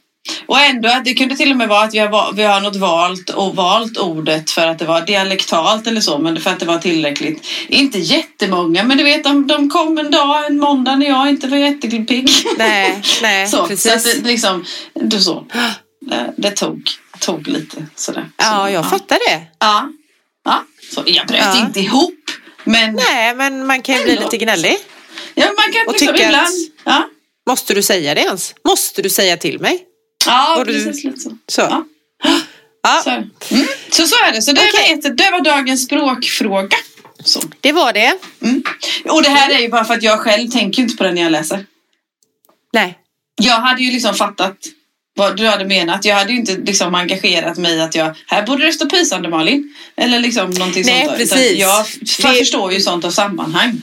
Och 0.46 0.60
ändå 0.60 0.88
att 0.88 1.04
det 1.04 1.14
kunde 1.14 1.36
till 1.36 1.50
och 1.50 1.56
med 1.56 1.68
vara 1.68 1.84
att 1.84 1.94
vi 1.94 1.98
har, 1.98 2.32
vi 2.32 2.42
har 2.42 2.60
något 2.60 2.76
valt 2.76 3.30
och 3.30 3.56
valt 3.56 3.98
ordet 3.98 4.50
för 4.50 4.66
att 4.66 4.78
det 4.78 4.84
var 4.84 5.00
dialektalt 5.00 5.86
eller 5.86 6.00
så, 6.00 6.18
men 6.18 6.40
för 6.40 6.50
att 6.50 6.60
det 6.60 6.66
var 6.66 6.78
tillräckligt. 6.78 7.46
Inte 7.68 7.98
jättemånga, 7.98 8.84
men 8.84 8.98
du 8.98 9.04
vet 9.04 9.24
de, 9.24 9.46
de 9.46 9.70
kom 9.70 9.98
en 9.98 10.10
dag, 10.10 10.46
en 10.46 10.58
måndag 10.58 10.96
när 10.96 11.06
jag 11.08 11.28
inte 11.28 11.48
var 11.48 11.56
jättepigg. 11.56 12.30
Nej, 12.58 13.02
nej, 13.22 13.46
så, 13.50 13.56
så 13.56 13.66
precis. 13.66 13.92
att 13.92 14.04
det 14.22 14.28
liksom, 14.28 14.64
du 14.94 15.20
så. 15.20 15.46
Det, 16.00 16.34
det 16.36 16.50
tog, 16.50 16.82
tog 17.20 17.48
lite 17.48 17.86
sådär. 17.96 18.22
Så, 18.22 18.44
ja, 18.46 18.70
jag 18.70 18.90
fattar 18.90 19.18
det. 19.28 19.40
Ja, 19.58 19.88
ja. 20.44 20.64
Så 20.94 21.02
jag 21.06 21.26
bröt 21.26 21.38
Ja. 21.40 21.66
inte 21.66 21.80
ihop, 21.80 22.14
men 22.64 22.94
Nej, 22.94 23.34
men 23.34 23.66
man 23.66 23.82
kan 23.82 23.94
ju 23.96 24.02
bli 24.04 24.16
lite 24.16 24.36
gnällig. 24.36 24.76
ja, 25.34 25.44
man 25.46 25.72
kan 25.72 25.86
Och 25.86 25.92
liksom 25.92 26.14
ibland. 26.14 26.34
att- 26.36 26.52
Ja, 26.84 27.08
Måste 27.46 27.74
du 27.74 27.82
säga 27.82 28.14
det 28.14 28.20
ens? 28.20 28.54
Måste 28.68 29.02
du 29.02 29.10
säga 29.10 29.36
till 29.36 29.60
mig? 29.60 29.82
Ja 30.26 30.56
Och 30.58 30.66
du- 30.66 30.72
precis 30.84 31.04
lite 31.04 31.20
så. 31.20 31.36
Så. 31.48 31.60
Ja. 31.60 31.84
Ja, 32.82 33.00
Så, 33.04 33.10
mm. 33.10 33.66
så, 33.90 34.06
så 34.06 34.14
är 34.28 34.32
det. 34.32 34.42
Så 34.42 34.52
det, 34.52 34.60
Okej. 34.74 34.96
var 35.02 35.10
ett, 35.10 35.16
det 35.16 35.30
var 35.30 35.40
dagens 35.44 35.84
språkfråga. 35.84 36.76
Så. 37.24 37.40
det 37.60 37.72
var 37.72 37.92
det. 37.92 38.12
Mm. 38.42 38.62
Och 39.04 39.22
det 39.22 39.28
här 39.30 39.50
är 39.54 39.58
ju 39.58 39.68
bara 39.68 39.84
för 39.84 39.94
att 39.94 40.02
jag 40.02 40.20
själv 40.20 40.48
tänker 40.50 40.82
inte 40.82 40.96
på 40.96 41.04
det 41.04 41.12
när 41.12 41.22
jag 41.22 41.32
läser. 41.32 41.66
Nej. 42.72 42.98
Jag 43.42 43.60
hade 43.60 43.82
ju 43.82 43.90
liksom 43.92 44.14
fattat 44.14 44.56
vad 45.16 45.36
du 45.36 45.46
hade 45.46 45.64
menat. 45.64 46.04
Jag 46.04 46.16
hade 46.16 46.32
ju 46.32 46.38
inte 46.38 46.56
liksom 46.56 46.94
engagerat 46.94 47.58
mig 47.58 47.80
att 47.80 47.94
jag, 47.94 48.14
här 48.26 48.42
borde 48.46 48.66
det 48.66 48.72
stå 48.72 48.86
pisande 48.86 49.28
Malin. 49.28 49.74
Eller 49.96 50.18
liksom 50.18 50.50
någonting 50.50 50.82
Nej, 50.86 51.04
sånt. 51.06 51.16
Precis. 51.18 51.58
Jag 51.58 51.84
Det- 52.00 52.38
förstår 52.38 52.72
ju 52.72 52.80
sånt 52.80 53.04
av 53.04 53.10
sammanhang. 53.10 53.82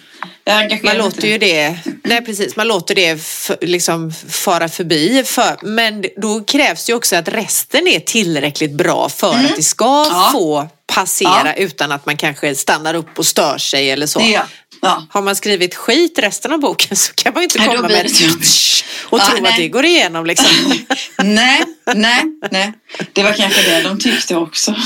Man 0.84 0.98
låter 0.98 1.28
ju 1.28 1.38
det, 1.38 1.78
nej 2.04 2.26
precis, 2.26 2.56
man 2.56 2.68
låter 2.68 2.96
det 2.96 3.08
f- 3.10 3.52
liksom 3.62 4.14
fara 4.30 4.70
förbi. 4.70 5.24
För, 5.26 5.58
men 5.62 6.06
då 6.18 6.44
krävs 6.44 6.90
ju 6.90 6.94
också 6.94 7.16
att 7.16 7.28
resten 7.28 7.88
är 7.88 8.00
tillräckligt 8.00 8.72
bra 8.72 9.10
för 9.10 9.34
att 9.34 9.56
det 9.56 9.64
ska 9.64 10.04
Mm. 10.06 10.18
Ja. 10.18 10.30
få 10.34 10.68
passera 10.94 11.56
utan 11.56 11.92
att 11.92 12.06
man 12.06 12.18
kanske 12.18 12.56
stannar 12.56 12.94
upp 12.94 13.20
och 13.20 13.26
stör 13.26 13.58
sig 13.58 13.92
eller 13.92 14.08
så. 14.08 14.20
Ja. 14.24 14.42
ja. 14.82 15.04
Har 15.10 15.22
man 15.22 15.36
skrivit 15.36 15.76
skit 15.76 16.20
resten 16.20 16.54
av 16.54 16.60
boken 16.60 16.98
så 16.98 17.14
kan 17.14 17.34
man 17.34 17.42
ju 17.42 17.46
inte 17.46 17.58
Nej, 17.60 17.68
komma 17.68 17.82
med 17.82 17.92
det 17.92 17.96
ett 18.26 18.84
och 19.10 19.20
Ja, 19.20 19.26
tro 19.26 19.42
nej. 19.42 19.52
att 19.52 19.58
det 19.58 19.68
går 19.68 19.86
igenom 19.86 20.26
liksom. 20.26 20.48
nej, 21.24 21.64
nej, 21.96 22.24
nej. 22.52 22.74
Det 23.14 23.24
var 23.24 23.34
kanske 23.34 23.62
det 23.62 23.82
de 23.82 24.00
tyckte 24.00 24.36
också. 24.36 24.76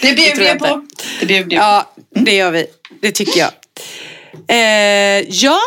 det 0.00 0.12
bjuder 0.16 0.42
jag 0.44 0.58
på. 0.58 0.82
Det 1.20 1.26
bjuder 1.26 1.56
jag 1.56 1.62
på. 1.62 1.64
Ja, 1.64 1.94
det 2.20 2.34
gör 2.34 2.50
vi. 2.50 2.66
Det 3.04 3.12
tycker 3.12 3.40
jag. 3.40 3.50
Eh, 4.48 5.20
ja, 5.28 5.58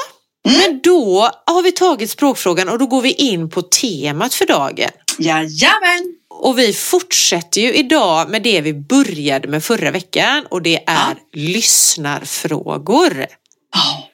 Mm. 0.48 0.60
men 0.60 0.82
då 0.82 1.30
har 1.46 1.62
vi 1.62 1.72
tagit 1.72 2.10
språkfrågan 2.10 2.70
och 2.70 2.80
då 2.80 2.86
går 2.88 3.02
vi 3.02 3.12
in 3.12 3.50
på 3.50 3.62
temat 3.62 4.34
för 4.34 4.46
dagen. 4.46 4.90
Jajamän! 5.20 6.16
Och 6.30 6.60
vi 6.60 6.74
fortsätter 6.74 7.62
ju 7.62 7.74
idag 7.74 8.30
med 8.30 8.44
det 8.44 8.62
vi 8.62 8.74
började 8.74 9.48
med 9.48 9.64
förra 9.64 9.92
veckan 9.92 10.46
och 10.50 10.62
det 10.62 10.76
är 10.76 10.84
Ja. 10.86 11.16
lyssnarfrågor. 11.34 13.26
Ja. 13.74 14.10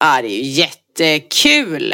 Ja, 0.00 0.22
det 0.22 0.28
är 0.28 0.42
ju 0.44 0.50
jättekul. 0.50 1.92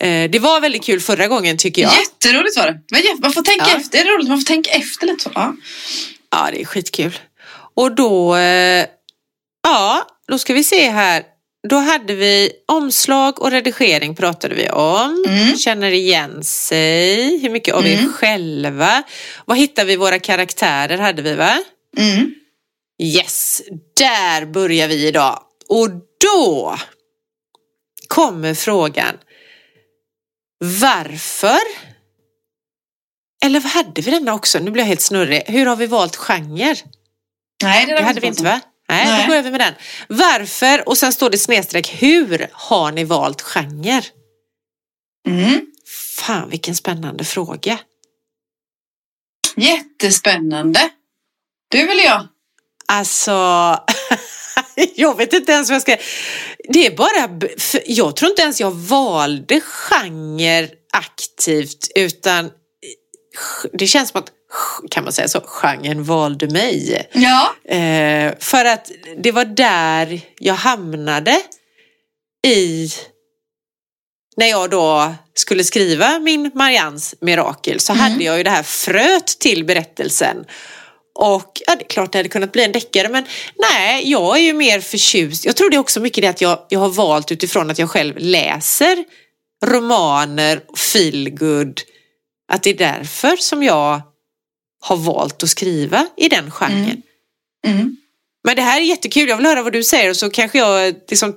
Eh, 0.00 0.30
Det 0.30 0.38
var 0.38 0.60
väldigt 0.60 0.84
kul 0.84 1.00
förra 1.00 1.26
gången 1.28 1.58
tycker 1.58 1.82
jag. 1.82 1.92
Jätteroligt 1.92 2.56
var 2.56 2.66
det. 2.66 2.80
man 3.20 3.32
får 3.32 3.42
tänka 3.42 3.64
Ja. 3.68 3.76
efter. 3.76 3.90
Det 3.98 3.98
är 3.98 4.16
roligt. 4.16 4.28
Man 4.28 4.38
får 4.38 4.46
tänka 4.46 4.70
efter 4.70 5.06
lite. 5.06 5.22
Så. 5.22 5.30
Ja. 5.34 5.54
Ja, 6.30 6.48
det 6.52 6.60
är 6.60 6.64
skitkul. 6.64 7.18
Och 7.74 7.94
då, 7.94 8.36
eh, 8.36 8.86
ja, 9.62 10.06
då 10.28 10.38
ska 10.38 10.54
vi 10.54 10.64
se 10.64 10.90
här. 10.90 11.22
Då 11.68 11.76
hade 11.76 12.14
vi 12.14 12.52
omslag 12.68 13.42
och 13.42 13.50
redigering 13.50 14.14
pratade 14.14 14.54
vi 14.54 14.70
om. 14.70 15.24
Mm. 15.28 15.56
Känner 15.56 15.90
igen 15.90 16.44
sig. 16.44 17.38
Hur 17.38 17.50
mycket 17.50 17.74
av 17.74 17.86
er 17.86 17.98
Mm. 17.98 18.12
själva? 18.12 19.02
Vad 19.44 19.58
hittar 19.58 19.84
vi 19.84 19.96
våra 19.96 20.18
karaktärer 20.18 20.98
hade 20.98 21.22
vi 21.22 21.34
va? 21.34 21.58
Mm. 21.98 22.34
Yes, 23.02 23.62
där 23.98 24.46
börjar 24.46 24.88
vi 24.88 25.06
idag. 25.06 25.42
Och 25.68 25.88
då 26.20 26.76
kommer 28.08 28.54
frågan. 28.54 29.18
Varför? 30.64 31.58
Eller 33.44 33.60
vad 33.60 33.72
hade 33.72 34.02
vi 34.02 34.10
denna 34.10 34.34
också? 34.34 34.58
Nu 34.58 34.70
blir 34.70 34.82
jag 34.82 34.88
helt 34.88 35.00
snurrig. 35.00 35.42
Hur 35.46 35.66
har 35.66 35.76
vi 35.76 35.86
valt 35.86 36.16
genre? 36.16 36.74
Nej, 37.62 37.86
det, 37.86 37.94
Det 37.96 38.02
hade 38.02 38.20
vi 38.20 38.26
inte 38.26 38.44
va? 38.44 38.60
Nej, 38.92 39.06
Nej. 39.06 39.22
då 39.22 39.26
går 39.26 39.36
jag 39.36 39.46
över 39.46 39.50
med 39.50 39.60
den. 39.60 39.74
Varför? 40.08 40.88
Och 40.88 40.98
sen 40.98 41.12
står 41.12 41.30
det 41.30 41.38
snedstreck. 41.38 42.02
Hur 42.02 42.48
har 42.52 42.92
ni 42.92 43.04
valt 43.04 43.42
genre? 43.42 44.02
Mm. 45.28 45.66
Fan 46.18 46.50
vilken 46.50 46.74
spännande 46.74 47.24
fråga. 47.24 47.78
Jättespännande. 49.56 50.90
Du 51.68 51.90
eller 51.90 52.04
jag? 52.04 52.26
Alltså, 52.86 53.30
jag 54.94 55.16
vet 55.16 55.32
inte 55.32 55.52
ens 55.52 55.70
vad 55.70 55.74
jag 55.74 55.82
ska... 55.82 55.96
Det 56.68 56.86
är 56.86 56.96
bara... 56.96 57.48
Jag 57.86 58.16
tror 58.16 58.30
inte 58.30 58.42
ens 58.42 58.60
jag 58.60 58.70
valde 58.70 59.60
genre 59.60 60.68
aktivt 60.92 61.88
utan 61.94 62.50
det 63.72 63.86
känns 63.86 64.10
som 64.10 64.18
att, 64.20 64.30
kan 64.90 65.04
man 65.04 65.12
säga 65.12 65.28
så, 65.28 65.40
genren 65.40 66.04
valde 66.04 66.48
mig. 66.48 67.08
Ja. 67.12 67.54
Eh, 67.76 68.32
för 68.38 68.64
att 68.64 68.90
det 69.22 69.32
var 69.32 69.44
där 69.44 70.20
jag 70.38 70.54
hamnade 70.54 71.36
i 72.46 72.88
när 74.36 74.46
jag 74.46 74.70
då 74.70 75.14
skulle 75.34 75.64
skriva 75.64 76.18
min 76.18 76.50
Marians 76.54 77.14
mirakel 77.20 77.80
så 77.80 77.92
Mm. 77.92 78.02
hade 78.04 78.24
jag 78.24 78.36
ju 78.38 78.42
det 78.42 78.50
här 78.50 78.62
fröet 78.62 79.26
till 79.26 79.64
berättelsen. 79.64 80.36
Och 81.14 81.60
ja, 81.66 81.76
det 81.76 81.84
är 81.84 81.88
klart 81.88 82.12
det 82.12 82.18
hade 82.18 82.28
kunnat 82.28 82.52
bli 82.52 82.64
en 82.64 82.72
deckare 82.72 83.08
men 83.08 83.24
nej, 83.58 84.10
jag 84.10 84.36
är 84.38 84.42
ju 84.42 84.52
mer 84.52 84.80
förtjust. 84.80 85.44
Jag 85.44 85.56
tror 85.56 85.70
det 85.70 85.76
är 85.76 85.80
också 85.80 86.00
mycket 86.00 86.22
det 86.22 86.28
att 86.28 86.40
jag, 86.40 86.66
jag 86.68 86.80
har 86.80 86.88
valt 86.88 87.32
utifrån 87.32 87.70
att 87.70 87.78
jag 87.78 87.90
själv 87.90 88.14
läser 88.18 89.04
romaner, 89.66 90.60
feelgood. 90.92 91.80
Att 92.52 92.62
det 92.62 92.70
är 92.70 92.74
därför 92.74 93.36
som 93.36 93.62
jag 93.62 94.00
har 94.82 94.96
valt 94.96 95.42
att 95.42 95.48
skriva 95.48 96.06
i 96.16 96.28
den 96.28 96.50
genren. 96.50 97.02
Mm. 97.66 97.76
Mm. 97.78 97.96
Men 98.44 98.56
det 98.56 98.62
här 98.62 98.80
är 98.80 98.84
jättekul, 98.84 99.28
jag 99.28 99.36
vill 99.36 99.46
höra 99.46 99.62
vad 99.62 99.72
du 99.72 99.82
säger 99.82 100.10
och 100.10 100.16
så 100.16 100.30
kanske 100.30 100.58
jag 100.58 100.94
liksom 101.10 101.34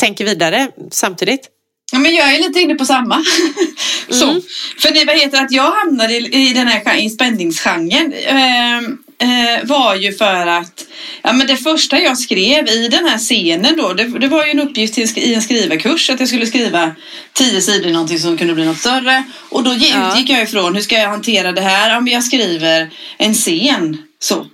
tänker 0.00 0.24
vidare 0.24 0.70
samtidigt. 0.90 1.48
Ja, 1.92 1.98
men 1.98 2.14
jag 2.14 2.34
är 2.34 2.38
lite 2.38 2.60
inne 2.60 2.74
på 2.74 2.84
samma. 2.84 3.24
så. 4.10 4.30
Mm. 4.30 4.42
För 4.78 4.94
det 4.94 5.04
vad 5.04 5.18
heter 5.18 5.44
att 5.44 5.52
jag 5.52 5.70
hamnade 5.70 6.14
i, 6.14 6.48
i 6.48 6.52
den 6.52 6.66
här 6.66 6.96
i 6.96 7.10
spänningsgenren. 7.10 8.12
Ehm, 8.12 8.98
eh, 9.18 9.64
var 9.68 9.94
ju 9.94 10.12
för 10.12 10.46
att 10.46 10.84
ja, 11.22 11.32
men 11.32 11.46
det 11.46 11.56
första 11.56 12.00
jag 12.00 12.18
skrev 12.18 12.68
i 12.68 12.88
den 12.88 13.04
här 13.08 13.18
scenen 13.18 13.76
då, 13.76 13.92
det, 13.92 14.04
det 14.18 14.28
var 14.28 14.44
ju 14.44 14.50
en 14.50 14.60
uppgift 14.60 14.94
till, 14.94 15.18
i 15.18 15.34
en 15.34 15.42
skrivarkurs 15.42 16.10
att 16.10 16.20
jag 16.20 16.28
skulle 16.28 16.46
skriva 16.46 16.94
tio 17.32 17.60
sidor 17.60 17.90
någonting 17.90 18.18
som 18.18 18.38
kunde 18.38 18.54
bli 18.54 18.64
något 18.64 18.78
större. 18.78 19.22
Och 19.50 19.62
då 19.64 19.74
ge- 19.74 19.88
Ja. 19.88 20.18
jag 20.28 20.42
ifrån, 20.42 20.74
hur 20.74 20.82
ska 20.82 20.94
jag 20.98 21.08
hantera 21.10 21.52
det 21.52 21.60
här? 21.60 22.00
Men 22.00 22.12
jag 22.12 22.24
skriver 22.24 22.90
en 23.18 23.34
scen 23.34 23.98
så. 24.18 24.46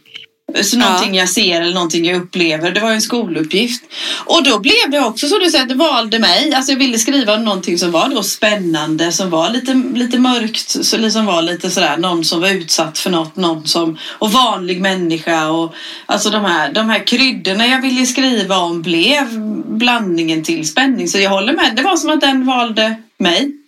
Så 0.62 0.78
någonting 0.78 1.14
jag 1.14 1.28
ser 1.28 1.60
eller 1.60 1.74
någonting 1.74 2.04
jag 2.04 2.22
upplever. 2.22 2.70
Det 2.70 2.80
var 2.80 2.88
ju 2.88 2.94
en 2.94 3.00
skoluppgift. 3.00 3.82
Och 4.24 4.44
då 4.44 4.58
blev 4.58 4.90
det 4.90 5.00
också 5.00 5.28
så 5.28 5.38
du 5.38 5.50
säger 5.50 5.66
det 5.66 5.74
valde 5.74 6.18
mig. 6.18 6.54
Alltså 6.54 6.72
jag 6.72 6.78
ville 6.78 6.98
skriva 6.98 7.36
någonting 7.36 7.78
som 7.78 7.90
var 7.90 8.08
då 8.08 8.22
spännande, 8.22 9.12
som 9.12 9.30
var 9.30 9.50
lite, 9.50 9.74
lite 9.94 10.18
mörkt, 10.18 10.84
så, 10.84 10.98
liksom 10.98 11.26
var 11.26 11.42
lite 11.42 11.70
sådär, 11.70 11.96
någon 11.96 12.24
som 12.24 12.40
var 12.40 12.48
utsatt 12.48 12.98
för 12.98 13.10
något, 13.10 13.36
någon 13.36 13.66
som, 13.66 13.98
och 14.18 14.32
vanlig 14.32 14.80
människa 14.80 15.50
och 15.50 15.74
alltså 16.06 16.30
de 16.30 16.44
här, 16.44 16.72
de 16.72 16.90
här 16.90 17.06
kryddorna 17.06 17.66
jag 17.66 17.82
ville 17.82 18.06
skriva 18.06 18.56
om 18.56 18.82
blev 18.82 19.26
blandningen 19.66 20.44
till 20.44 20.68
spänning. 20.68 21.08
Så 21.08 21.18
jag 21.18 21.30
håller 21.30 21.52
med, 21.52 21.72
det 21.76 21.82
var 21.82 21.96
som 21.96 22.10
att 22.10 22.20
den 22.20 22.46
valde 22.46 22.94
mig. 23.18 23.59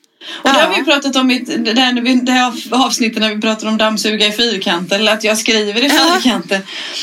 Och 0.43 0.51
det 0.51 0.59
Ja. 0.59 0.67
har 0.67 0.77
vi 0.79 0.85
pratat 0.85 1.17
om 1.17 1.31
i 1.31 1.39
det, 1.39 2.01
vi- 2.03 2.15
det 2.23 2.33
här 2.33 2.53
avsnittet 2.71 3.21
när 3.21 3.35
vi 3.35 3.41
pratar 3.41 3.69
om 3.69 3.79
dammsuga 3.79 4.27
i 4.27 4.33
fyrkanter 4.33 4.97
eller 4.99 5.13
att 5.13 5.25
jag 5.25 5.39
skriver 5.39 5.81
i 5.85 5.87
Ja. 5.89 6.15
fyrkanter. 6.23 6.61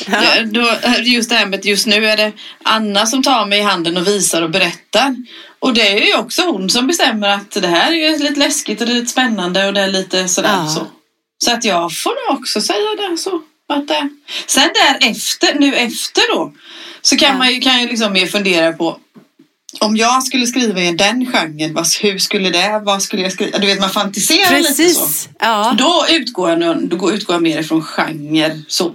Ja. 0.08 0.22
Då, 0.46 0.72
just 1.04 1.30
det 1.30 1.36
här 1.36 1.46
med 1.46 1.60
att 1.60 1.66
just 1.66 1.88
nu 1.88 2.06
är 2.10 2.18
det 2.18 2.32
Anna 2.64 3.06
som 3.06 3.24
tar 3.24 3.46
mig 3.46 3.60
i 3.60 3.64
handen 3.64 3.98
och 3.98 4.08
visar 4.08 4.42
och 4.42 4.50
berättar. 4.50 5.16
Och 5.60 5.74
det 5.74 5.88
är 5.88 6.08
ju 6.08 6.16
också 6.18 6.42
hon 6.42 6.70
som 6.70 6.88
bestämmer 6.88 7.30
att 7.30 7.52
det 7.52 7.68
här 7.68 7.92
är 7.94 8.20
lite 8.20 8.40
läskigt 8.40 8.82
och 8.82 8.88
det 8.88 8.94
är 8.94 8.96
lite 8.96 9.12
spännande 9.12 9.68
och 9.68 9.74
det 9.74 9.82
är 9.82 9.88
lite 9.88 10.28
sådär 10.28 10.50
Ja. 10.64 10.68
så. 10.68 10.88
Så 11.44 11.52
att 11.54 11.64
jag 11.64 11.94
får 11.94 12.30
nog 12.32 12.40
också 12.40 12.62
säga 12.62 12.78
det 13.10 13.18
så. 13.18 13.42
Att 13.74 13.88
det. 13.88 14.10
Sen 14.48 14.70
därefter, 14.74 15.60
nu 15.60 15.76
efter 15.76 16.36
då, 16.36 16.54
så 17.02 17.18
kan 17.18 17.30
Ja. 17.30 17.38
man 17.38 17.54
ju, 17.54 17.60
kan 17.62 17.80
jag 17.82 17.90
liksom 17.90 18.14
mer 18.14 18.26
fundera 18.28 18.74
på 18.74 18.98
om 19.80 19.98
jag 19.98 20.24
skulle 20.24 20.48
skriva 20.48 20.82
i 20.82 20.92
den 20.92 21.26
genren, 21.26 21.74
vad, 21.74 21.88
hur 22.02 22.18
skulle 22.20 22.50
det, 22.50 22.82
vad 22.84 23.02
skulle 23.04 23.22
jag 23.22 23.32
skriva? 23.32 23.58
Du 23.58 23.68
vet 23.68 23.80
man 23.80 23.90
fantiserar 23.90 24.58
lite 24.58 24.74
så. 24.74 24.78
Precis. 24.84 25.30
Ja. 25.40 25.76
Då 25.78 26.06
utgår 26.10 26.50
jag, 26.50 26.88
då 26.90 26.98
går- 26.98 27.14
utgår 27.14 27.36
jag 27.36 27.44
mer 27.44 27.60
ifrån 27.60 27.82
genre 27.84 28.62
så. 28.68 28.94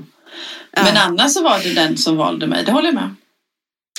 Ja. 0.77 0.83
Men 0.85 0.97
annars 0.97 1.33
så 1.33 1.43
var 1.43 1.59
det 1.59 1.73
den 1.73 1.97
som 1.97 2.17
valde 2.17 2.47
mig, 2.47 2.65
det 2.65 2.73
håller 2.73 2.89
jag 2.89 2.95
med. 2.95 3.15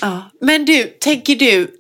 Ja. 0.02 0.32
Men 0.42 0.66
du, 0.66 0.84
tänker 0.84 1.36
du, 1.36 1.72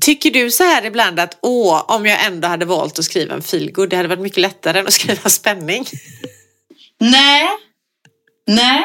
tycker 0.00 0.30
du 0.30 0.50
så 0.50 0.64
här 0.64 0.84
ibland 0.84 1.20
att 1.20 1.38
åh, 1.42 1.84
om 1.88 2.06
jag 2.06 2.24
ändå 2.26 2.48
hade 2.48 2.64
valt 2.66 2.98
att 2.98 3.04
skriva 3.04 3.34
en 3.34 3.42
feelgood, 3.42 3.90
det 3.90 3.96
hade 3.96 4.08
varit 4.08 4.20
mycket 4.22 4.38
lättare 4.40 4.78
än 4.78 4.86
att 4.86 4.92
skriva 4.92 5.28
spänning? 5.30 5.84
Nej. 7.00 7.46
Nej. 8.46 8.84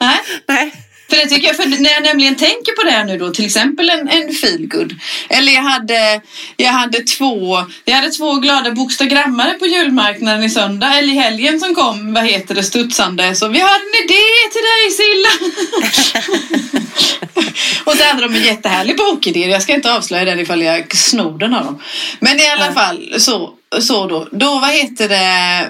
Nej. 0.00 0.20
Nej. 0.48 0.72
För 1.12 1.16
det 1.16 1.26
tycker 1.28 1.46
jag, 1.46 1.56
för 1.56 1.66
när 1.66 1.90
jag 1.90 2.02
nämligen 2.02 2.36
tänker 2.36 2.72
på 2.72 2.82
det 2.82 2.90
här 2.90 3.04
nu 3.04 3.18
då, 3.18 3.30
till 3.30 3.44
exempel 3.44 3.90
en, 3.90 4.08
en 4.08 4.32
feelgood. 4.34 4.94
Eller 5.28 5.52
jag 5.52 5.62
hade, 5.62 6.20
jag 6.56 6.70
hade 6.70 6.98
två, 6.98 7.64
jag 7.84 7.94
hade 7.94 8.10
två 8.10 8.34
glada 8.34 8.70
bokstagrammare 8.70 9.54
på 9.54 9.66
julmarknaden 9.66 10.44
i 10.44 10.50
söndag, 10.50 10.98
eller 10.98 11.12
i 11.12 11.16
helgen 11.16 11.60
som 11.60 11.74
kom, 11.74 12.14
vad 12.14 12.24
heter 12.24 12.54
det, 12.54 12.62
studsande. 12.62 13.34
Så 13.34 13.48
vi 13.48 13.60
har 13.60 13.70
en 13.70 14.04
idé 14.04 14.24
till 14.52 14.62
dig 14.72 14.90
Silla! 15.00 15.32
och 17.84 17.92
så 17.92 18.04
hade 18.04 18.22
de 18.22 18.34
en 18.34 18.44
jättehärlig 18.44 18.96
bokidé. 18.96 19.48
Jag 19.48 19.62
ska 19.62 19.74
inte 19.74 19.94
avslöja 19.94 20.24
den 20.24 20.40
ifall 20.40 20.62
jag 20.62 20.96
snor 20.96 21.38
den 21.38 21.54
av 21.54 21.64
dem. 21.64 21.82
Men 22.20 22.40
i 22.40 22.48
alla 22.48 22.72
fall 22.72 23.14
så, 23.18 23.50
så 23.80 24.06
då, 24.06 24.28
då 24.32 24.58
vad 24.58 24.70
heter 24.70 25.08
det, 25.08 25.68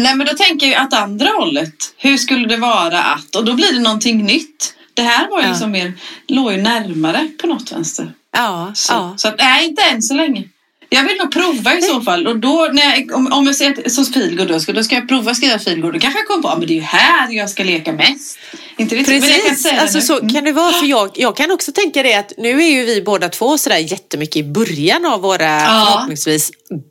Nej 0.00 0.14
men 0.16 0.26
då 0.26 0.32
tänker 0.32 0.66
jag 0.66 0.82
att 0.82 0.92
andra 0.94 1.28
hållet. 1.28 1.74
Hur 1.96 2.16
skulle 2.16 2.46
det 2.48 2.56
vara 2.56 3.02
att? 3.02 3.34
Och 3.36 3.44
då 3.44 3.54
blir 3.54 3.72
det 3.72 3.80
någonting 3.80 4.24
nytt. 4.24 4.74
Det 4.94 5.02
här 5.02 5.30
var 5.30 5.38
ju 5.38 5.44
Ja. 5.44 5.50
liksom 5.50 5.70
mer, 5.70 5.92
låg 6.28 6.52
ju 6.52 6.62
närmare 6.62 7.28
på 7.40 7.46
något 7.46 7.72
vänster. 7.72 8.12
Ja, 8.32 8.72
Så, 8.74 8.92
ja. 8.92 9.14
så 9.16 9.28
att, 9.28 9.38
nej 9.38 9.66
inte 9.68 9.82
än 9.82 10.02
så 10.02 10.14
länge. 10.14 10.42
Jag 10.88 11.04
vill 11.04 11.16
nog 11.16 11.32
prova 11.32 11.74
i 11.78 11.82
så 11.82 12.00
fall. 12.00 12.26
Och 12.26 12.38
då, 12.38 12.70
jag, 12.74 13.12
om, 13.16 13.32
om 13.32 13.46
jag 13.46 13.56
säger 13.56 13.86
att 13.86 13.92
så 13.92 14.04
feelgood 14.04 14.48
då 14.48 14.60
ska, 14.60 14.72
då 14.72 14.84
ska 14.84 14.94
jag 14.94 15.08
prova 15.08 15.30
att 15.30 15.36
skriva 15.36 15.58
feelgood. 15.58 15.92
Då 15.94 16.00
kanske 16.00 16.20
jag 16.20 16.26
kommer 16.26 16.42
på 16.42 16.48
att 16.48 16.54
ah, 16.54 16.58
men 16.58 16.68
det 16.68 16.78
är 16.78 16.82
här 16.82 17.30
jag 17.32 17.50
ska 17.50 17.64
leka 17.64 17.92
mest. 17.92 18.38
Inte 18.76 18.96
kan 19.04 19.14
inte 19.14 19.26
Precis, 19.28 19.62
det 19.62 19.80
alltså 19.80 20.00
så 20.00 20.18
Mm. 20.18 20.34
kan 20.34 20.44
det 20.44 20.52
vara. 20.52 20.72
För 20.72 20.86
jag, 20.86 21.10
jag 21.14 21.36
kan 21.36 21.50
också 21.50 21.72
tänka 21.72 22.02
det 22.02 22.14
att 22.14 22.32
nu 22.38 22.62
är 22.62 22.68
ju 22.68 22.84
vi 22.84 23.02
båda 23.02 23.28
två 23.28 23.58
sådär 23.58 23.78
jättemycket 23.78 24.36
i 24.36 24.44
början 24.44 25.04
av 25.06 25.20
våra 25.20 25.44
Ja. 25.60 25.86
förhoppningsvis 25.92 26.50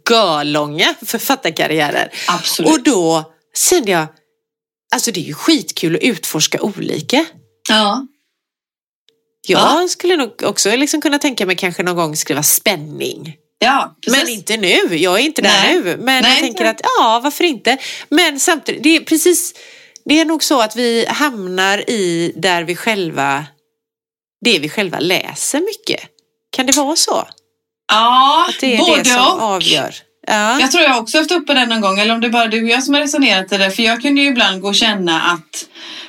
görlånga 0.10 0.93
författarkarriärer. 1.06 2.10
Absolut. 2.27 2.71
Och 2.71 2.84
då 2.84 3.23
kände 3.69 3.91
jag, 3.91 4.08
alltså 4.95 5.12
det 5.12 5.19
är 5.19 5.23
ju 5.25 5.34
skitkul 5.34 5.95
att 5.95 6.01
utforska 6.01 6.62
olika. 6.62 7.25
ja. 7.69 8.08
Jag 9.47 9.60
Ja. 9.82 9.88
skulle 9.89 10.15
nog 10.17 10.43
också 10.43 10.75
liksom 10.75 11.01
kunna 11.01 11.19
tänka 11.19 11.45
mig 11.45 11.56
kanske 11.56 11.84
någon 11.84 11.95
gång 11.95 12.15
skriva 12.15 12.43
spänning. 12.43 13.36
Ja, 13.63 13.95
precis. 14.06 14.23
Men 14.23 14.30
inte 14.34 14.58
nu, 14.58 14.97
jag 14.97 15.19
är 15.19 15.23
inte 15.23 15.41
där 15.41 15.49
Nej. 15.63 15.76
nu. 15.80 15.97
Men 15.97 16.21
Nej, 16.23 16.32
jag 16.32 16.39
tänker 16.39 16.65
att 16.65 16.82
ja, 16.99 17.19
varför 17.23 17.43
inte? 17.43 17.78
Men 18.10 18.39
samtidigt, 18.39 18.84
det 18.84 18.95
är 18.95 18.99
precis, 18.99 19.54
det 20.06 20.19
är 20.19 20.26
nog 20.26 20.43
så 20.43 20.62
att 20.62 20.76
vi 20.76 21.06
hamnar 21.10 21.89
i 21.89 22.34
där 22.36 22.63
vi 22.63 22.76
själva, 22.76 23.45
det 24.45 24.60
vi 24.60 24.69
själva 24.69 24.99
läser 24.99 25.60
mycket. 25.60 26.10
Kan 26.56 26.65
det 26.65 26.76
vara 26.78 26.95
så? 26.95 27.28
ja, 27.91 28.45
Att 28.49 28.60
det 28.60 28.73
är 28.73 28.78
både 28.78 28.97
det 28.97 29.06
som 29.06 29.21
och. 29.39 29.41
avgör? 29.43 29.95
Ja. 30.28 30.60
Jag 30.60 30.71
tror 30.71 30.84
jag 30.84 30.97
också 30.99 31.17
haft 31.17 31.32
uppe 31.32 31.54
den 31.54 31.69
någon 31.69 31.82
gång, 31.82 31.99
eller 31.99 32.13
om 32.13 32.21
det 32.21 32.30
bara 32.30 32.47
du 32.47 32.63
och 32.63 32.69
jag 32.69 32.84
som 32.84 32.93
har 32.93 33.02
resonerat 33.02 33.52
i 33.52 33.58
det. 33.58 33.71
För 33.71 33.84
jag 33.84 34.02
kunde 34.02 34.21
ju 34.21 34.28
ibland 34.28 34.62
gå 34.62 34.67
och 34.67 34.76
känna 34.76 35.21
att, 35.21 35.65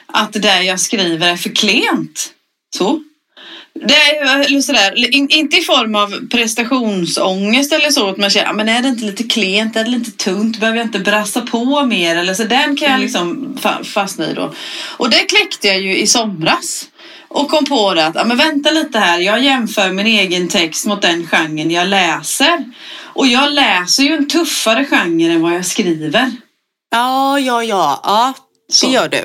att 0.06 0.32
det 0.32 0.38
där 0.38 0.60
jag 0.60 0.80
skriver 0.80 1.28
är 1.32 1.36
för 1.36 1.50
klent. 1.54 2.30
Så. 2.76 3.00
Det 3.80 3.94
är 3.94 4.14
ju 4.38 4.44
eller 4.44 4.60
sådär, 4.60 5.14
in, 5.14 5.28
inte 5.30 5.56
i 5.56 5.60
form 5.60 5.94
av 5.94 6.28
prestationsångest 6.30 7.72
eller 7.72 7.90
så, 7.90 8.08
att 8.08 8.16
man 8.16 8.30
känner, 8.30 8.50
"Ah, 8.50 8.52
men 8.52 8.68
är 8.68 8.82
det 8.82 8.88
inte 8.88 9.04
lite 9.04 9.22
klent, 9.22 9.76
är 9.76 9.84
det 9.84 9.90
lite 9.90 10.10
tunt, 10.10 10.60
behöver 10.60 10.78
jag 10.78 10.86
inte 10.86 10.98
brassa 10.98 11.40
på 11.40 11.86
mer 11.86 12.16
eller 12.16 12.34
så. 12.34 12.44
Den 12.44 12.76
kan 12.76 12.90
jag 12.90 13.00
liksom 13.00 13.56
fa- 13.62 13.84
fastna 13.84 14.30
i 14.30 14.34
då. 14.34 14.52
Och 14.96 15.10
det 15.10 15.18
kläckte 15.18 15.66
jag 15.68 15.80
ju 15.80 15.96
i 15.98 16.06
somras. 16.06 16.84
Och 17.28 17.48
kom 17.50 17.64
på 17.64 17.94
det 17.94 18.06
att, 18.06 18.14
ja, 18.14 18.24
men 18.24 18.36
vänta 18.36 18.70
lite 18.70 18.98
här, 18.98 19.18
jag 19.18 19.42
jämför 19.44 19.92
min 19.92 20.06
egen 20.06 20.48
text 20.48 20.86
mot 20.86 21.02
den 21.02 21.26
genren 21.26 21.70
jag 21.70 21.88
läser. 21.88 22.64
Och 23.02 23.26
jag 23.26 23.52
läser 23.52 24.02
ju 24.02 24.14
en 24.14 24.28
tuffare 24.28 24.84
genre 24.84 25.32
än 25.32 25.42
vad 25.42 25.54
jag 25.54 25.66
skriver. 25.66 26.32
ja, 26.90 27.38
ja, 27.38 27.62
ja, 27.64 28.00
ja, 28.04 28.34
Så. 28.72 28.86
det 28.86 28.92
gör 28.92 29.08
du. 29.08 29.24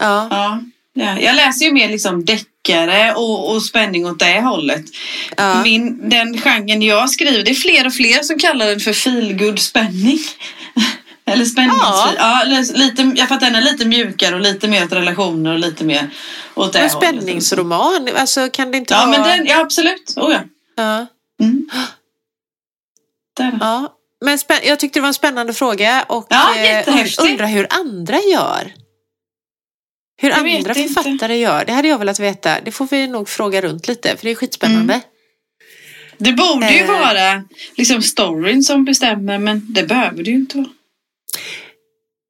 Ja. 0.00 0.28
Ja, 0.30 0.60
ja. 0.94 1.20
Jag 1.20 1.36
läser 1.36 1.64
ju 1.64 1.72
mer 1.72 1.88
liksom 1.88 2.24
deckare 2.68 3.14
och, 3.14 3.50
och 3.54 3.62
spänning 3.62 4.06
åt 4.06 4.18
det 4.18 4.40
hållet. 4.40 4.84
Ja. 5.36 5.62
Min, 5.62 6.08
den 6.08 6.40
genren 6.40 6.82
jag 6.82 7.10
skriver, 7.10 7.42
det 7.42 7.50
är 7.50 7.54
fler 7.54 7.86
och 7.86 7.92
fler 7.92 8.22
som 8.22 8.38
kallar 8.38 8.66
den 8.66 8.80
för 8.80 8.92
feelgood 8.92 9.58
spänning. 9.58 10.18
Eller 11.26 11.44
spänningsfil. 11.44 12.14
Ja. 12.18 12.42
eller 12.42 12.78
lite, 12.78 13.12
jag 13.16 13.28
fattar 13.28 13.46
den 13.46 13.54
är 13.54 13.60
lite 13.60 13.86
mjukare 13.86 14.34
och 14.34 14.40
lite 14.40 14.68
mer 14.68 14.84
åt 14.84 14.92
relationer 14.92 15.52
och 15.52 15.58
lite 15.58 15.84
mer 15.84 16.10
åt 16.54 16.72
det 16.72 16.78
Men 16.80 16.90
hållet. 16.90 17.08
spänningsroman, 17.08 18.08
alltså 18.16 18.48
kan 18.52 18.70
det 18.70 18.76
inte 18.78 18.94
Ja, 18.94 19.06
vara... 19.06 19.10
men 19.10 19.22
den, 19.22 19.46
ja 19.46 19.60
absolut. 19.60 20.12
Oh, 20.16 20.32
ja. 20.32 20.40
Ja. 20.76 21.06
Mm. 21.44 21.68
Där. 23.36 23.58
Ja, 23.60 23.92
men 24.24 24.38
jag 24.64 24.78
tyckte 24.78 24.98
det 24.98 25.00
var 25.00 25.08
en 25.08 25.14
spännande 25.14 25.54
fråga 25.54 26.04
och 26.08 26.26
Ja, 26.30 26.54
eh, 26.56 26.88
undrar 27.22 27.46
hur 27.46 27.66
andra 27.70 28.16
gör. 28.32 28.72
Hur 30.20 30.28
Jag 30.30 30.38
andra 30.38 30.54
inte. 30.74 30.74
författare 30.74 31.36
gör, 31.38 31.64
det 31.64 31.72
hade 31.72 31.88
jag 31.88 31.98
velat 31.98 32.20
veta. 32.20 32.60
Det 32.60 32.72
får 32.72 32.86
vi 32.90 33.06
nog 33.06 33.28
fråga 33.28 33.60
runt 33.62 33.88
lite 33.88 34.16
för 34.16 34.24
det 34.24 34.30
är 34.30 34.34
skitspännande. 34.34 34.94
Mm. 34.94 35.00
Det 36.18 36.32
borde 36.32 36.72
ju 36.72 36.80
Eh. 36.80 36.86
vara 36.88 37.44
liksom 37.76 38.02
storyn 38.02 38.62
som 38.62 38.84
bestämmer 38.84 39.38
men 39.38 39.72
det 39.72 39.82
behöver 39.82 40.22
det 40.22 40.30
ju 40.30 40.36
inte 40.36 40.56
vara. 40.56 40.68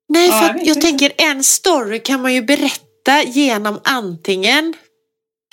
Nej, 0.09 0.29
Ja, 0.29 0.33
för 0.40 0.46
jag 0.48 0.57
jag 0.59 0.66
inte. 0.66 0.81
tänker 0.81 1.12
en 1.18 1.44
story 1.44 1.98
kan 1.98 2.22
man 2.22 2.35
ju 2.35 2.42
berätta 2.42 3.22
genom 3.27 3.81
antingen 3.85 4.74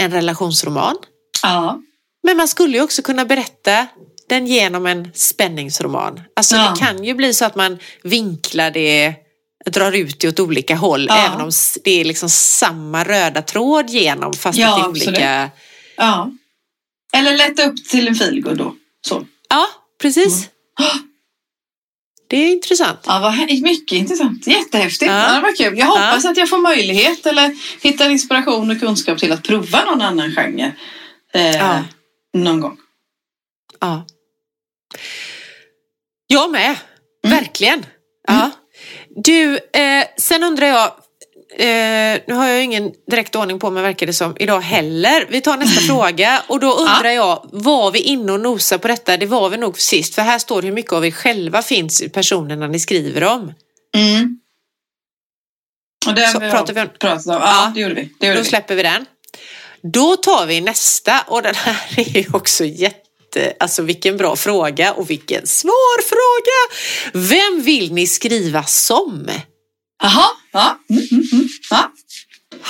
en 0.01 0.11
relationsroman, 0.11 0.95
Ja. 1.43 1.79
men 2.23 2.37
man 2.37 2.47
skulle 2.47 2.77
ju 2.77 2.83
också 2.83 3.01
kunna 3.01 3.25
berätta 3.25 3.87
den 4.29 4.47
genom 4.47 4.85
en 4.85 5.11
spänningsroman. 5.13 6.21
Alltså 6.35 6.55
Ja. 6.55 6.69
det 6.73 6.79
kan 6.85 7.03
ju 7.03 7.13
bli 7.13 7.33
så 7.33 7.45
att 7.45 7.55
man 7.55 7.79
vinklar 8.03 8.71
det, 8.71 9.13
drar 9.65 9.91
ut 9.91 10.19
det 10.19 10.27
åt 10.27 10.39
olika 10.39 10.75
håll, 10.75 11.05
Ja. 11.09 11.17
även 11.27 11.41
om 11.41 11.51
det 11.83 12.01
är 12.01 12.05
liksom 12.05 12.29
samma 12.29 13.03
röda 13.03 13.41
tråd 13.41 13.89
genom 13.89 14.33
fast 14.33 14.57
Ja, 14.59 14.69
att 14.87 14.93
det 14.95 15.05
är 15.05 15.09
olika. 15.09 15.51
ja. 15.97 16.31
Eller 17.13 17.37
lätta 17.37 17.63
upp 17.65 17.85
till 17.89 18.07
en 18.07 18.15
feelgood 18.15 18.57
då. 18.57 18.75
Så. 19.07 19.25
Ja, 19.49 19.67
precis. 20.01 20.33
Mm. 20.79 21.07
Det 22.27 22.37
är 22.37 22.51
intressant. 22.51 22.99
Ja, 23.05 23.19
vad, 23.19 23.61
mycket 23.61 23.91
intressant. 23.91 24.47
Jättehäftigt. 24.47 25.11
Ja. 25.11 25.35
Ja. 25.35 25.41
var 25.41 25.55
kul. 25.55 25.77
Jag 25.77 25.85
hoppas 25.85 26.25
att 26.25 26.37
jag 26.37 26.49
får 26.49 26.57
möjlighet 26.57 27.25
eller 27.25 27.55
hittar 27.81 28.09
inspiration 28.09 28.71
och 28.71 28.79
kunskap 28.79 29.19
till 29.19 29.31
att 29.31 29.43
prova 29.43 29.85
någon 29.85 30.01
annan 30.01 30.31
genre. 30.35 30.71
Eh, 31.33 31.55
Ja. 31.55 31.83
Någon 32.33 32.59
gång. 32.61 32.77
Ja. 33.79 34.05
Jag 36.27 36.51
med, 36.51 36.75
Mm. 37.25 37.37
verkligen. 37.37 37.85
Ja. 38.27 38.51
Du, 39.15 39.53
eh, 39.55 40.05
sen 40.17 40.43
undrar 40.43 40.67
jag, 40.67 40.85
eh, 41.57 42.21
nu 42.27 42.33
har 42.33 42.47
jag 42.47 42.63
ingen 42.63 42.91
direkt 43.11 43.35
ordning 43.35 43.59
på 43.59 43.69
mig 43.71 43.83
verkar 43.83 44.05
det 44.07 44.13
som 44.13 44.35
idag 44.39 44.61
heller. 44.61 45.25
Vi 45.29 45.41
tar 45.41 45.57
nästa 45.57 45.81
fråga 45.81 46.43
och 46.47 46.59
då 46.59 46.73
undrar 46.73 47.09
jag, 47.09 47.49
var 47.53 47.91
vi 47.91 47.99
inne 47.99 48.31
och 48.31 48.39
nosade 48.39 48.79
på 48.81 48.87
detta? 48.87 49.17
Det 49.17 49.25
var 49.25 49.49
vi 49.49 49.57
nog 49.57 49.79
sist, 49.79 50.15
för 50.15 50.21
här 50.21 50.39
står 50.39 50.61
hur 50.61 50.71
mycket 50.71 50.93
av 50.93 51.05
er 51.05 51.11
själva 51.11 51.61
finns 51.61 52.01
i 52.01 52.09
personerna 52.09 52.67
ni 52.67 52.79
skriver 52.79 53.23
om. 53.23 53.53
Mm. 53.97 54.39
Och 56.07 56.13
det 56.15 56.27
Så 56.27 56.39
vi 56.39 56.49
pratar 56.51 56.73
vi 56.73 56.81
om- 56.81 56.87
pratat 56.99 57.25
om. 57.27 57.33
Ja, 57.33 57.39
Ja. 57.41 57.71
det 57.75 57.81
gjorde 57.81 57.93
vi. 57.95 58.09
Det 58.19 58.27
gjorde 58.27 58.39
Då 58.39 58.43
vi. 58.43 58.49
släpper 58.49 58.75
vi 58.75 58.83
den. 58.83 59.05
Då 59.93 60.15
tar 60.15 60.45
vi 60.45 60.61
nästa 60.61 61.21
och 61.27 61.41
den 61.41 61.55
här 61.55 61.77
är 61.97 62.17
ju 62.17 62.25
också 62.33 62.65
jätte, 62.65 63.04
alltså 63.59 63.81
vilken 63.81 64.17
bra 64.17 64.35
fråga 64.35 64.93
och 64.93 65.09
vilken 65.09 65.47
svår 65.47 66.01
fråga. 66.01 66.79
Vem 67.27 67.61
vill 67.63 67.93
ni 67.93 68.07
skriva 68.07 68.63
som? 68.63 69.29
Jaha, 70.03 70.25
ja. 70.51 70.79
Mm, 70.89 71.07
mm, 71.11 71.23
mm. 71.31 71.47
ja. 71.69 71.91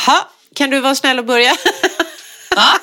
Ha, 0.05 0.29
kan 0.55 0.69
du 0.69 0.79
vara 0.79 0.95
snäll 0.95 1.19
och 1.19 1.25
börja? 1.25 1.55
Ja. 2.55 2.73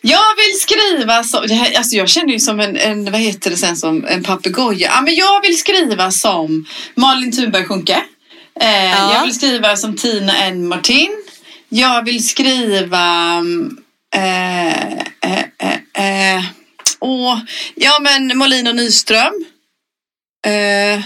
Jag 0.00 0.36
vill 0.36 0.60
skriva 0.60 1.24
som, 1.24 1.40
alltså 1.76 1.96
jag 1.96 2.08
känner 2.08 2.32
ju 2.32 2.38
som 2.40 2.60
en, 2.60 2.76
en 2.76 3.12
vad 3.12 3.20
heter 3.20 3.50
det 3.50 3.56
sen 3.56 3.76
som 3.76 4.06
en 4.06 4.22
papegoja. 4.22 4.90
Ja, 4.94 5.00
men 5.00 5.14
jag 5.14 5.40
vill 5.42 5.58
skriva 5.58 6.10
som 6.10 6.66
Malin 6.94 7.32
Thunberg 7.32 7.64
Sjunke. 7.64 8.02
Eh, 8.60 8.90
Ja. 8.90 9.14
Jag 9.14 9.24
vill 9.24 9.34
skriva 9.34 9.76
som 9.76 9.96
Tina 9.96 10.36
N 10.36 10.68
Martin. 10.68 11.10
Jag 11.68 12.04
vill 12.04 12.28
skriva 12.28 13.36
eh, 14.14 14.82
eh, 14.82 15.44
eh, 15.60 16.34
eh, 16.36 16.44
åh, 17.02 17.38
ja 17.74 17.98
men 18.00 18.38
Molin 18.38 18.66
och 18.66 18.76
Nyström. 18.76 19.44
Eh, 20.46 21.04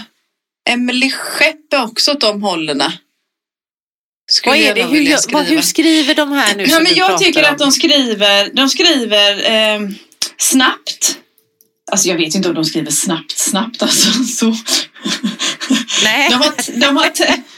Emily 0.69 1.11
Skepp 1.11 1.73
är 1.73 1.83
också 1.83 2.11
åt 2.11 2.21
de 2.21 2.43
hållen. 2.43 2.83
Vad 4.45 4.57
är 4.57 4.75
det? 4.75 4.83
Hur, 4.83 5.33
vad, 5.33 5.45
hur 5.45 5.61
skriver 5.61 6.15
de 6.15 6.31
här 6.31 6.55
nu 6.55 6.63
Ja, 6.63 6.79
men 6.79 6.95
jag 6.95 7.19
tycker 7.19 7.47
om? 7.47 7.53
att 7.53 7.57
de 7.57 7.71
skriver, 7.71 8.49
de 8.53 8.69
skriver 8.69 9.51
eh, 9.51 9.89
snabbt. 10.37 11.17
Alltså 11.91 12.07
jag 12.07 12.15
vet 12.15 12.35
inte 12.35 12.49
om 12.49 12.55
de 12.55 12.65
skriver 12.65 12.91
snabbt, 12.91 13.37
snabbt 13.37 13.81
alltså 13.81 14.23
så. 14.23 14.55
Nej. 16.03 16.29
De, 16.29 16.35
har, 16.35 16.79
de, 16.79 16.97
har, 16.97 17.11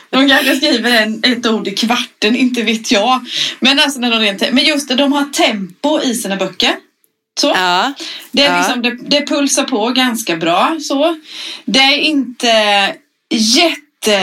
de 0.10 0.30
kanske 0.30 0.56
skriver 0.56 1.02
en, 1.02 1.24
ett 1.24 1.46
ord 1.46 1.68
i 1.68 1.72
kvarten, 1.72 2.36
inte 2.36 2.62
vet 2.62 2.92
jag. 2.92 3.26
Men, 3.60 3.80
alltså 3.80 4.00
när 4.00 4.12
de 4.12 4.20
rent, 4.20 4.52
men 4.52 4.66
just 4.66 4.88
det, 4.88 4.96
de 4.96 5.14
har 5.14 5.26
tempo 5.26 6.02
i 6.02 6.16
sina 6.16 6.36
böcker. 6.36 6.76
Så. 7.40 7.48
Ja, 7.48 7.94
Det, 8.32 8.42
är 8.42 8.52
Ja. 8.52 8.58
liksom, 8.58 8.82
det, 8.82 9.18
det 9.18 9.28
pulsar 9.28 9.64
på 9.64 9.90
ganska 9.90 10.36
bra. 10.38 10.78
Så. 10.82 11.16
Det 11.66 11.80
är 11.80 11.98
inte 11.98 12.48
jätte... 13.30 14.16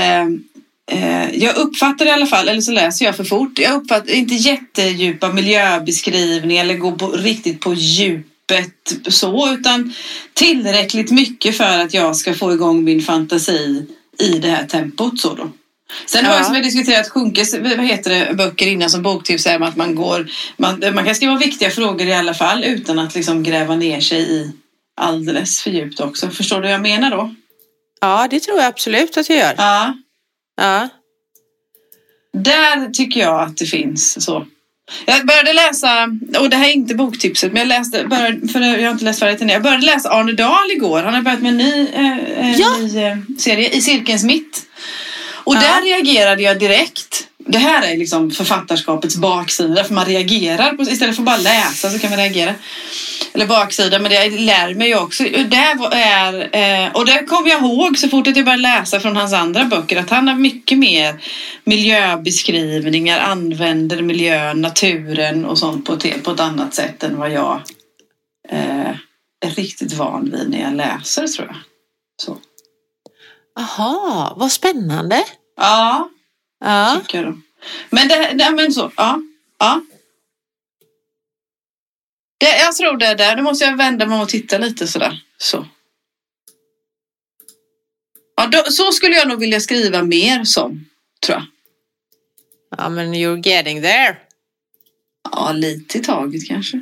Eh, 0.90 1.34
jag 1.34 1.56
uppfattar 1.56 2.06
i 2.06 2.10
alla 2.10 2.26
fall, 2.26 2.48
eller 2.48 2.60
så 2.60 2.72
läser 2.72 3.04
jag 3.04 3.16
för 3.16 3.24
fort. 3.24 3.58
Jag 3.58 3.74
uppfattar 3.74 4.12
inte 4.12 4.34
jättedjupa 4.34 5.32
miljöbeskrivningar 5.32 6.64
eller 6.64 6.74
går 6.74 6.92
på, 6.92 7.08
riktigt 7.08 7.60
på 7.60 7.74
djupet 7.74 8.94
så. 9.08 9.52
Utan 9.54 9.92
tillräckligt 10.34 11.10
mycket 11.10 11.56
för 11.56 11.78
att 11.78 11.94
jag 11.94 12.16
ska 12.16 12.34
få 12.34 12.52
igång 12.52 12.84
min 12.84 13.02
fantasi 13.02 13.86
i 14.18 14.38
det 14.38 14.48
här 14.48 14.64
tempot. 14.66 15.20
Så 15.20 15.34
då. 15.34 15.50
Sen 16.06 16.24
har 16.24 16.32
Ja. 16.32 16.36
jag 16.38 16.44
som 16.44 16.52
vi 16.54 16.58
har 16.58 16.64
diskuterat 16.64 17.08
Sjunkes 17.08 17.54
vad 17.54 17.86
heter 17.86 18.10
det, 18.10 18.34
böcker 18.34 18.66
innan 18.66 18.90
som 18.90 19.02
boktips 19.02 19.46
är 19.46 19.60
att 19.60 19.76
man 19.76 19.94
går 19.94 20.26
man, 20.56 20.82
man 20.94 21.04
kan 21.04 21.14
skriva 21.14 21.36
viktiga 21.36 21.70
frågor 21.70 22.06
i 22.06 22.12
alla 22.14 22.34
fall 22.34 22.64
utan 22.64 22.98
att 22.98 23.14
liksom 23.14 23.42
gräva 23.42 23.76
ner 23.76 24.00
sig 24.00 24.18
i 24.20 24.52
alldeles 25.00 25.62
för 25.62 25.70
djupt 25.70 26.00
också. 26.00 26.30
Förstår 26.30 26.56
du 26.56 26.62
vad 26.62 26.72
jag 26.72 26.80
menar 26.82 27.10
då? 27.10 27.34
ja, 28.00 28.26
det 28.30 28.40
tror 28.40 28.56
jag 28.58 28.66
absolut 28.66 29.16
att 29.16 29.28
jag 29.28 29.38
gör. 29.38 29.54
Ja. 29.56 29.94
Ja. 30.56 30.88
Där 32.32 32.90
tycker 32.90 33.20
jag 33.20 33.40
att 33.40 33.56
det 33.56 33.66
finns 33.66 34.24
så. 34.24 34.46
Jag 35.06 35.26
började 35.26 35.52
läsa, 35.52 36.08
och 36.38 36.50
det 36.50 36.56
här 36.56 36.68
är 36.68 36.72
inte 36.72 36.94
boktipset, 36.94 37.52
men 37.52 37.58
jag 37.60 37.68
läste, 37.68 38.06
började, 38.06 38.48
för 38.48 38.60
jag 38.60 38.82
har 38.82 38.90
inte 38.92 39.04
läst 39.04 39.20
färdigt 39.20 39.40
än. 39.40 39.48
Jag 39.48 39.62
började 39.62 39.86
läsa 39.86 40.10
Arne 40.10 40.32
Dahl 40.32 40.70
igår. 40.70 41.02
Han 41.02 41.14
har 41.14 41.22
börjat 41.22 41.42
med 41.42 41.48
en 41.50 41.56
ny, 41.58 41.88
eh, 41.92 42.38
en 42.46 42.58
Ja. 42.58 42.76
ny 42.78 42.98
eh, 42.98 43.16
serie, 43.38 43.70
I 43.70 43.80
cirkelns 43.80 44.24
mitt. 44.24 44.62
Och 45.46 45.54
Ja. 45.54 45.60
där 45.60 45.82
reagerade 45.82 46.42
jag 46.42 46.58
direkt. 46.58 47.22
Det 47.48 47.58
här 47.58 47.92
är 47.92 47.96
liksom 47.96 48.30
författarskapets 48.30 49.16
baksida, 49.16 49.84
för 49.84 49.94
man 49.94 50.04
reagerar. 50.04 50.72
På, 50.72 50.82
istället 50.82 51.16
för 51.16 51.22
att 51.22 51.26
bara 51.26 51.36
läsa 51.36 51.90
så 51.90 51.98
kan 51.98 52.10
man 52.10 52.18
reagera. 52.18 52.54
Eller 53.34 53.46
baksida, 53.46 53.98
men 53.98 54.10
det 54.10 54.30
lär 54.30 54.74
mig 54.74 54.88
ju 54.88 54.98
också. 54.98 55.22
Var- 55.76 55.90
är, 55.94 56.56
eh, 56.86 56.92
och 56.92 57.06
det 57.06 57.24
kommer 57.24 57.50
jag 57.50 57.62
ihåg 57.62 57.98
så 57.98 58.08
fort 58.08 58.26
att 58.26 58.36
jag 58.36 58.44
började 58.44 58.62
läsa 58.62 59.00
från 59.00 59.16
hans 59.16 59.32
andra 59.32 59.64
böcker 59.64 59.96
att 59.96 60.10
han 60.10 60.28
har 60.28 60.34
mycket 60.34 60.78
mer 60.78 61.14
miljöbeskrivningar, 61.64 63.18
använder 63.18 64.02
miljön, 64.02 64.60
naturen 64.60 65.44
och 65.44 65.58
sånt 65.58 65.86
på 65.86 65.92
ett, 65.92 66.24
på 66.24 66.30
ett 66.30 66.40
annat 66.40 66.74
sätt 66.74 67.02
än 67.02 67.16
vad 67.18 67.32
jag 67.32 67.60
eh, 68.50 68.90
är 69.46 69.50
riktigt 69.56 69.92
van 69.92 70.30
vid 70.30 70.50
när 70.50 70.60
jag 70.62 70.74
läser 70.74 71.26
tror 71.26 71.46
jag. 71.46 71.56
Så. 72.22 72.38
Aha, 73.56 74.34
vad 74.36 74.52
spännande. 74.52 75.24
Ja, 75.56 76.10
Ja. 76.60 77.00
tycker 77.02 77.24
då. 77.24 77.38
Men 77.90 78.08
det, 78.08 78.32
det 78.34 78.50
men 78.50 78.72
så, 78.72 78.92
ja. 78.96 79.20
ja. 79.58 79.80
Det, 82.40 82.58
jag 82.58 82.76
tror 82.76 82.96
det 82.96 83.06
är 83.06 83.14
där. 83.14 83.36
Nu 83.36 83.42
måste 83.42 83.64
jag 83.64 83.76
vända 83.76 84.06
mig 84.06 84.22
och 84.22 84.28
titta 84.28 84.58
lite 84.58 84.86
sådär. 84.88 85.22
Så. 85.38 85.66
Ja, 88.36 88.46
då, 88.46 88.62
så 88.70 88.92
skulle 88.92 89.16
jag 89.16 89.28
nog 89.28 89.38
vilja 89.40 89.60
skriva 89.60 90.02
mer 90.02 90.44
som, 90.44 90.84
tror 91.26 91.36
jag. 91.38 91.46
ja, 92.78 92.88
men 92.88 93.14
you're 93.14 93.46
getting 93.48 93.82
there. 93.82 94.16
Ja, 95.32 95.52
lite 95.52 95.98
i 95.98 96.02
taget 96.02 96.48
kanske. 96.48 96.80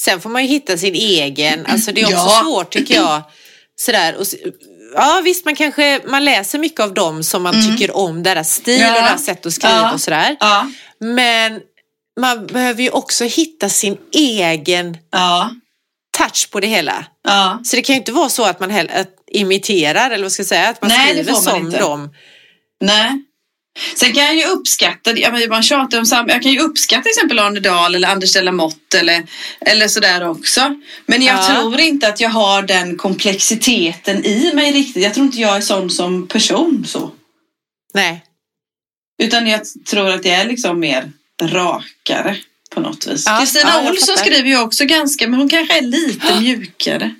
Sen 0.00 0.20
får 0.20 0.30
man 0.30 0.42
ju 0.42 0.48
hitta 0.48 0.76
sin 0.76 0.94
egen, 0.94 1.66
alltså 1.66 1.92
det 1.92 2.00
är 2.00 2.04
också 2.04 2.16
Ja. 2.16 2.42
svårt 2.44 2.70
tycker 2.72 2.94
jag. 2.94 3.22
Sådär, 3.76 4.16
och, 4.16 4.26
ja 4.94 5.20
visst 5.24 5.44
man 5.44 5.56
kanske, 5.56 6.00
man 6.06 6.24
läser 6.24 6.58
mycket 6.58 6.80
av 6.80 6.94
dem 6.94 7.22
som 7.22 7.42
man 7.42 7.54
tycker 7.66 7.96
om, 7.96 8.22
deras 8.22 8.54
stil 8.54 8.80
Mm. 8.80 8.88
Ja. 8.94 8.96
och 9.00 9.02
deras 9.08 9.24
sätt 9.24 9.46
att 9.46 9.52
skriva 9.52 9.74
Ja. 9.76 9.92
och 9.92 10.00
sådär. 10.00 10.36
Ja, 10.40 10.66
Men 11.00 11.60
man 12.20 12.46
behöver 12.46 12.82
ju 12.82 12.90
också 12.90 13.24
hitta 13.24 13.68
sin 13.68 13.96
egen 14.14 14.96
touch 16.18 16.48
på 16.50 16.60
det 16.60 16.66
hela. 16.66 17.04
Så 17.64 17.76
det 17.76 17.82
kan 17.82 17.94
ju 17.94 17.98
inte 17.98 18.12
vara 18.12 18.28
så 18.28 18.44
att 18.44 18.60
man 18.60 18.70
heller, 18.70 19.00
att 19.00 19.08
imiterar 19.32 20.10
eller 20.10 20.24
vad 20.24 20.32
ska 20.32 20.40
jag 20.40 20.46
säga, 20.48 20.68
att 20.68 20.82
man 20.82 20.88
Nej, 20.88 21.08
skriver 21.10 21.32
som 21.32 21.56
inte. 21.66 21.78
dem. 21.78 22.10
Nej. 22.80 23.24
Sen 23.94 24.12
kan 24.12 24.24
jag 24.24 24.36
ju 24.36 24.44
uppskatta, 24.44 25.16
ja, 25.18 25.32
men 25.32 25.48
man 25.48 25.62
tjatar 25.62 25.98
om 25.98 26.06
samma, 26.06 26.28
jag 26.28 26.42
kan 26.42 26.52
ju 26.52 26.60
uppskatta 26.60 27.02
till 27.02 27.10
exempel 27.10 27.38
Arne 27.38 27.60
Dahl 27.60 27.94
eller 27.94 28.08
Anders 28.08 28.32
de 28.32 28.40
la 28.42 28.52
Motte 28.52 28.98
eller, 28.98 29.26
eller 29.60 29.88
sådär 29.88 30.28
också. 30.28 30.74
Men 31.06 31.22
jag 31.22 31.36
Ja. 31.38 31.46
tror 31.54 31.80
inte 31.80 32.08
att 32.08 32.20
jag 32.20 32.30
har 32.30 32.62
den 32.62 32.96
komplexiteten 32.96 34.24
i 34.24 34.52
mig 34.54 34.72
riktigt. 34.72 35.02
Jag 35.02 35.14
tror 35.14 35.26
inte 35.26 35.40
jag 35.40 35.56
är 35.56 35.60
sån 35.60 35.90
som 35.90 36.28
person 36.28 36.84
så. 36.88 37.10
Nej. 37.94 38.24
Utan 39.22 39.46
jag 39.46 39.60
tror 39.90 40.10
att 40.10 40.24
jag 40.24 40.34
är 40.34 40.44
liksom 40.44 40.80
mer 40.80 41.12
rakare 41.42 42.36
på 42.74 42.80
något 42.80 43.06
vis. 43.06 43.24
Ja, 43.26 43.38
Kristina 43.40 43.70
ja, 43.70 43.82
jag 43.82 43.90
Olsson 43.90 44.16
skriver 44.16 44.48
ju 44.48 44.60
också 44.60 44.84
ganska, 44.84 45.28
men 45.28 45.40
hon 45.40 45.48
kanske 45.48 45.78
är 45.78 45.82
lite 45.82 46.34
mjukare. 46.40 47.14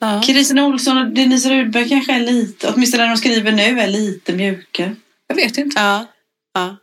Ja. 0.00 0.22
Kristina 0.26 0.66
Olsson 0.66 0.98
och 0.98 1.06
Denise 1.06 1.50
Rudberg 1.50 1.88
kanske 1.88 2.12
är 2.12 2.20
lite, 2.20 2.68
åtminstone 2.68 3.02
när 3.02 3.10
de 3.10 3.16
skriver 3.16 3.52
nu, 3.52 3.80
är 3.80 3.86
lite 3.86 4.32
mjukare. 4.32 4.96
Jag 5.30 5.36
vet 5.36 5.58
inte. 5.58 5.80
Ja. 5.80 6.06
Ja. 6.54 6.76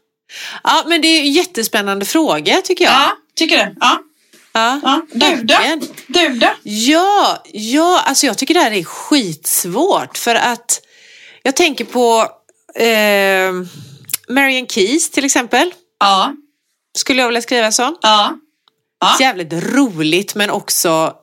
ja, 0.63 0.83
men 0.87 1.01
det 1.01 1.07
är 1.07 1.23
jättespännande 1.23 2.05
fråga 2.05 2.61
tycker 2.63 2.85
jag. 2.85 2.93
Ja, 2.93 3.11
tycker 3.35 3.57
det. 3.57 3.75
Ja. 3.79 3.99
Ja, 4.53 4.79
Ja, 4.83 5.01
du 5.11 5.43
då? 5.43 5.55
Du 6.07 6.29
då? 6.29 6.47
Ja, 6.63 7.43
ja, 7.53 8.01
alltså 8.05 8.25
jag 8.25 8.37
tycker 8.37 8.53
det 8.53 8.59
här 8.59 8.71
är 8.71 8.83
skitsvårt 8.83 10.17
för 10.17 10.35
att 10.35 10.81
jag 11.43 11.55
tänker 11.55 11.85
på 11.85 12.27
eh, 12.75 13.51
Marian 14.29 14.67
Keys 14.67 15.09
till 15.11 15.25
exempel. 15.25 15.73
Ja, 15.99 16.33
Skulle 16.97 17.21
jag 17.21 17.27
vilja 17.27 17.41
skriva 17.41 17.71
som. 17.71 17.97
ja, 18.01 18.33
Ja. 18.99 19.15
Jävligt 19.19 19.53
roligt 19.53 20.35
men 20.35 20.49
också 20.49 21.13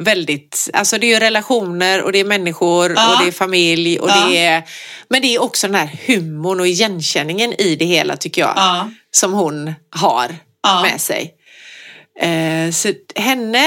väldigt, 0.00 0.70
alltså 0.72 0.98
det 0.98 1.12
är 1.12 1.20
relationer 1.20 2.02
och 2.02 2.12
det 2.12 2.18
är 2.20 2.24
människor 2.24 2.92
Ja. 2.96 3.12
och 3.12 3.22
det 3.22 3.28
är 3.28 3.32
familj 3.32 3.98
och 3.98 4.10
Ja. 4.10 4.26
det 4.28 4.38
är, 4.38 4.62
men 5.08 5.22
det 5.22 5.34
är 5.34 5.42
också 5.42 5.66
den 5.66 5.74
här 5.76 5.90
humorn 6.06 6.60
och 6.60 6.66
igenkänningen 6.66 7.52
i 7.52 7.76
det 7.76 7.84
hela 7.84 8.16
tycker 8.16 8.42
jag. 8.42 8.52
ja, 8.56 8.90
Som 9.10 9.32
hon 9.32 9.74
har 9.90 10.36
med 10.82 11.00
sig. 11.00 11.34
Eh, 12.20 12.70
så 12.72 12.92
henne, 13.14 13.64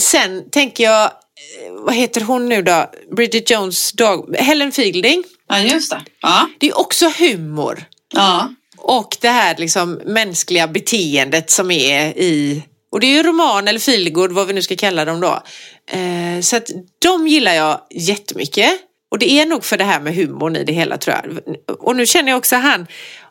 sen 0.00 0.50
tänker 0.50 0.84
jag, 0.84 1.04
eh, 1.04 1.72
vad 1.72 1.94
heter 1.94 2.20
hon 2.20 2.48
nu 2.48 2.62
då? 2.62 2.90
Bridget 3.16 3.50
Jones 3.50 3.92
dag, 3.92 4.36
Helen 4.38 4.72
Fielding. 4.72 5.24
ja, 5.48 5.58
just 5.58 5.90
det. 5.90 6.00
Ja, 6.20 6.48
Det 6.58 6.68
är 6.68 6.78
också 6.78 7.08
humor. 7.18 7.84
ja, 8.14 8.50
Och 8.78 9.16
det 9.20 9.28
här 9.28 9.56
liksom 9.58 9.92
mänskliga 10.06 10.68
beteendet 10.68 11.50
som 11.50 11.70
är 11.70 12.18
i, 12.18 12.62
och 12.90 13.00
det 13.00 13.06
är 13.06 13.12
ju 13.12 13.22
roman 13.22 13.68
eller 13.68 13.78
feelgood, 13.78 14.32
vad 14.32 14.46
vi 14.46 14.52
nu 14.52 14.62
ska 14.62 14.76
kalla 14.76 15.04
dem 15.04 15.20
då. 15.20 15.42
Eh, 15.90 16.40
så 16.40 16.56
att 16.56 16.70
de 16.98 17.28
gillar 17.28 17.54
jag 17.54 17.80
jättemycket. 17.90 18.72
Och 19.10 19.18
det 19.18 19.30
är 19.30 19.46
nog 19.46 19.64
för 19.64 19.76
det 19.76 19.84
här 19.84 20.00
med 20.00 20.14
humorn 20.14 20.56
i 20.56 20.64
det 20.64 20.72
hela 20.72 20.98
tror 20.98 21.16
jag. 21.16 21.38
Och 21.80 21.96
nu 21.96 22.06
känner 22.06 22.30
jag 22.30 22.38
också 22.38 22.56
han, 22.56 22.86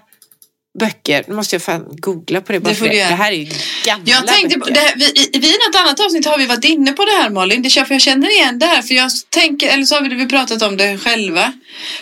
böcker. 0.79 1.25
Nu 1.29 1.35
måste 1.35 1.55
jag 1.55 1.63
fan 1.63 1.85
googla 1.91 2.41
på 2.41 2.53
det 2.53 2.61
bara 2.61 2.69
Det 2.71 2.75
får 2.75 2.87
för 2.87 2.93
det. 2.93 2.99
det 2.99 3.15
här 3.15 3.33
är 3.33 3.37
ju 3.37 3.47
gamla 3.87 4.05
Jag 4.07 4.27
tänkte, 4.27 4.59
på- 4.59 4.65
böcker. 4.67 4.81
här, 4.81 4.95
vi, 4.97 5.05
i, 5.05 5.39
vi 5.39 5.49
i 5.49 5.57
något 5.69 5.77
annat 5.81 6.01
avsnitt 6.01 6.27
har 6.27 6.39
vi 6.39 6.47
varit 6.47 6.65
inne 6.65 6.93
på 6.93 7.05
det 7.05 7.11
här 7.23 7.31
Malin. 7.31 7.63
Det 7.63 7.71
för 7.71 7.95
jag 7.95 8.01
känner 8.03 8.31
igen 8.31 8.59
det 8.59 8.67
här. 8.67 8.83
För 8.83 8.95
jag 8.95 9.11
tänker, 9.31 9.69
eller 9.69 9.85
så 9.85 9.95
har 9.95 10.03
vi, 10.03 10.15
vi 10.15 10.27
pratat 10.27 10.63
om 10.63 10.77
det 10.77 10.99
själva. 10.99 11.53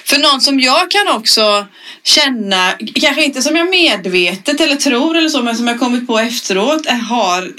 För 0.04 0.18
någon 0.18 0.40
som 0.40 0.60
jag 0.60 0.90
kan 0.90 1.08
också 1.08 1.66
känna, 2.02 2.72
kanske 3.00 3.24
inte 3.24 3.42
som 3.42 3.56
jag 3.56 3.70
medvetet 3.70 4.60
eller 4.60 4.76
tror 4.76 5.16
eller 5.16 5.28
så, 5.28 5.42
men 5.42 5.56
som 5.56 5.66
jag 5.68 5.78
kommit 5.78 6.06
på 6.06 6.18
efteråt, 6.18 6.86
är- 6.86 6.94
har 6.94 7.52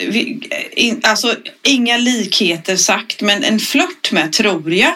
in, 0.80 1.01
alltså 1.03 1.36
inga 1.64 1.97
likheter 1.97 2.76
sagt, 2.76 3.22
men 3.22 3.43
en 3.43 3.59
flört 3.59 4.12
med, 4.12 4.34
tror 4.34 4.74
jag, 4.74 4.93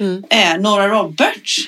Mm. 0.00 0.22
är 0.30 0.58
Nora 0.58 0.88
Roberts. 0.88 1.60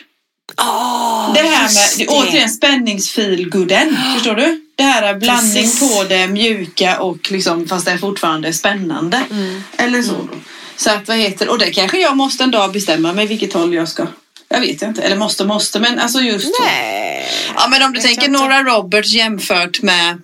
Åh, 0.60 1.32
Det 1.34 1.40
här 1.40 1.62
med, 1.74 1.98
det. 1.98 2.06
återigen 2.08 2.50
spänningsfeelgooden, 2.50 3.96
förstår 4.14 4.34
du? 4.34 4.60
Det 4.76 4.82
här 4.82 5.02
är 5.02 5.14
blandning 5.14 5.62
Precis. 5.64 5.80
på 5.96 6.04
det 6.04 6.26
mjuka 6.28 7.00
och 7.00 7.30
liksom, 7.30 7.68
fast 7.68 7.84
det 7.86 7.92
är 7.92 7.98
fortfarande 7.98 8.52
spännande. 8.52 9.22
Mm. 9.30 9.62
Eller 9.78 10.02
så 10.02 10.12
då. 10.12 10.28
Så 10.76 10.90
att 10.90 11.08
vad 11.08 11.16
heter, 11.16 11.48
och 11.48 11.58
det 11.58 11.70
kanske 11.72 11.98
jag 12.00 12.16
måste 12.16 12.44
en 12.44 12.50
dag 12.50 12.72
bestämma 12.72 13.12
mig 13.12 13.26
vilket 13.26 13.52
håll 13.52 13.74
jag 13.74 13.88
ska. 13.88 14.06
Jag 14.48 14.60
vet 14.60 14.82
inte, 14.82 15.02
eller 15.02 15.16
måste 15.16 15.44
måste, 15.44 15.80
men 15.80 15.98
alltså 15.98 16.20
just 16.20 16.56
så. 16.56 16.62
Nej. 16.64 17.26
Ja 17.56 17.68
men 17.68 17.82
om 17.82 17.92
du 17.92 18.00
tänker. 18.00 18.28
Nora 18.28 18.62
Roberts 18.62 19.12
jämfört 19.12 19.82
med 19.82 20.22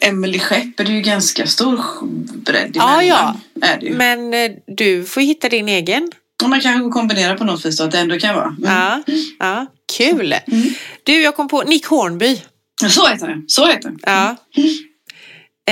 Emily 0.00 0.38
Skepp 0.38 0.80
är 0.80 0.84
det 0.84 0.92
ju 0.92 1.00
ganska 1.00 1.46
stor 1.46 1.84
bredd 2.44 2.70
Ja, 2.74 3.00
emellan. 3.00 3.40
ja. 3.54 3.66
Är 3.68 3.80
det 3.80 3.86
ju. 3.86 3.94
Men 3.94 4.34
eh, 4.34 4.50
du 4.66 5.04
får 5.04 5.20
hitta 5.20 5.48
din 5.48 5.68
egen. 5.68 6.10
Och 6.42 6.50
man 6.50 6.60
kanske 6.60 6.90
kombinera 6.90 7.34
på 7.34 7.44
något 7.44 7.64
vis 7.66 7.78
då, 7.78 7.84
att 7.84 7.90
det 7.90 7.98
ändå 7.98 8.18
kan 8.18 8.34
vara. 8.34 8.46
Mm. 8.46 8.62
Ja, 8.64 9.02
ja, 9.38 9.66
kul. 9.96 10.34
Du, 11.02 11.22
jag 11.22 11.36
kom 11.36 11.48
på 11.48 11.62
Nick 11.62 11.86
Hornby. 11.86 12.40
Så 12.88 13.08
heter 13.08 13.26
det. 13.28 13.42
Så 13.46 13.66
heter 13.66 13.90
det. 13.90 13.96
Ja. 14.02 14.36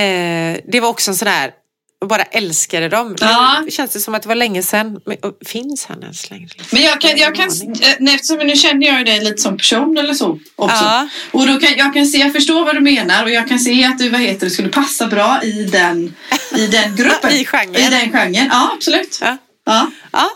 Eh, 0.01 0.57
det 0.71 0.79
var 0.79 0.89
också 0.89 1.11
en 1.11 1.15
sån 1.15 1.25
där, 1.25 1.51
jag 1.99 2.09
bara 2.09 2.23
älskade 2.23 2.89
dem. 2.89 3.15
Ja. 3.19 3.61
Nu 3.65 3.71
känns 3.71 3.91
det 3.91 3.99
som 3.99 4.15
att 4.15 4.21
det 4.21 4.27
var 4.27 4.35
länge 4.35 4.63
sedan. 4.63 4.99
Men, 5.05 5.17
och, 5.17 5.37
finns 5.45 5.85
han 5.85 6.01
ens 6.03 6.29
längre? 6.29 6.49
Men 6.71 6.81
jag 6.81 7.01
kan, 7.01 7.17
jag 7.17 7.35
kan 7.35 7.49
aning. 7.49 7.71
eh, 7.81 7.95
nej, 7.99 8.15
eftersom 8.15 8.37
nu 8.37 8.55
känner 8.55 8.87
jag 8.87 9.05
dig 9.05 9.23
lite 9.23 9.37
som 9.41 9.57
person 9.57 9.97
eller 9.97 10.13
så 10.13 10.39
också. 10.55 10.75
Ja. 10.83 11.09
Och 11.31 11.47
då 11.47 11.59
kan 11.59 11.69
jag 11.77 11.93
kan 11.93 12.05
se, 12.05 12.17
jag 12.17 12.33
förstår 12.33 12.65
vad 12.65 12.75
du 12.75 12.79
menar 12.81 13.23
och 13.23 13.31
jag 13.31 13.47
kan 13.47 13.59
se 13.59 13.85
att 13.85 13.97
du, 13.97 14.09
vad 14.09 14.21
heter 14.21 14.45
det, 14.45 14.49
skulle 14.49 14.69
passa 14.69 15.07
bra 15.07 15.39
i 15.43 15.63
den, 15.63 16.15
i 16.55 16.67
den 16.67 16.95
gruppen. 16.95 17.31
I 17.31 17.45
genren. 17.45 17.75
I 17.75 17.89
den 17.89 18.11
genren, 18.11 18.33
ja 18.51 18.71
absolut. 18.75 19.19
Ja. 19.21 19.37
Ja. 19.65 19.91
ja, 20.11 20.29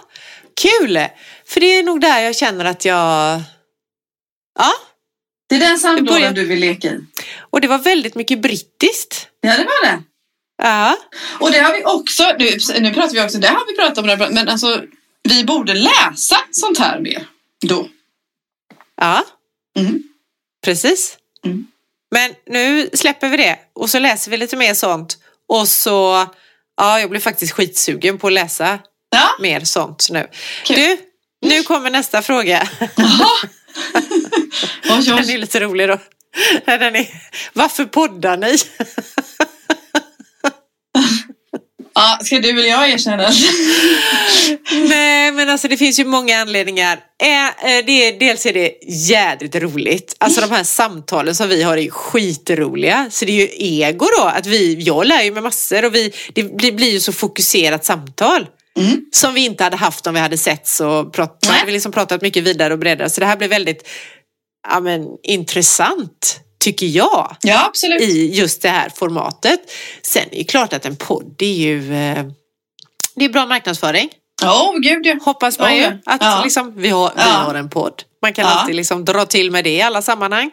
kul. 0.56 1.00
För 1.46 1.60
det 1.60 1.66
är 1.66 1.84
nog 1.84 2.02
där 2.02 2.20
jag 2.20 2.36
känner 2.36 2.66
att 2.66 2.86
jag... 2.86 3.42
Ja, 4.60 4.72
Det 5.50 5.56
är 5.56 5.60
den 5.60 5.80
sandlådan 5.80 6.34
du 6.34 6.46
vill 6.46 6.60
leka 6.60 6.88
i. 6.88 7.00
och 7.40 7.62
det 7.62 7.68
var 7.68 7.78
väldigt 7.78 8.16
mycket 8.16 8.42
brittiskt. 8.42 9.28
Ja 9.42 9.58
det 9.58 9.64
var 9.64 9.86
det. 9.86 10.04
Ja, 10.64 10.98
Och 11.40 11.52
det 11.52 11.60
har 11.60 11.74
vi 11.74 11.84
också, 11.86 12.24
nu, 12.40 12.58
nu 12.82 12.94
pratar 12.94 13.14
vi 13.14 13.22
också, 13.22 13.38
det 13.38 13.48
har 13.48 13.68
vi 13.68 13.76
pratat 13.76 13.98
om, 13.98 14.08
det, 14.08 14.30
men 14.32 14.50
alltså 14.50 14.84
vi 15.24 15.44
borde 15.44 15.74
läsa 15.74 16.38
sånt 16.52 16.78
här 16.80 17.00
mer 17.00 17.28
då. 17.66 17.88
ja. 19.02 19.24
Mm. 19.80 20.04
precis. 20.66 21.18
Mm. 21.46 21.68
Men 22.12 22.34
nu 22.46 22.90
släpper 22.94 23.30
vi 23.30 23.38
det 23.38 23.60
och 23.74 23.90
så 23.90 24.00
läser 24.00 24.32
vi 24.32 24.38
lite 24.38 24.56
mer 24.56 24.74
sånt. 24.74 25.18
Och 25.48 25.68
så, 25.68 26.28
ja, 26.78 27.00
jag 27.00 27.10
blir 27.10 27.20
faktiskt 27.20 27.54
skitsugen 27.54 28.18
på 28.18 28.28
att 28.28 28.34
läsa 28.34 28.80
Ja, 29.14 29.30
mer 29.40 29.60
sånt 29.60 30.08
nu. 30.10 30.28
Kul. 30.64 30.76
Du, 30.76 30.98
nu 31.50 31.64
kommer 31.64 31.90
nästa 31.90 32.22
fråga. 32.22 32.68
jaha. 32.96 33.30
Den 35.06 35.30
är 35.30 35.38
lite 35.38 35.60
rolig 35.60 35.88
då. 35.90 35.98
Den 36.66 36.96
är, 36.96 37.08
varför 37.54 37.86
poddar 37.86 38.38
ni? 38.38 38.58
Ja, 41.96 42.20
ska 42.24 42.40
du 42.40 42.50
eller 42.50 42.70
jag 42.70 42.90
erkänna? 42.90 43.30
Nej, 44.90 45.32
men 45.32 45.50
alltså 45.50 45.68
det 45.68 45.78
finns 45.78 46.00
ju 46.00 46.06
många 46.06 46.38
anledningar. 46.38 46.94
Eh, 46.94 47.86
det 47.86 48.08
är, 48.08 48.20
dels 48.20 48.46
är 48.46 48.54
det 48.54 48.72
jädrigt 48.88 49.56
roligt. 49.56 50.16
Alltså 50.18 50.42
de 50.42 50.52
här 50.52 50.64
samtalen 50.64 51.36
som 51.36 51.50
vi 51.50 51.64
har 51.64 51.78
är 51.78 51.90
skitroliga. 51.90 53.08
Så 53.12 53.26
det 53.26 53.32
är 53.32 53.48
ju 53.48 53.50
ego 53.84 54.08
då. 54.18 54.24
Att 54.24 54.46
vi, 54.46 54.74
jag 54.74 55.06
lär 55.08 55.24
ju 55.24 55.32
mig 55.32 55.44
massor 55.44 55.86
och 55.86 55.96
vi, 55.96 56.14
det 56.34 56.72
blir 56.72 56.92
ju 56.92 57.00
så 57.00 57.14
fokuserat 57.14 57.86
samtal. 57.86 58.48
Mm. 58.80 59.06
Som 59.12 59.34
vi 59.34 59.46
inte 59.46 59.64
hade 59.64 59.78
haft 59.78 60.08
om 60.08 60.14
vi 60.14 60.20
hade 60.20 60.38
setts 60.38 60.80
och 60.80 61.14
pratat. 61.14 61.40
Nej. 61.44 61.54
hade 61.54 61.66
vi 61.66 61.72
liksom 61.72 61.92
pratat 61.92 62.22
mycket 62.22 62.44
vidare 62.44 62.74
och 62.74 62.80
bredare. 62.80 63.10
Så 63.10 63.20
det 63.20 63.26
här 63.28 63.38
blir 63.38 63.48
väldigt 63.48 63.88
ja, 64.70 64.80
men, 64.80 65.08
intressant, 65.24 66.40
tycker 66.60 66.86
jag 66.86 67.36
Ja, 67.42 67.66
absolut. 67.66 68.02
i 68.02 68.30
just 68.34 68.62
det 68.62 68.70
här 68.70 68.90
formatet. 68.96 69.60
Sen 70.02 70.24
är 70.32 70.38
det 70.38 70.44
klart 70.44 70.74
att 70.74 70.86
en 70.86 70.96
podd 70.96 71.42
är 71.42 71.46
ju 71.54 71.94
eh, 71.96 72.26
det 73.16 73.26
är 73.26 73.30
bra 73.30 73.46
marknadsföring. 73.46 74.10
Åh, 74.44 74.70
oh, 74.70 74.80
gud 74.80 75.06
ja. 75.06 75.16
Hoppas 75.22 75.60
man 75.60 75.70
Oh, 75.72 75.76
ju 75.76 75.82
ja. 75.82 75.92
att 76.06 76.22
Ja. 76.22 76.42
liksom, 76.44 76.74
vi, 76.76 76.90
har, 76.90 77.08
vi 77.16 77.22
Ja. 77.22 77.24
har 77.26 77.56
en 77.56 77.70
podd. 77.70 78.04
Man 78.22 78.34
kan 78.34 78.46
Ja. 78.46 78.52
alltid 78.52 78.76
liksom 78.76 79.06
dra 79.06 79.26
till 79.26 79.52
med 79.52 79.64
det 79.64 79.70
i 79.76 79.82
alla 79.82 80.02
sammanhang. 80.02 80.52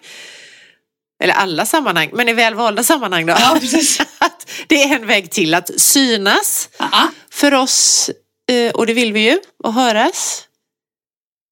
Eller 1.22 1.34
alla 1.34 1.66
sammanhang, 1.66 2.10
men 2.12 2.28
i 2.28 2.32
välvalda 2.32 2.82
sammanhang 2.84 3.26
då. 3.26 3.34
Ja, 3.38 3.56
precis. 3.60 4.00
det 4.66 4.82
är 4.82 4.94
en 4.96 5.06
väg 5.06 5.30
till 5.30 5.54
att 5.54 5.80
synas 5.80 6.68
Ja 6.78 7.08
för 7.40 7.54
oss 7.54 8.10
eh, 8.50 8.72
och 8.72 8.86
det 8.86 8.94
vill 8.94 9.12
vi 9.12 9.20
ju 9.20 9.38
att 9.64 9.74
höras. 9.74 10.44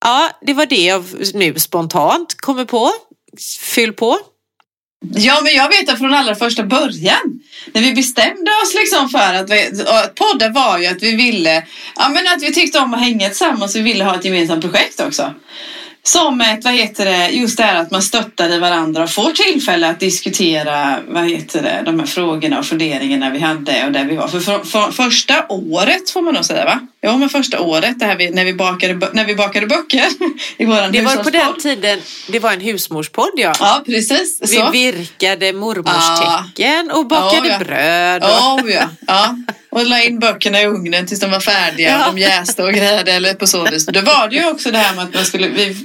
Ja, 0.05 0.31
det 0.43 0.55
var 0.55 0.67
det 0.67 0.85
jag 0.85 1.05
nu 1.35 1.55
spontant 1.59 2.35
kommer 2.41 2.65
på. 2.65 2.91
Fyll 3.61 3.93
på. 3.93 4.19
Ja, 5.15 5.41
men 5.43 5.55
jag 5.55 5.69
vet 5.69 5.89
att 5.91 5.99
från 5.99 6.15
allra 6.15 6.35
första 6.35 6.63
början 6.63 7.41
när 7.73 7.83
vi 7.83 7.93
bestämde 7.93 8.51
oss 8.63 8.75
liksom 8.75 9.09
för 9.09 9.35
att, 9.35 9.51
vi, 9.51 9.83
att 9.87 10.15
podda 10.15 10.49
var 10.49 10.79
ju 10.79 10.87
att 10.87 11.03
vi 11.03 11.17
ville, 11.17 11.67
ja 11.97 12.09
men 12.09 12.29
att 12.29 12.43
vi 12.43 12.55
tyckte 12.55 12.79
om 12.79 12.95
att 12.95 13.01
hänga 13.01 13.29
tillsammans 13.29 13.75
och 13.75 13.81
vi 13.81 13.85
ville 13.85 14.05
ha 14.05 14.15
ett 14.15 14.25
gemensamt 14.25 14.63
projekt 14.63 15.01
också. 15.01 15.35
Som 16.03 16.41
ett, 16.41 16.65
vad 16.65 16.75
heter 16.75 17.05
det, 17.05 17.29
just 17.29 17.57
det 17.57 17.63
här 17.63 17.81
att 17.81 17.91
man 17.91 18.03
stöttar 18.03 18.59
varandra 18.59 19.03
och 19.03 19.11
får 19.11 19.31
tillfälle 19.31 19.89
att 19.89 20.01
diskutera, 20.01 20.99
vad 21.09 21.31
heter 21.31 21.63
det, 21.63 21.83
de 21.85 22.01
här 22.01 22.07
frågorna 22.07 22.59
och 22.59 22.67
funderingarna 22.67 23.31
vi 23.31 23.39
hade 23.39 23.87
och 23.87 23.93
där 23.93 24.05
vi 24.05 24.17
var. 24.17 24.29
För, 24.29 24.41
för, 24.41 24.59
för 24.65 24.91
första 24.91 25.47
året 25.49 26.11
får 26.11 26.23
man 26.23 26.35
nog 26.35 26.45
säga 26.45 26.65
va? 26.65 26.81
Ja, 27.01 27.17
men 27.17 27.29
första 27.29 27.61
året 27.61 27.99
det 27.99 28.15
vi, 28.19 28.31
när, 28.31 28.45
vi 28.45 28.55
bakade, 28.55 29.09
när 29.13 29.25
vi 29.25 29.35
bakade 29.35 29.67
böcker 29.67 30.07
i 30.57 30.65
våran 30.65 30.93
Det 30.93 31.01
var 31.01 31.17
på 31.17 31.31
den 31.31 31.61
tiden, 31.63 31.99
det 32.29 32.39
var 32.39 32.53
en 32.53 32.61
husmorspodd 32.61 33.33
ja. 33.37 33.53
Ja, 33.61 33.83
precis. 33.87 34.39
Vi 34.41 34.47
Så. 34.47 34.71
virkade 34.71 35.53
mormors 35.53 36.21
tecken 36.21 36.91
och 36.91 37.07
bakade 37.07 37.49
Ja, 37.49 37.53
ja. 37.59 37.65
bröd. 37.65 38.23
Och... 38.25 38.65
Oh, 38.65 38.73
ja. 38.73 38.89
ja. 39.07 39.37
Och 39.71 39.87
la 39.87 40.03
in 40.03 40.19
böckerna 40.19 40.61
i 40.61 40.67
ugnen 40.67 41.07
tills 41.07 41.21
de 41.21 41.31
var 41.31 41.41
färdiga. 41.41 41.91
Ja. 41.91 42.13
De 42.13 42.19
jäste 42.19 42.63
och 42.63 42.73
grejade 42.73 43.13
eller 43.13 43.35
på 43.35 43.47
så 43.47 43.65
vis. 43.65 43.87
Då 43.87 44.01
var 44.01 44.29
det 44.29 44.37
ju 44.37 44.51
också 44.51 44.71
det 44.71 44.79
här 44.79 44.95
med 44.95 45.05
att 45.05 45.15
man 45.15 45.25
skulle, 45.25 45.49
vi, 45.49 45.77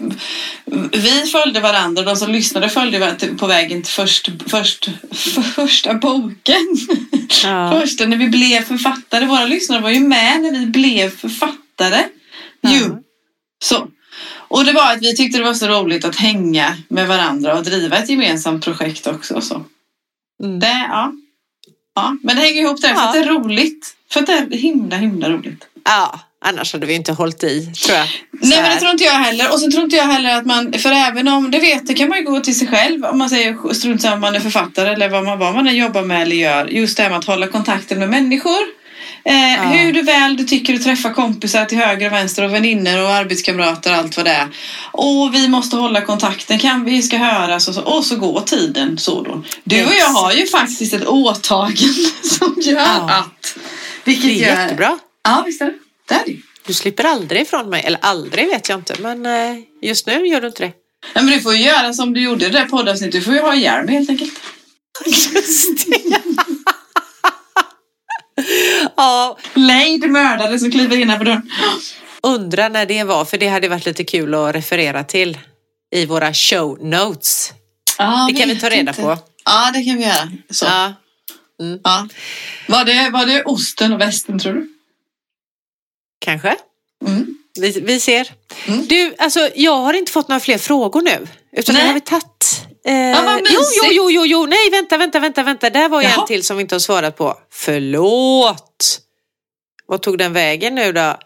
vi 0.91 1.25
följde 1.31 1.59
varandra 1.59 2.01
och 2.01 2.05
de 2.05 2.15
som 2.15 2.31
lyssnade 2.31 2.69
följde 2.69 3.15
på 3.39 3.47
vägen 3.47 3.81
till 3.81 3.93
först, 3.93 4.29
först, 4.47 4.89
första 5.55 5.93
boken. 5.93 6.77
Ja. 7.43 7.79
Första 7.79 8.05
när 8.05 8.17
vi 8.17 8.27
blev 8.27 8.61
författare. 8.61 9.25
Våra 9.25 9.45
lyssnare 9.45 9.81
var 9.81 9.89
ju 9.89 9.99
med 9.99 10.41
när 10.41 10.59
vi 10.59 10.65
blev 10.65 11.09
författare. 11.09 12.03
Ja. 12.61 12.99
Så. 13.63 13.87
Och 14.47 14.65
det 14.65 14.73
var 14.73 14.93
att 14.93 15.01
vi 15.01 15.15
tyckte 15.15 15.37
det 15.37 15.43
var 15.43 15.53
så 15.53 15.67
roligt 15.67 16.05
att 16.05 16.15
hänga 16.15 16.77
med 16.87 17.07
varandra 17.07 17.57
och 17.57 17.63
driva 17.63 17.97
ett 17.97 18.09
gemensamt 18.09 18.63
projekt 18.63 19.07
också. 19.07 19.41
Så. 19.41 19.65
Mm. 20.43 20.59
Det, 20.59 20.85
ja. 20.89 21.13
ja. 21.95 22.17
Men 22.23 22.35
det 22.35 22.41
hänger 22.41 22.61
ihop 22.61 22.81
där 22.81 22.89
för 22.93 22.95
Ja. 22.95 23.07
att 23.07 23.13
det 23.13 23.19
är 23.19 23.27
roligt. 23.27 23.95
För 24.11 24.19
att 24.19 24.25
det 24.27 24.33
är 24.33 24.57
himla 24.57 24.95
himla 24.95 25.29
roligt. 25.29 25.67
ja, 25.85 26.19
annars 26.43 26.73
hade 26.73 26.85
vi 26.85 26.93
inte 26.93 27.11
hållit 27.11 27.43
i 27.43 27.65
tror 27.85 27.97
jag. 27.97 28.07
Nej 28.31 28.61
men 28.61 28.71
det 28.71 28.79
tror 28.79 28.91
inte 28.91 29.03
jag 29.03 29.11
heller. 29.13 29.51
Och 29.53 29.59
så 29.59 29.71
tror 29.71 29.83
inte 29.83 29.95
jag 29.95 30.05
heller 30.07 30.35
att 30.37 30.45
man, 30.45 30.73
för 30.73 30.91
även 30.91 31.27
om, 31.27 31.51
det 31.51 31.59
vet 31.59 31.87
det 31.87 31.93
kan 31.93 32.09
man 32.09 32.17
ju 32.17 32.23
gå 32.23 32.39
till 32.39 32.59
sig 32.59 32.67
själv 32.67 33.05
om 33.05 33.17
man 33.17 33.29
säger 33.29 33.73
strunt 33.73 34.01
samma 34.01 34.13
om 34.15 34.21
man 34.21 34.35
är 34.35 34.39
författare 34.39 34.89
eller 34.93 35.09
vad 35.09 35.23
man, 35.23 35.39
vad 35.39 35.53
man 35.55 35.67
än 35.67 35.75
jobbar 35.75 36.01
med 36.01 36.21
eller 36.21 36.35
gör. 36.35 36.65
Just 36.67 36.97
det 36.97 37.03
här 37.03 37.09
med 37.09 37.19
att 37.19 37.25
hålla 37.25 37.47
kontakten 37.47 37.99
med 37.99 38.09
människor. 38.09 38.61
Eh, 39.25 39.33
Ja. 39.53 39.63
Hur 39.63 39.93
du 39.93 40.01
väl 40.01 40.37
du 40.37 40.43
tycker 40.43 40.73
du 40.73 40.79
träffar 40.79 41.13
kompisar 41.13 41.65
till 41.65 41.77
höger 41.77 42.07
och 42.07 42.13
vänster 42.13 42.43
och 42.43 42.53
vänner 42.53 43.01
och 43.03 43.09
arbetskamrater 43.09 43.91
och 43.91 43.97
allt 43.97 44.17
vad 44.17 44.25
det 44.25 44.31
är. 44.31 44.47
Och 44.91 45.33
vi 45.35 45.47
måste 45.47 45.75
hålla 45.75 46.01
kontakten, 46.01 46.59
kan 46.59 46.85
vi 46.85 47.01
ska 47.01 47.17
höras 47.17 47.67
och 47.67 47.73
så, 47.75 47.81
och 47.81 48.05
så 48.05 48.15
går 48.15 48.41
tiden 48.41 48.97
så 48.97 49.23
då. 49.23 49.43
Du 49.63 49.85
och 49.85 49.93
jag 49.99 50.05
har 50.09 50.31
ju 50.31 50.45
faktiskt 50.47 50.93
ett 50.93 51.05
åtagande 51.07 52.09
som 52.23 52.55
gör 52.61 52.75
Ja. 52.79 53.09
att... 53.09 53.57
Vilket 54.03 54.23
Det 54.25 54.31
är 54.45 54.49
gör, 54.55 54.61
jättebra. 54.61 54.97
Ja, 55.23 55.43
visst 55.45 55.61
är 55.61 55.65
det. 55.65 55.73
Ju. 56.27 56.41
Du 56.65 56.73
slipper 56.73 57.03
aldrig 57.03 57.41
ifrån 57.41 57.69
mig. 57.69 57.83
Eller 57.85 57.99
aldrig 58.01 58.47
vet 58.47 58.69
jag 58.69 58.79
inte, 58.79 58.95
men 58.99 59.25
eh, 59.25 59.57
just 59.81 60.07
nu 60.07 60.27
gör 60.27 60.41
du 60.41 60.47
inte 60.47 60.63
det. 60.63 60.71
Nej, 61.15 61.23
men 61.23 61.33
du 61.33 61.41
får 61.41 61.53
ju 61.55 61.63
göra 61.63 61.93
som 61.93 62.13
du 62.13 62.21
gjorde 62.21 62.45
i 62.45 62.49
det 62.49 62.59
där 62.59 62.65
poddavsnittet. 62.65 63.11
Du 63.13 63.21
får 63.21 63.33
ju 63.33 63.39
ha 63.41 63.55
hjälm 63.55 63.87
helt 63.87 64.09
enkelt. 64.09 64.33
Just 65.05 65.87
det. 65.87 66.01
ja, 68.97 69.37
Lejd 69.53 70.09
mördare 70.09 70.59
som 70.59 70.71
kliver 70.71 70.97
innanför 70.97 71.25
dörren. 71.25 71.51
undrar 72.23 72.69
när 72.69 72.85
det 72.85 73.03
var, 73.03 73.25
för 73.25 73.37
det 73.37 73.47
hade 73.47 73.69
varit 73.69 73.85
lite 73.85 74.03
kul 74.03 74.33
att 74.33 74.55
referera 74.55 75.03
till 75.03 75.37
i 75.95 76.05
våra 76.05 76.33
show 76.33 76.77
notes. 76.81 77.51
Ja, 77.97 78.27
Det 78.31 78.39
kan 78.39 78.49
vi 78.49 78.59
ta 78.59 78.69
reda 78.69 78.91
inte. 78.91 79.01
på. 79.01 79.17
Ja, 79.45 79.71
det 79.73 79.83
kan 79.83 79.97
vi 79.97 80.03
göra. 80.03 80.31
Så. 80.49 80.65
Ja, 80.65 80.93
Ja. 81.83 82.07
Var, 82.67 82.85
det, 82.85 83.09
var 83.09 83.25
det 83.25 83.43
osten 83.43 83.93
och 83.93 84.01
västen 84.01 84.39
tror 84.39 84.53
du? 84.53 84.72
Kanske. 86.23 86.55
Mm. 87.07 87.37
Vi, 87.59 87.79
vi 87.79 87.99
ser. 87.99 88.31
Mm. 88.67 88.87
Du, 88.87 89.15
alltså 89.17 89.49
jag 89.55 89.77
har 89.77 89.93
inte 89.93 90.11
fått 90.11 90.27
några 90.27 90.39
fler 90.39 90.57
frågor 90.57 91.01
nu. 91.01 91.27
Utan 91.57 91.75
Nej. 91.75 91.81
det 91.83 91.87
har 91.87 91.93
vi 91.93 92.01
tagit. 92.01 92.65
Eh, 92.85 92.93
Ja, 92.93 93.39
jo, 93.49 93.59
jo, 93.83 93.89
jo, 93.91 94.11
jo, 94.11 94.25
jo, 94.25 94.45
nej, 94.45 94.69
vänta, 94.71 94.97
vänta, 94.97 95.19
vänta, 95.19 95.43
vänta. 95.43 95.69
Där 95.69 95.89
var 95.89 96.01
ju 96.01 96.07
en 96.07 96.25
till 96.27 96.43
som 96.43 96.57
vi 96.57 96.61
inte 96.61 96.75
har 96.75 96.79
svarat 96.79 97.17
på. 97.17 97.37
Förlåt. 97.51 98.99
Vad 99.85 100.01
tog 100.01 100.17
den 100.17 100.33
vägen 100.33 100.75
nu 100.75 100.91
då? 100.91 101.17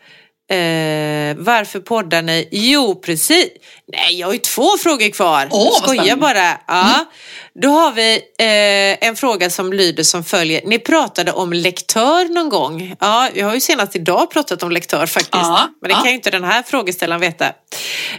Eh, 0.50 1.36
varför 1.38 1.80
poddar 1.80 2.22
ni? 2.22 2.48
Jo, 2.52 2.96
precis. 2.96 3.48
Nej, 3.94 4.20
jag 4.20 4.28
har 4.28 4.34
ju 4.34 4.40
två 4.40 4.78
frågor 4.78 5.10
kvar. 5.10 5.48
Åh, 5.52 5.70
vad 5.72 5.82
Skojar 5.82 6.16
bara. 6.16 6.58
Ja. 6.68 7.06
Då 7.62 7.70
har 7.70 7.92
vi 7.92 8.16
eh, 8.16 9.08
en 9.08 9.16
fråga 9.16 9.50
som 9.50 9.74
lyder 9.74 10.04
som 10.04 10.24
följer. 10.24 10.62
Ni 10.66 10.80
pratade 10.80 11.32
om 11.32 11.54
lektör 11.54 12.34
någon 12.34 12.50
gång. 12.50 12.96
Ja, 13.00 13.30
jag 13.34 13.46
har 13.46 13.54
ju 13.54 13.60
senast 13.60 13.96
idag 13.96 14.32
pratat 14.32 14.64
om 14.64 14.72
lektör 14.72 15.06
faktiskt. 15.06 15.32
Ja, 15.32 15.70
Men 15.82 15.90
det 15.90 15.94
ja. 15.94 16.02
kan 16.02 16.10
ju 16.10 16.16
inte 16.16 16.32
den 16.32 16.44
här 16.44 16.64
frågeställaren 16.64 17.22
veta. 17.22 17.46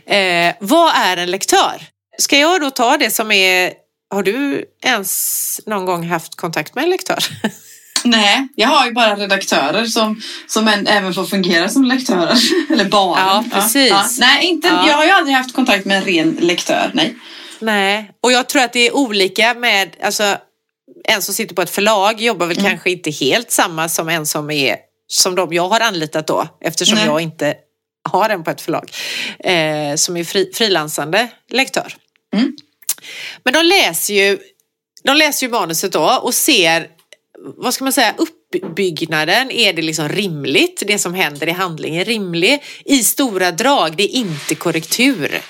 Eh, 0.06 0.54
vad 0.60 0.94
är 0.96 1.16
en 1.16 1.30
lektör? 1.30 1.82
Ska 2.18 2.38
jag 2.38 2.60
då 2.60 2.70
ta 2.70 2.96
det 2.96 3.10
som 3.10 3.32
är... 3.32 3.72
Har 4.10 4.22
du 4.22 4.64
ens 4.84 5.60
någon 5.66 5.84
gång 5.84 6.08
haft 6.08 6.34
kontakt 6.34 6.74
med 6.74 6.84
en 6.84 6.90
lektör? 6.90 7.24
Nej, 8.04 8.48
jag 8.54 8.68
har 8.68 8.86
ju 8.86 8.92
bara 8.92 9.16
redaktörer 9.16 9.84
som, 9.84 10.22
som 10.46 10.68
en, 10.68 10.86
även 10.86 11.14
får 11.14 11.24
fungera 11.24 11.68
som 11.68 11.84
lektörer. 11.84 12.38
Eller 12.72 12.84
bara. 12.84 13.20
Ja, 13.20 13.44
precis. 13.52 14.18
Nej, 14.20 14.46
inte, 14.46 14.68
Ja. 14.68 14.88
jag 14.88 14.94
har 14.96 15.04
ju 15.04 15.10
aldrig 15.10 15.36
haft 15.36 15.54
kontakt 15.54 15.84
med 15.84 15.96
en 15.96 16.04
ren 16.04 16.30
lektör. 16.40 16.90
Nej. 16.94 17.14
Nej, 17.60 18.10
och 18.22 18.32
jag 18.32 18.48
tror 18.48 18.62
att 18.62 18.72
det 18.72 18.86
är 18.86 18.96
olika 18.96 19.54
med, 19.54 19.96
alltså 20.02 20.36
en 21.04 21.22
som 21.22 21.34
sitter 21.34 21.54
på 21.54 21.62
ett 21.62 21.70
förlag 21.70 22.20
jobbar 22.20 22.46
väl 22.46 22.58
Mm. 22.58 22.70
kanske 22.70 22.90
inte 22.90 23.10
helt 23.10 23.50
samma 23.50 23.88
som 23.88 24.08
en 24.08 24.26
som 24.26 24.50
är, 24.50 24.76
som 25.06 25.34
de 25.34 25.52
jag 25.52 25.68
har 25.68 25.80
anlitat 25.80 26.26
då, 26.26 26.48
eftersom 26.60 26.94
Nej. 26.96 27.06
jag 27.06 27.20
inte 27.20 27.54
har 28.10 28.30
en 28.30 28.44
på 28.44 28.50
ett 28.50 28.60
förlag, 28.60 28.90
eh, 29.38 29.94
som 29.96 30.16
är 30.16 30.24
fri, 30.24 30.50
frilansande 30.54 31.28
lektör. 31.50 31.94
Mm. 32.36 32.56
Men 33.44 33.52
de 33.54 33.62
läser 33.62 34.14
ju, 34.14 34.38
de 35.04 35.16
läser 35.16 35.46
ju 35.46 35.52
manuset 35.52 35.92
då 35.92 36.20
och 36.22 36.34
ser, 36.34 36.86
vad 37.56 37.74
ska 37.74 37.84
man 37.84 37.92
säga, 37.92 38.14
uppbyggnaden, 38.18 39.50
är 39.50 39.72
det 39.72 39.82
liksom 39.82 40.08
rimligt? 40.08 40.82
Det 40.86 40.98
som 40.98 41.14
händer 41.14 41.48
i 41.48 41.52
handlingen, 41.52 42.04
rimlig? 42.04 42.62
I 42.84 43.02
stora 43.02 43.52
drag, 43.52 43.96
det 43.96 44.02
är 44.02 44.16
inte 44.20 44.54
korrektur. 44.54 45.40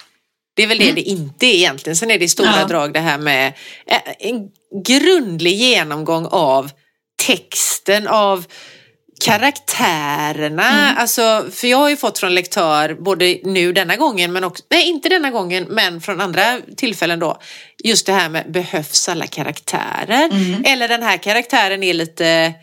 Det 0.56 0.62
är 0.62 0.66
väl 0.66 0.78
det 0.78 0.92
det 0.92 1.02
inte 1.02 1.46
är 1.46 1.54
egentligen. 1.54 1.96
Sen 1.96 2.10
är 2.10 2.18
det 2.18 2.24
i 2.24 2.28
stora 2.28 2.48
Mm. 2.48 2.60
Ja. 2.60 2.66
drag 2.66 2.92
det 2.92 3.00
här 3.00 3.18
med 3.18 3.52
eh, 3.86 4.00
en 4.18 4.48
grundlig 4.86 5.52
genomgång 5.52 6.26
av 6.30 6.70
texten, 7.26 8.08
av 8.08 8.44
karaktärerna. 9.24 10.68
Mm. 10.68 10.98
Alltså, 10.98 11.46
för 11.52 11.68
jag 11.68 11.78
har 11.78 11.88
ju 11.90 11.96
fått 11.96 12.18
från 12.18 12.34
lektör, 12.34 12.94
både 12.94 13.38
nu 13.44 13.72
denna 13.72 13.96
gången, 13.96 14.32
men 14.32 14.44
också, 14.44 14.64
nej 14.70 14.88
inte 14.88 15.08
denna 15.08 15.30
gången, 15.30 15.64
men 15.64 16.00
från 16.00 16.20
andra 16.20 16.60
tillfällen 16.76 17.18
då. 17.18 17.40
Just 17.84 18.06
det 18.06 18.12
här 18.12 18.28
med 18.28 18.52
behövs 18.52 19.08
alla 19.08 19.26
karaktärer? 19.26 20.24
Mm. 20.32 20.64
Eller 20.66 20.88
den 20.88 21.02
här 21.02 21.16
karaktären 21.16 21.82
är 21.82 21.94
lite, 21.94 22.54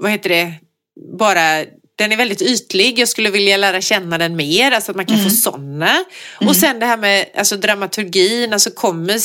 vad 0.00 0.10
heter 0.10 0.28
det, 0.28 0.52
bara 1.18 1.64
den 1.98 2.12
är 2.12 2.16
väldigt 2.16 2.42
ytlig, 2.42 2.98
jag 2.98 3.08
skulle 3.08 3.30
vilja 3.30 3.56
lära 3.56 3.80
känna 3.80 4.18
den 4.18 4.36
mer, 4.36 4.72
alltså 4.72 4.92
att 4.92 4.96
man 4.96 5.06
kan 5.06 5.16
Mm. 5.16 5.30
få 5.30 5.36
sådana. 5.36 6.04
Och 6.46 6.56
sen 6.56 6.78
det 6.78 6.86
här 6.86 6.96
med 6.96 7.26
alltså, 7.36 7.56
dramaturgin, 7.56 8.52
alltså 8.52 8.70
kommer 8.70 9.18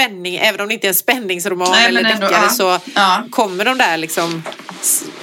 spänning, 0.00 0.36
även 0.36 0.60
om 0.60 0.68
det 0.68 0.74
inte 0.74 0.86
är 0.86 0.88
en 0.88 0.94
spänningsroman 0.94 1.70
Nej, 1.70 1.88
eller 1.88 2.04
ändå, 2.04 2.26
deckare 2.26 2.44
ja. 2.44 2.50
så 2.50 2.78
Ja. 2.94 3.24
kommer 3.30 3.64
de 3.64 3.78
där 3.78 3.96
liksom 3.96 4.42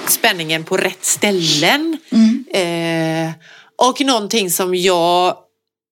spänningen 0.06 0.64
på 0.64 0.76
rätt 0.76 1.04
ställen. 1.04 1.98
Mm. 2.12 2.44
Eh, 2.50 3.32
och 3.88 4.00
någonting 4.00 4.50
som 4.50 4.74
jag 4.74 5.36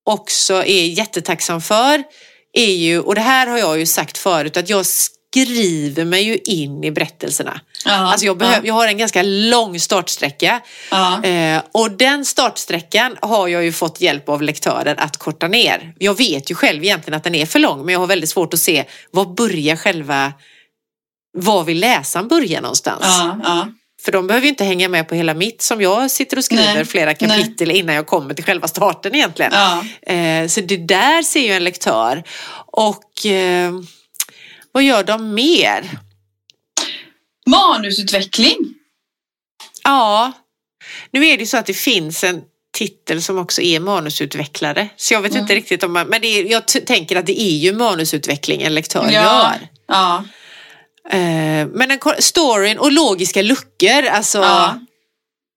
också 0.07 0.55
är 0.65 0.87
jättetacksam 0.87 1.61
för 1.61 2.03
är 2.53 2.73
ju, 2.75 3.01
och 3.01 3.15
det 3.15 3.21
här 3.21 3.47
har 3.47 3.59
jag 3.59 3.79
ju 3.79 3.87
sagt 3.87 4.19
förut, 4.19 4.57
att 4.57 4.69
jag 4.69 4.87
skriver 5.45 6.05
mig 6.05 6.23
ju 6.23 6.39
in 6.45 6.85
i 6.85 6.91
berättelserna. 6.91 7.61
Ja. 7.85 7.93
Alltså 7.93 8.27
jag, 8.27 8.39
behöv, 8.39 8.67
jag 8.67 8.75
har 8.75 8.87
en 8.89 8.99
ganska 8.99 9.23
lång 9.23 9.81
startsträcka 9.81 10.61
Ja. 10.91 11.25
eh, 11.25 11.63
och 11.73 11.91
den 11.91 12.25
startsträckan 12.25 13.17
har 13.23 13.49
jag 13.49 13.65
ju 13.65 13.73
fått 13.73 14.01
hjälp 14.01 14.29
av 14.29 14.43
lektörer 14.43 14.95
att 14.99 15.17
korta 15.17 15.49
ner. 15.49 15.95
Jag 15.99 16.19
vet 16.19 16.51
ju 16.51 16.55
själv 16.55 16.85
egentligen 16.85 17.17
att 17.17 17.25
den 17.25 17.35
är 17.35 17.47
för 17.47 17.59
lång 17.59 17.85
men 17.85 17.93
jag 17.93 18.01
har 18.01 18.07
väldigt 18.07 18.31
svårt 18.31 18.55
att 18.55 18.61
se 18.61 18.85
var 19.11 19.25
börjar 19.25 19.77
själva, 19.77 20.33
var 21.39 21.65
vill 21.65 21.81
läsaren 21.81 22.29
börja 22.29 22.61
någonstans? 22.61 23.03
Ja. 23.03 23.41
Ja. 23.45 23.69
För 24.05 24.13
de 24.13 24.27
behöver 24.27 24.45
ju 24.45 24.49
inte 24.51 24.65
hänga 24.65 24.89
med 24.89 25.09
på 25.09 25.15
hela 25.15 25.35
mitt 25.35 25.63
som 25.63 25.81
jag 25.81 26.11
sitter 26.11 26.37
och 26.37 26.45
skriver 26.45 26.75
Nej, 26.75 26.85
flera 26.85 27.15
kapitel 27.15 27.71
innan 27.71 27.95
jag 27.95 28.07
kommer 28.07 28.35
till 28.35 28.45
själva 28.45 28.69
starten 28.69 29.15
egentligen. 29.15 29.53
Ja. 29.55 29.85
Eh, 30.13 30.49
så 30.49 30.61
det 30.61 30.77
där 30.77 31.23
ser 31.23 31.41
ju 31.41 31.53
en 31.53 31.65
lektör. 31.65 32.23
Och 32.67 33.27
eh, 33.27 33.73
vad 34.77 34.85
gör 34.85 35.05
de 35.05 35.35
mer? 35.35 35.91
Manusutveckling. 37.47 38.57
Ja, 39.85 40.33
nu 41.11 41.27
är 41.27 41.39
det 41.39 41.47
så 41.47 41.57
att 41.57 41.67
det 41.67 41.75
finns 41.75 42.25
en 42.25 42.43
titel 42.79 43.23
som 43.23 43.39
också 43.39 43.63
är 43.63 43.81
manusutvecklare. 43.81 44.89
Så 44.97 45.15
jag 45.15 45.21
vet 45.23 45.31
Mm. 45.33 45.43
inte 45.43 45.55
riktigt 45.55 45.83
om 45.83 45.93
man, 45.93 46.07
men 46.07 46.25
är, 46.25 46.45
jag 46.51 46.67
tänker 46.67 47.17
att 47.17 47.27
det 47.27 47.41
är 47.41 47.57
ju 47.57 47.73
manusutveckling 47.73 48.63
en 48.63 48.75
lektör 48.75 49.05
Ja. 49.05 49.11
gör. 49.13 49.69
Ja. 49.89 50.25
Eh, 51.19 51.67
men 51.67 51.91
en, 51.91 51.99
ko- 51.99 52.15
storyn 52.19 52.79
och 52.79 52.93
logiska 52.93 53.43
luckor, 53.43 54.07
alltså 54.11 54.39
Ja. 54.39 54.81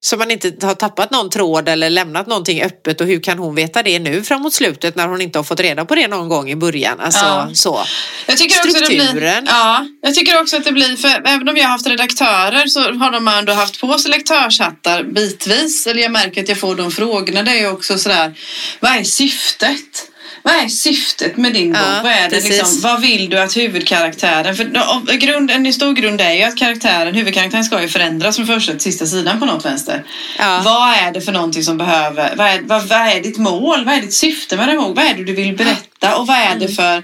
Så 0.01 0.17
man 0.17 0.31
inte 0.31 0.67
har 0.67 0.73
tappat 0.75 1.11
någon 1.11 1.29
tråd 1.29 1.69
eller 1.69 1.89
lämnat 1.89 2.27
någonting 2.27 2.61
öppet 2.63 3.01
och 3.01 3.07
hur 3.07 3.19
kan 3.21 3.37
hon 3.39 3.55
veta 3.55 3.83
det 3.83 3.99
nu 3.99 4.23
framåt 4.23 4.53
slutet 4.53 4.95
när 4.95 5.07
hon 5.07 5.21
inte 5.21 5.39
har 5.39 5.43
fått 5.43 5.59
reda 5.59 5.85
på 5.85 5.95
det 5.95 6.07
någon 6.07 6.29
gång 6.29 6.49
i 6.49 6.55
början. 6.55 6.99
Alltså 6.99 7.25
Ja. 7.25 7.49
så. 7.53 7.79
Jag 8.27 8.37
tycker 8.37 8.59
också 8.59 8.79
det 8.79 8.87
blir, 8.87 8.99
Strukturen. 8.99 9.45
ja, 9.47 9.85
jag 10.01 10.15
tycker 10.15 10.41
också 10.41 10.57
att 10.57 10.63
det 10.63 10.71
blir, 10.71 10.95
för 10.95 11.21
även 11.27 11.49
om 11.49 11.57
jag 11.57 11.63
har 11.63 11.71
haft 11.71 11.87
redaktörer 11.87 12.67
så 12.67 12.79
har 12.79 13.11
de 13.11 13.27
ändå 13.27 13.53
haft 13.53 13.81
på 13.81 13.97
sig 13.99 14.11
lektörshattar 14.11 15.03
bitvis. 15.03 15.87
Eller 15.87 16.01
jag 16.01 16.11
märker 16.11 16.43
att 16.43 16.49
jag 16.49 16.59
får 16.59 16.75
de 16.75 16.91
frågorna. 16.91 17.43
Det 17.43 17.59
är 17.59 17.71
också 17.73 17.97
sådär, 17.97 18.33
vad 18.79 18.91
är 18.91 19.03
syftet? 19.03 20.05
Vad 20.49 20.63
är 20.63 20.67
syftet 20.67 21.37
med 21.37 21.53
din 21.53 21.71
bok? 21.71 21.81
Ja, 21.81 21.99
vad, 22.03 22.11
är 22.11 22.23
det 22.23 22.35
precis. 22.35 22.49
liksom, 22.49 22.81
vad 22.81 23.01
vill 23.01 23.29
du 23.29 23.39
att 23.39 23.57
huvudkaraktären... 23.57 24.55
För 24.55 25.17
grund, 25.17 25.51
en 25.51 25.73
stor 25.73 25.93
grund 25.93 26.21
är 26.21 26.33
ju 26.33 26.43
att 26.43 26.57
karaktären, 26.57 27.15
huvudkaraktären 27.15 27.63
ska 27.63 27.81
ju 27.81 27.87
förändras 27.87 28.35
från 28.35 28.47
första 28.47 28.71
till 28.71 28.81
sista 28.81 29.05
sidan 29.05 29.39
på 29.39 29.45
något 29.45 29.65
vänster. 29.65 30.03
Ja. 30.39 30.61
Vad 30.65 30.93
är 30.93 31.11
det 31.11 31.21
för 31.21 31.31
någonting 31.31 31.63
som 31.63 31.77
behöver... 31.77 32.35
Vad 32.35 32.47
är, 32.47 32.61
vad, 32.61 32.87
vad 32.87 32.97
är 33.07 33.21
ditt 33.21 33.37
mål? 33.37 33.85
Vad 33.85 33.95
är 33.95 34.01
ditt 34.01 34.13
syfte 34.13 34.57
med 34.57 34.67
din 34.67 34.77
bok? 34.77 34.95
Vad 34.97 35.05
är 35.05 35.13
det 35.13 35.23
du 35.23 35.33
vill 35.33 35.55
berätta? 35.57 36.15
Och 36.17 36.27
vad 36.27 36.37
är 36.37 36.45
Mm. 36.45 36.59
det 36.59 36.67
för 36.67 37.03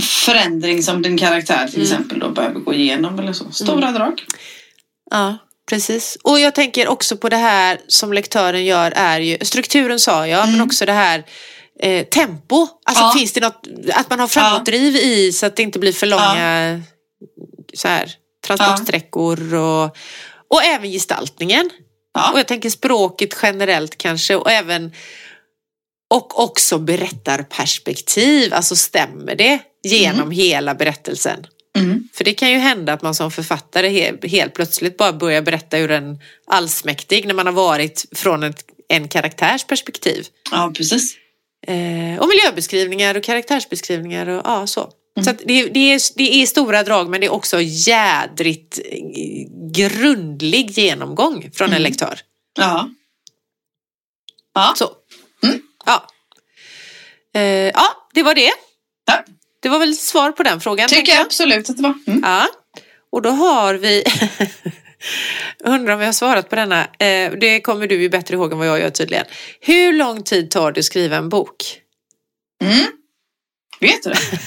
förändring 0.00 0.82
som 0.82 1.02
din 1.02 1.18
karaktär 1.18 1.68
till 1.72 1.82
exempel 1.82 2.18
då 2.18 2.28
behöver 2.28 2.60
gå 2.60 2.74
igenom 2.74 3.18
eller 3.18 3.32
så? 3.32 3.50
Stora 3.50 3.88
Mm. 3.88 3.94
drag. 3.94 4.22
Ja, 5.10 5.38
precis. 5.70 6.18
Och 6.22 6.40
jag 6.40 6.54
tänker 6.54 6.88
också 6.88 7.16
på 7.16 7.28
det 7.28 7.36
här 7.36 7.78
som 7.88 8.12
lektören 8.12 8.64
gör 8.64 8.92
är 8.96 9.20
ju, 9.20 9.38
strukturen 9.42 9.98
sa 10.00 10.26
jag, 10.26 10.48
men 10.48 10.60
också 10.60 10.86
det 10.86 10.92
här 10.92 11.24
eh, 11.82 12.06
tempo. 12.06 12.66
Alltså 12.84 13.04
Ja. 13.04 13.12
finns 13.18 13.32
det 13.32 13.40
något, 13.40 13.66
att 13.94 14.10
man 14.10 14.20
har 14.20 14.26
framåtdriv 14.26 14.96
i 14.96 15.32
så 15.32 15.46
att 15.46 15.56
det 15.56 15.62
inte 15.62 15.78
blir 15.78 15.92
för 15.92 16.06
långa 16.06 16.82
så 17.74 17.88
här, 17.88 18.12
transportsträckor 18.46 19.54
och, 19.54 19.96
och 20.50 20.62
även 20.64 20.90
gestaltningen. 20.90 21.70
Och 22.32 22.38
jag 22.38 22.46
tänker 22.48 22.70
språket 22.70 23.36
generellt 23.42 23.98
kanske 23.98 24.36
och 24.36 24.50
även 24.50 24.92
och 26.14 26.42
också 26.42 26.78
berättarperspektiv, 26.78 28.54
alltså 28.54 28.76
stämmer 28.76 29.34
det 29.34 29.58
genom 29.84 30.30
hela 30.30 30.74
berättelsen? 30.74 31.46
Mm. 31.78 32.08
För 32.14 32.24
det 32.24 32.34
kan 32.34 32.50
ju 32.50 32.58
hända 32.58 32.92
att 32.92 33.02
man 33.02 33.14
som 33.14 33.30
författare 33.30 33.88
he- 33.88 34.28
helt 34.28 34.54
plötsligt 34.54 34.96
bara 34.96 35.12
börjar 35.12 35.42
berätta 35.42 35.78
ur 35.78 35.90
en 35.90 36.18
allsmäktig 36.46 37.26
när 37.26 37.34
man 37.34 37.46
har 37.46 37.52
varit 37.52 38.04
från 38.14 38.42
ett, 38.42 38.64
en 38.88 39.08
karaktärs 39.08 39.64
perspektiv. 39.64 40.26
Ja, 40.50 40.72
precis. 40.76 41.16
Eh, 41.66 42.18
och 42.18 42.28
miljöbeskrivningar 42.28 43.14
och 43.16 43.22
karaktärsbeskrivningar 43.22 44.28
och 44.28 44.42
ja, 44.44 44.66
så. 44.66 44.92
Så 45.24 45.30
att 45.30 45.38
det, 45.38 45.66
det, 45.66 45.92
är, 45.92 46.16
det 46.16 46.42
är 46.42 46.46
stora 46.46 46.82
drag 46.82 47.08
men 47.08 47.20
det 47.20 47.26
är 47.26 47.32
också 47.32 47.60
jädrigt 47.60 48.78
eh, 48.84 48.98
grundlig 49.72 50.70
genomgång 50.70 51.50
från 51.54 51.72
en 51.72 51.82
lektör. 51.82 52.20
Ja. 52.58 52.90
Ja. 54.54 54.74
Så. 54.76 54.90
Ja. 55.86 56.06
Eh, 57.34 57.42
ja, 57.74 58.08
det 58.14 58.22
var 58.22 58.34
det. 58.34 58.52
ja. 59.06 59.24
Det 59.60 59.68
var 59.68 59.78
väl 59.78 59.96
svar 59.96 60.32
på 60.32 60.42
den 60.42 60.60
frågan. 60.60 60.88
Tycker 60.88 61.12
jag 61.12 61.20
absolut 61.20 61.70
att 61.70 61.76
det 61.76 61.82
var. 61.82 61.94
Mm. 62.06 62.20
Ja, 62.24 62.48
och 63.12 63.22
då 63.22 63.30
har 63.30 63.74
vi 63.74 64.04
Undrar 65.64 65.92
om 65.94 65.98
vi 66.00 66.06
har 66.06 66.12
svarat 66.12 66.48
på 66.50 66.56
denna. 66.56 66.84
Eh, 66.98 67.32
det 67.40 67.60
kommer 67.60 67.86
du 67.86 68.02
ju 68.02 68.08
bättre 68.08 68.34
ihåg 68.34 68.52
än 68.52 68.58
vad 68.58 68.68
jag 68.68 68.80
gör 68.80 68.90
tydligen. 68.90 69.24
Hur 69.60 69.92
lång 69.92 70.22
tid 70.22 70.50
tar 70.50 70.72
det 70.72 70.78
att 70.80 70.84
skriva 70.84 71.16
en 71.16 71.28
bok? 71.28 71.56
Mm. 72.64 72.86
Vet 73.80 74.02
du 74.02 74.10
det? 74.10 74.16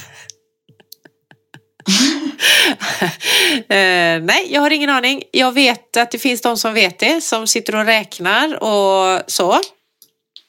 Eh, 3.69 4.21
nej, 4.21 4.47
jag 4.49 4.61
har 4.61 4.71
ingen 4.71 4.89
aning. 4.89 5.23
Jag 5.31 5.51
vet 5.51 5.97
att 5.97 6.11
det 6.11 6.19
finns 6.19 6.41
de 6.41 6.57
som 6.57 6.73
vet 6.73 6.99
det, 6.99 7.21
som 7.21 7.47
sitter 7.47 7.75
och 7.75 7.85
räknar 7.85 8.63
och 8.63 9.21
så. 9.27 9.59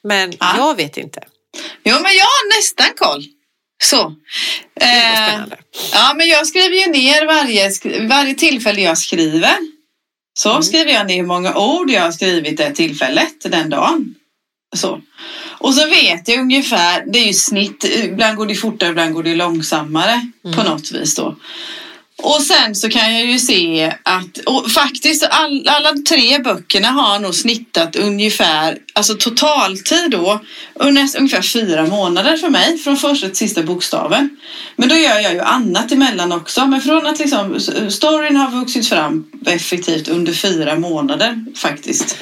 Men 0.03 0.33
Ja. 0.39 0.53
jag 0.57 0.75
vet 0.77 0.97
inte. 0.97 1.23
Jo, 1.83 1.93
men 1.93 2.11
jag 2.13 2.25
har 2.25 2.57
nästan 2.57 2.87
koll. 2.95 3.23
Så. 3.83 4.15
Eh, 4.81 5.39
ja, 5.93 6.13
men 6.15 6.27
jag 6.27 6.47
skriver 6.47 6.75
ju 6.75 6.87
ner 6.91 7.25
varje, 7.25 7.71
varje 8.07 8.33
tillfälle 8.35 8.81
jag 8.81 8.97
skriver. 8.97 9.55
Så 10.33 10.49
Mm. 10.49 10.63
skriver 10.63 10.91
jag 10.91 11.07
ner 11.07 11.15
hur 11.15 11.23
många 11.23 11.55
ord 11.55 11.89
jag 11.89 12.01
har 12.01 12.11
skrivit 12.11 12.57
det 12.57 12.71
tillfället, 12.71 13.33
den 13.51 13.69
dagen. 13.69 14.15
Så. 14.75 15.01
Och 15.59 15.73
så 15.73 15.87
vet 15.87 16.27
jag 16.27 16.39
ungefär, 16.39 17.03
det 17.07 17.19
är 17.19 17.27
ju 17.27 17.33
snitt, 17.33 17.83
ibland 18.03 18.37
går 18.37 18.45
det 18.45 18.55
fortare, 18.55 18.89
ibland 18.89 19.13
går 19.13 19.23
det 19.23 19.35
långsammare 19.35 20.27
Mm. 20.45 20.57
på 20.57 20.63
något 20.63 20.91
vis 20.91 21.15
då. 21.15 21.35
Och 22.21 22.41
sen 22.41 22.75
så 22.75 22.89
kan 22.89 23.13
jag 23.13 23.25
ju 23.25 23.39
se 23.39 23.93
att, 24.03 24.37
och 24.37 24.71
faktiskt 24.71 25.23
all, 25.29 25.67
alla 25.67 25.93
tre 26.09 26.39
böckerna 26.39 26.87
har 26.87 27.19
nog 27.19 27.35
snittat 27.35 27.95
ungefär, 27.95 28.77
alltså 28.93 29.13
totaltid 29.13 30.11
då, 30.11 30.39
ungefär, 30.73 31.41
fyra 31.41 31.85
månader 31.85 32.37
för 32.37 32.49
mig 32.49 32.77
från 32.77 32.97
första 32.97 33.27
till 33.27 33.37
sista 33.37 33.63
bokstaven. 33.63 34.29
Men 34.75 34.89
då 34.89 34.95
gör 34.95 35.19
jag 35.19 35.33
ju 35.33 35.39
annat 35.39 35.91
emellan 35.91 36.31
också. 36.31 36.65
Men 36.65 36.81
från 36.81 37.07
att 37.07 37.19
liksom, 37.19 37.59
storyn 37.89 38.35
har 38.35 38.51
vuxit 38.51 38.89
fram 38.89 39.25
effektivt 39.45 40.07
under 40.07 40.33
fyra 40.33 40.79
månader 40.79 41.45
faktiskt. 41.55 42.17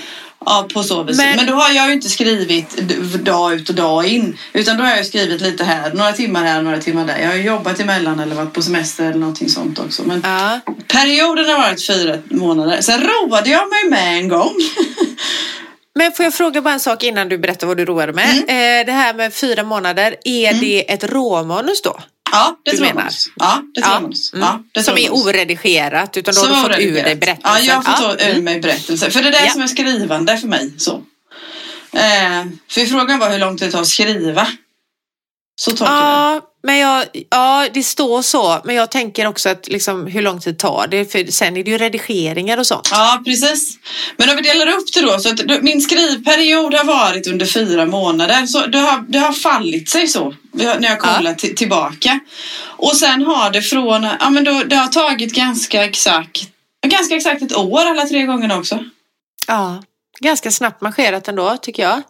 Ja, 0.46 0.68
på 0.74 0.84
så 0.84 1.04
vis. 1.04 1.18
Men- 1.18 1.36
Men, 1.36 1.46
då 1.46 1.54
har 1.54 1.72
jag 1.74 1.88
ju 1.88 1.94
inte 1.94 2.10
skrivit 2.10 2.78
dag 3.26 3.54
ut 3.54 3.70
och 3.70 3.76
dag 3.76 4.06
in. 4.08 4.38
Utan 4.54 4.78
då 4.78 4.84
har 4.84 4.96
jag 4.96 5.06
skrivit 5.06 5.42
lite 5.42 5.64
här, 5.64 5.94
några 5.94 6.12
timmar 6.12 6.44
här, 6.46 6.62
några 6.62 6.78
timmar 6.80 7.06
där. 7.08 7.18
Jag 7.18 7.28
har 7.28 7.36
jobbat 7.36 7.80
emellan 7.80 8.20
eller 8.20 8.36
varit 8.36 8.54
på 8.54 8.62
semester 8.62 9.04
eller 9.06 9.20
någonting 9.20 9.50
sånt 9.50 9.80
också. 9.80 10.04
Men 10.04 10.22
Ja. 10.24 10.60
perioden 10.88 11.50
har 11.50 11.58
varit 11.58 11.88
fyra 11.88 12.18
månader. 12.30 12.82
Sen 12.82 13.02
roade 13.02 13.50
jag 13.50 13.70
mig 13.70 13.90
med 13.90 14.18
en 14.18 14.28
gång. 14.28 14.54
Men 15.96 16.12
får 16.12 16.24
jag 16.24 16.34
fråga 16.34 16.62
bara 16.62 16.74
en 16.74 16.80
sak 16.80 17.04
innan 17.04 17.30
du 17.30 17.38
berättar 17.38 17.68
vad 17.68 17.78
du 17.78 17.86
roade 17.86 18.14
med? 18.14 18.30
Mm. 18.30 18.40
Eh, 18.82 18.86
det 18.86 18.92
här 18.92 19.14
med 19.14 19.34
fyra 19.34 19.64
månader, 19.64 20.16
är 20.26 20.54
det 20.54 20.92
ett 20.94 21.04
råmanus 21.04 21.82
då? 21.82 22.00
Ja, 22.32 22.56
det 22.66 22.72
tror 22.72 22.88
jag 22.88 22.96
manus. 22.96 23.32
Ja, 23.36 23.62
det 23.76 23.82
tror 23.82 23.94
jag 23.94 24.02
manus. 24.02 24.34
mm. 24.34 24.46
Ja, 24.46 24.64
det 24.72 24.84
som 24.84 24.98
är 24.98 25.10
oredigerat 25.14 26.18
utan 26.18 26.34
då 26.36 26.42
Som 26.42 26.52
har 26.54 26.70
du 26.70 26.76
fått 26.76 26.84
ur 26.84 26.94
dig 27.04 27.16
berättelsen? 27.16 27.52
Ja, 27.54 27.60
jag 27.60 27.76
har 27.76 27.82
fått 27.82 28.20
ta 28.20 28.26
ur 28.26 28.30
mm. 28.30 28.44
mig 28.44 28.60
berättelser. 28.60 29.10
För 29.10 29.22
det 29.22 29.28
är 29.28 29.32
det 29.32 29.46
Ja. 29.46 29.52
som 29.52 29.62
är 29.62 29.68
skrivande 29.68 30.38
för 30.38 30.48
mig. 30.48 30.74
Så. 30.78 30.92
Eh, 31.94 32.46
för 32.70 32.86
frågan 32.86 33.20
var 33.20 33.30
hur 33.30 33.40
lång 33.40 33.58
tid 33.58 33.68
det 33.68 33.72
tar 33.72 33.82
att 33.82 33.88
skriva. 33.88 34.48
Så 35.62 35.72
tolkar. 35.72 35.96
Ja, 35.96 36.42
men 36.62 36.78
jag, 36.78 37.06
ja, 37.30 37.68
det 37.74 37.84
står 37.84 38.22
så. 38.22 38.62
Men 38.64 38.76
jag 38.76 38.92
tänker 38.92 39.28
också 39.28 39.50
att 39.50 39.68
liksom, 39.68 40.08
hur 40.08 40.22
lång 40.22 40.40
tid 40.40 40.58
tar 40.58 40.88
det? 40.88 41.12
För 41.12 41.32
sen 41.32 41.58
är 41.58 41.64
det 41.64 41.72
ju 41.72 41.78
redigeringar 41.78 42.58
och 42.58 42.68
sånt. 42.68 42.90
Ja, 42.92 43.22
precis. 43.26 43.78
Men 44.18 44.30
om 44.30 44.36
vi 44.36 44.42
delar 44.42 44.68
upp 44.68 44.94
det 44.94 45.02
då. 45.02 45.20
Så 45.20 45.30
att 45.30 45.64
min 45.64 45.82
skrivperiod 45.82 46.74
har 46.74 46.84
varit 46.84 47.28
under 47.28 47.46
fyra 47.46 47.86
månader. 47.86 48.46
Så 48.46 48.68
det 48.68 48.78
har, 48.78 49.06
det 49.08 49.20
har 49.20 49.34
fallit 49.34 49.90
sig 49.90 50.08
så. 50.08 50.36
När 50.52 50.90
jag 50.90 51.00
kollar 51.00 51.34
till, 51.34 51.56
tillbaka. 51.56 52.20
Och 52.62 52.98
sen 52.98 53.22
har 53.22 53.52
det 53.52 53.62
från, 53.62 54.08
ja 54.20 54.30
men 54.30 54.44
då, 54.44 54.64
det 54.64 54.76
har 54.76 54.88
tagit 54.88 55.34
ganska 55.34 55.86
exakt, 55.86 56.42
ganska 56.88 57.16
exakt 57.16 57.42
ett 57.42 57.56
år 57.56 57.86
alla 57.86 58.06
tre 58.06 58.24
gångerna 58.24 58.58
också. 58.58 58.84
Ja, 59.48 59.84
ganska 60.20 60.52
snabbt 60.52 60.82
marscherat 60.82 61.28
ändå 61.28 61.58
tycker 61.58 61.84
jag. 61.84 62.02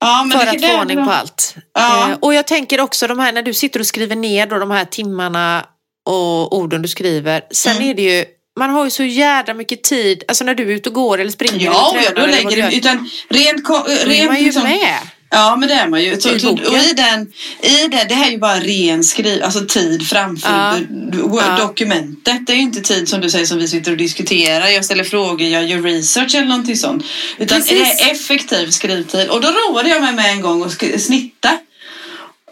Ja, 0.00 0.28
för 0.32 0.46
att 0.46 0.60
få 0.60 0.80
ordning 0.80 1.04
på 1.04 1.10
allt. 1.12 1.54
Ja. 1.74 2.10
Eh, 2.10 2.16
och 2.20 2.34
jag 2.34 2.46
tänker 2.46 2.80
också 2.80 3.06
de 3.06 3.18
här 3.18 3.32
när 3.32 3.42
du 3.42 3.54
sitter 3.54 3.80
och 3.80 3.86
skriver 3.86 4.16
ner 4.16 4.46
då 4.46 4.58
de 4.58 4.70
här 4.70 4.84
timmarna 4.84 5.66
och 6.08 6.56
orden 6.58 6.82
du 6.82 6.88
skriver. 6.88 7.42
Sen 7.50 7.76
Mm. 7.76 7.88
är 7.88 7.94
det 7.94 8.02
ju, 8.02 8.24
man 8.58 8.70
har 8.70 8.84
ju 8.84 8.90
så 8.90 9.02
jävla 9.04 9.54
mycket 9.54 9.82
tid, 9.82 10.24
alltså 10.28 10.44
när 10.44 10.54
du 10.54 10.62
är 10.62 10.74
ute 10.74 10.88
och 10.88 10.94
går 10.94 11.18
eller 11.20 11.30
springer 11.30 11.64
Ja, 11.64 11.90
eller 11.94 12.02
ja, 12.02 12.08
tränar 12.10 12.20
då 12.20 12.26
eller 12.32 12.44
vad 12.44 12.52
lägger 12.54 12.70
du 12.70 12.76
utan 12.76 13.10
rent, 13.28 13.64
ko- 13.64 13.82
då 13.86 13.92
är 13.92 14.06
rent 14.06 14.26
man 14.30 14.38
ju 14.38 14.44
liksom, 14.44 14.62
med. 14.62 14.96
Ja, 15.30 15.56
men 15.56 15.68
det 15.68 15.74
är 15.74 15.88
man 15.88 16.02
ju. 16.02 16.14
Och 16.14 16.78
i 16.78 16.92
den, 16.96 17.32
i 17.62 17.88
det, 17.88 18.04
det 18.08 18.14
här 18.14 18.26
är 18.26 18.30
ju 18.30 18.38
bara 18.38 18.60
ren 18.60 19.04
skriv, 19.04 19.42
alltså 19.42 19.66
tid 19.66 20.08
framför 20.08 20.86
Ja. 21.22 21.56
Dokumentet. 21.58 22.46
Det 22.46 22.52
är 22.52 22.56
ju 22.56 22.62
inte 22.62 22.80
tid 22.80 23.08
som 23.08 23.20
du 23.20 23.30
säger 23.30 23.46
som 23.46 23.58
vi 23.58 23.68
sitter 23.68 23.90
och 23.92 23.96
diskuterar. 23.96 24.66
Jag 24.66 24.84
ställer 24.84 25.04
frågor, 25.04 25.42
jag 25.46 25.64
gör 25.66 25.82
research 25.82 26.34
eller 26.34 26.46
någonting 26.46 26.76
sånt. 26.76 27.04
Utan 27.38 27.58
Precis. 27.58 27.98
det 27.98 28.04
är 28.04 28.12
effektiv 28.12 28.70
skrivtid. 28.70 29.28
Och 29.28 29.40
då 29.40 29.48
roade 29.48 29.88
jag 29.88 30.02
mig 30.02 30.12
med 30.12 30.30
en 30.30 30.40
gång 30.40 30.64
att 30.64 31.00
snitta. 31.00 31.58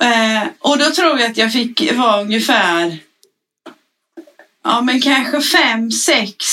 Eh, 0.01 0.49
och 0.59 0.79
då 0.79 0.91
tror 0.91 1.21
jag 1.21 1.31
att 1.31 1.37
jag 1.37 1.53
fick 1.53 1.93
vara 1.93 2.21
ungefär 2.21 2.99
Ja 4.65 4.81
men 4.81 5.01
kanske 5.01 5.41
fem, 5.41 5.91
sex 5.91 6.45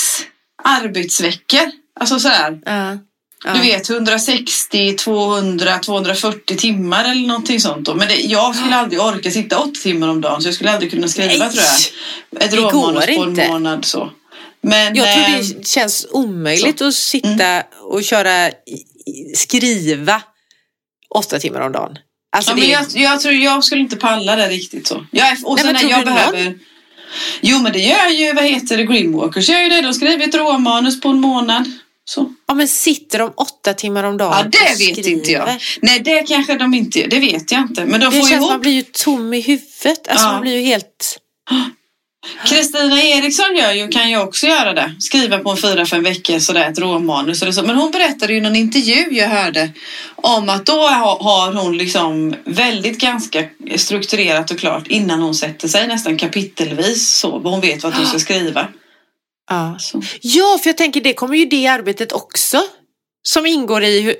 arbetsveckor. 0.64 1.70
Alltså 2.00 2.18
sådär. 2.18 2.58
Ja. 2.64 2.98
Ja. 3.44 3.54
Du 3.54 3.60
vet 3.60 3.90
160, 3.90 4.96
200, 4.96 5.78
240 5.78 6.56
timmar 6.56 7.04
eller 7.04 7.26
någonting 7.26 7.60
sånt. 7.60 7.86
Då. 7.86 7.94
Men 7.94 8.08
det, 8.08 8.14
jag 8.14 8.56
skulle 8.56 8.76
aldrig 8.76 9.00
orka 9.00 9.30
sitta 9.30 9.58
åtta 9.58 9.80
timmar 9.82 10.08
om 10.08 10.20
dagen 10.20 10.42
så 10.42 10.48
jag 10.48 10.54
skulle 10.54 10.70
aldrig 10.70 10.90
kunna 10.90 11.08
skriva 11.08 11.28
Nej, 11.28 11.50
tror 11.50 11.64
jag. 12.30 12.42
Ett 12.42 12.54
råmanus 12.54 13.16
på 13.16 13.22
en 13.22 13.48
månad 13.48 13.84
så. 13.84 14.10
Men, 14.60 14.94
Jag 14.94 15.14
tror 15.14 15.24
eh, 15.24 15.38
det 15.38 15.66
känns 15.66 16.06
omöjligt 16.10 16.82
att 16.82 16.94
sitta 16.94 17.62
och 17.82 18.04
köra, 18.04 18.50
skriva 19.34 20.22
åtta 21.14 21.38
timmar 21.38 21.60
om 21.60 21.72
dagen. 21.72 21.98
Alltså 22.36 22.50
ja, 22.50 22.54
det 22.54 22.60
men 22.60 22.70
är, 22.70 22.72
jag, 22.72 23.12
jag 23.12 23.20
tror 23.20 23.34
jag 23.34 23.64
skulle 23.64 23.80
inte 23.80 23.96
palla 23.96 24.36
det 24.36 24.48
riktigt 24.48 24.86
så. 24.86 25.06
Jag 25.10 25.36
och 25.44 25.56
Nej, 25.56 25.64
sen 25.64 25.74
när 25.74 25.90
jag 25.90 26.00
du 26.00 26.04
någon? 26.04 26.14
behöver... 26.14 26.58
Jo 27.40 27.58
men 27.58 27.72
det 27.72 27.78
gör 27.78 28.08
ju, 28.08 28.32
vad 28.32 28.44
heter 28.44 28.76
det, 28.76 28.84
Greenwalkers 28.84 29.48
gör 29.48 29.60
ju 29.60 29.68
det. 29.68 29.80
De 29.82 29.94
skriver 29.94 30.28
ett 30.28 30.34
råmanus 30.34 31.00
på 31.00 31.08
en 31.08 31.20
månad. 31.20 31.72
Så. 32.08 32.32
ja, 32.48 32.54
men 32.54 32.68
sitter 32.68 33.18
de 33.18 33.32
åtta 33.36 33.74
timmar 33.74 34.04
om 34.04 34.16
dagen 34.16 34.32
Ja 34.38 34.44
och 34.44 34.50
det 34.50 34.58
vet 34.86 34.94
skriver? 34.96 35.08
inte 35.08 35.32
jag. 35.32 35.48
Nej 35.82 36.00
det 36.00 36.22
kanske 36.22 36.54
de 36.58 36.74
inte 36.74 37.00
gör, 37.00 37.08
det 37.08 37.18
vet 37.20 37.52
jag 37.52 37.60
inte. 37.60 37.84
Men 37.84 38.00
de 38.00 38.06
Det 38.06 38.10
får 38.20 38.28
känns 38.28 38.32
ihop 38.32 38.50
man 38.50 38.60
blir 38.60 38.72
ju 38.72 38.82
tom 38.82 39.34
i 39.34 39.40
huvudet. 39.40 40.08
Alltså 40.08 40.26
Ja. 40.26 40.32
man 40.32 40.40
blir 40.40 40.56
ju 40.58 40.62
helt... 40.66 41.18
Kristina 42.46 43.02
Eriksson 43.02 43.56
gör 43.56 43.72
ju, 43.72 43.88
kan 43.88 44.10
ju 44.10 44.16
också 44.18 44.46
göra 44.46 44.72
det. 44.72 44.94
Skriva 45.00 45.38
på 45.38 45.50
en 45.50 45.56
fyra, 45.56 45.86
fem 45.86 46.02
veckor 46.02 46.38
sådär 46.38 46.70
ett 46.70 46.78
råmanus 46.78 47.42
eller 47.42 47.52
så. 47.52 47.62
Men 47.62 47.76
hon 47.76 47.90
berättade 47.90 48.32
ju 48.32 48.38
i 48.38 48.42
någon 48.42 48.56
intervju 48.56 49.06
jag 49.10 49.28
hörde 49.28 49.70
om 50.16 50.48
att 50.48 50.66
då 50.66 50.72
ha- 50.88 51.22
har 51.22 51.52
hon 51.52 51.78
liksom 51.78 52.34
väldigt 52.44 52.98
ganska 52.98 53.44
strukturerat 53.76 54.50
och 54.50 54.58
klart 54.58 54.86
innan 54.86 55.22
hon 55.22 55.34
sätter 55.34 55.68
sig 55.68 55.86
nästan 55.88 56.16
kapitelvis 56.18 57.08
så. 57.14 57.38
Hon 57.38 57.60
vet 57.60 57.82
vad 57.82 57.94
hon 57.94 58.06
ska 58.06 58.18
skriva. 58.18 58.68
Ja. 59.48 59.76
Så. 59.78 60.02
ja, 60.20 60.58
för 60.62 60.68
jag 60.68 60.76
tänker 60.76 61.00
det 61.00 61.12
kommer 61.14 61.36
ju 61.36 61.44
det 61.44 61.66
arbetet 61.66 62.12
också. 62.12 62.62
Som 63.22 63.46
ingår 63.46 63.84
i 63.84 64.00
hur, 64.00 64.14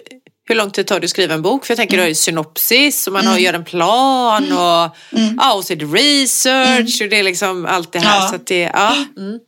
hur 0.48 0.54
lång 0.54 0.70
tid 0.70 0.86
tar 0.86 1.00
det 1.00 1.04
att 1.04 1.10
skriva 1.10 1.34
en 1.34 1.42
bok? 1.42 1.66
För 1.66 1.72
jag 1.72 1.76
tänker 1.76 1.94
mm. 1.94 2.04
det 2.06 2.10
är 2.12 2.14
synopsis 2.14 3.06
och 3.06 3.12
man 3.12 3.26
har, 3.26 3.38
gör 3.38 3.54
en 3.54 3.64
plan 3.64 4.52
och, 4.52 4.96
Mm. 5.18 5.36
ja, 5.40 5.54
och 5.54 5.64
så 5.64 5.72
är 5.72 5.76
det 5.76 5.84
research 5.84 7.02
och 7.02 7.08
det 7.08 7.16
är 7.18 7.22
liksom 7.22 7.66
allt 7.66 7.92
det 7.92 7.98
här. 7.98 8.20
Ja. 8.20 8.28
Så 8.28 8.36
det, 8.44 8.60
ja. 8.60 8.96
Mm. 9.16 9.38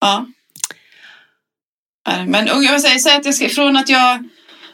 Ja. 0.00 0.26
Men 2.26 2.46
jag 2.46 2.80
säger 2.80 2.98
så 2.98 3.10
att 3.16 3.24
jag 3.24 3.34
ska, 3.34 3.48
från 3.48 3.76
att 3.76 3.88
jag 3.88 4.28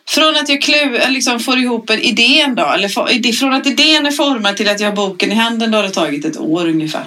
från 0.09 0.37
att 0.37 0.49
jag 0.49 0.63
klu, 0.63 1.01
liksom 1.09 1.41
får 1.41 1.59
ihop 1.59 1.91
en 1.91 2.01
idén 2.01 2.55
då, 2.55 2.67
eller 2.67 3.11
ide- 3.13 3.33
från 3.33 3.53
att 3.55 3.67
idén 3.67 4.07
är 4.07 4.11
formad 4.11 4.57
till 4.57 4.69
att 4.69 4.81
jag 4.81 4.89
har 4.89 4.97
boken 4.97 5.33
i 5.33 5.35
handen 5.35 5.71
då 5.71 5.79
har 5.79 5.83
det 5.83 5.91
tagit 5.91 6.25
ett 6.25 6.37
år 6.37 6.69
ungefär. 6.69 7.05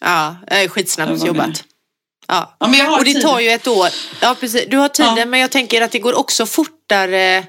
Ja, 0.00 0.36
skitsnabbt 0.68 1.26
jobbat. 1.26 1.64
Ja. 2.30 2.56
Ja, 2.60 2.68
men 2.68 2.78
jag 2.78 2.86
har 2.86 2.98
Och 2.98 3.04
det 3.04 3.12
tid. 3.12 3.22
tar 3.22 3.40
ju 3.40 3.48
ett 3.50 3.66
år. 3.66 3.88
Ja, 4.20 4.36
precis. 4.40 4.64
Du 4.68 4.76
har 4.76 4.88
tiden, 4.88 5.16
Ja. 5.16 5.24
men 5.26 5.40
jag 5.40 5.50
tänker 5.50 5.80
att 5.82 5.90
det 5.92 5.98
går 5.98 6.14
också 6.18 6.46
fortare 6.46 7.44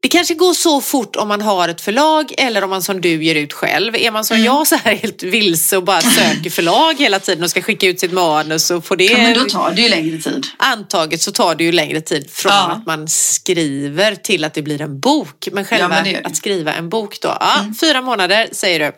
det 0.00 0.08
kanske 0.08 0.34
går 0.34 0.54
så 0.54 0.80
fort 0.80 1.16
om 1.16 1.28
man 1.28 1.40
har 1.40 1.68
ett 1.68 1.80
förlag 1.80 2.32
eller 2.38 2.64
om 2.64 2.70
man 2.70 2.82
som 2.82 3.00
du 3.00 3.24
ger 3.24 3.34
ut 3.34 3.52
själv. 3.52 3.96
Är 3.96 4.10
man 4.10 4.24
som 4.24 4.34
Mm. 4.34 4.46
jag 4.46 4.66
så 4.66 4.76
här 4.76 4.94
helt 4.94 5.22
vilse 5.22 5.76
och 5.76 5.82
bara 5.84 6.00
söker 6.00 6.50
förlag 6.50 6.94
hela 6.98 7.18
tiden 7.18 7.44
och 7.44 7.50
ska 7.50 7.62
skicka 7.62 7.86
ut 7.86 8.00
sitt 8.00 8.12
manus 8.12 8.70
och 8.70 8.84
få 8.84 8.94
det 8.94 9.04
Ja, 9.04 9.18
men 9.18 9.34
då 9.34 9.44
tar 9.44 9.70
det 9.70 9.82
ju 9.82 9.88
längre 9.88 10.18
tid. 10.18 10.46
antaget 10.56 11.22
så 11.22 11.32
tar 11.32 11.54
det 11.54 11.64
ju 11.64 11.72
längre 11.72 12.00
tid 12.00 12.30
från 12.30 12.52
Ja. 12.52 12.70
att 12.70 12.86
man 12.86 13.08
skriver 13.08 14.14
till 14.14 14.44
att 14.44 14.54
det 14.54 14.62
blir 14.62 14.80
en 14.80 15.00
bok. 15.00 15.48
Men 15.52 15.64
själva 15.64 15.88
men 15.88 16.04
gör 16.06 16.12
det. 16.20 16.26
att 16.26 16.36
skriva 16.36 16.72
en 16.74 16.88
bok 16.88 17.20
då. 17.20 17.28
Ja, 17.40 17.64
Fyra 17.80 18.02
månader 18.02 18.48
säger 18.52 18.78
du. 18.80 18.92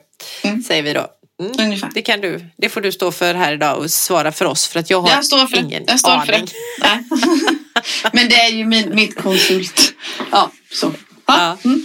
Mm. 0.48 0.62
Säger 0.62 0.82
vi 0.82 0.92
då. 0.92 1.06
Mm. 1.40 1.80
Det 1.94 2.02
kan 2.02 2.20
du. 2.20 2.46
Det 2.56 2.68
får 2.68 2.80
du 2.80 2.92
stå 2.92 3.12
för 3.12 3.34
här 3.34 3.52
idag 3.52 3.78
och 3.78 3.90
svara 3.90 4.32
för 4.32 4.44
oss 4.44 4.68
för 4.68 4.80
att 4.80 4.90
jag 4.90 5.00
har 5.00 5.08
Jag 5.08 5.24
står 5.24 5.46
för 5.46 5.56
ingen 5.56 5.84
det. 5.84 5.92
Jag 5.92 6.00
står 6.00 6.10
aning. 6.10 6.46
för. 6.80 8.12
Men 8.12 8.28
det 8.28 8.34
är 8.34 8.50
ju 8.50 8.64
min, 8.64 8.94
mitt 8.94 9.22
konsult. 9.22 9.92
Ja, 10.32 10.50
så. 10.72 10.92
Ja. 11.26 11.34
Ja. 11.36 11.58
Mm. 11.64 11.84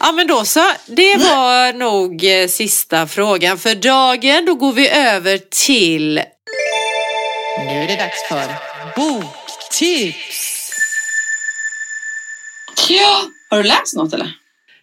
Ja 0.00 0.12
men 0.12 0.26
då 0.26 0.44
så. 0.44 0.70
Det 0.86 1.16
var 1.16 1.72
nog 1.72 2.24
eh, 2.24 2.48
sista 2.48 3.06
frågan 3.06 3.58
för 3.58 3.74
dagen. 3.74 4.44
Då 4.46 4.54
går 4.54 4.72
vi 4.72 4.88
över 4.88 5.38
till 5.38 6.14
Nu 7.58 7.72
är 7.82 7.86
det 7.86 7.96
dags 7.96 8.28
för 8.28 8.54
boktips. 8.96 10.72
ja. 12.88 13.22
Har 13.50 13.56
du 13.56 13.68
läst 13.68 13.96
något 13.96 14.12
eller? 14.12 14.32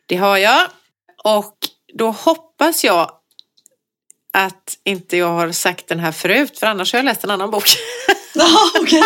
Det 0.05 0.15
har 0.15 0.37
jag. 0.37 0.67
Och 1.23 1.57
då 1.93 2.11
hoppas 2.11 2.83
jag 2.83 3.11
att 4.33 4.77
inte 4.85 5.17
jag 5.17 5.27
har 5.27 5.51
sagt 5.51 5.87
den 5.87 5.99
här 5.99 6.11
förut 6.11 6.59
för 6.59 6.67
annars 6.67 6.93
har 6.93 6.97
jag 6.99 7.05
läst 7.05 7.23
en 7.23 7.29
annan 7.31 7.51
bok. 7.51 7.69
Ja, 8.33 8.71
okej. 8.81 9.03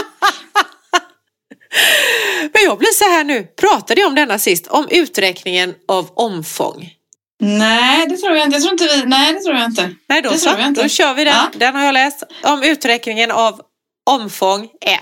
Men 2.53 2.63
jag 2.63 2.78
blir 2.78 2.91
så 2.91 3.03
här 3.03 3.24
nu, 3.24 3.43
pratade 3.43 4.01
jag 4.01 4.07
om 4.07 4.15
denna 4.15 4.39
sist? 4.39 4.67
Om 4.67 4.88
uträkningen 4.91 5.76
av 5.88 6.09
omfång. 6.15 6.93
Nej, 7.41 8.07
det 8.07 8.17
tror 8.17 8.36
jag 8.36 8.47
inte. 8.47 8.55
Jag 8.55 8.61
tror 8.61 8.74
inte 8.74 8.97
vi... 8.97 9.05
Nej, 9.05 9.34
det 9.34 9.39
tror 9.39 9.55
jag 9.55 9.65
inte. 9.65 9.95
Nej 10.09 10.21
då 10.21 10.30
Det 10.30 10.38
så, 10.38 10.74
då 10.76 10.88
kör 10.88 11.13
vi 11.13 11.24
den. 11.24 11.34
Ja. 11.34 11.51
Den 11.53 11.76
har 11.76 11.86
jag 11.86 11.93
läst. 11.93 12.24
Om 12.43 12.63
uträkningen 12.63 13.32
av 13.32 13.61
omfång 14.09 14.69
1. 14.82 15.01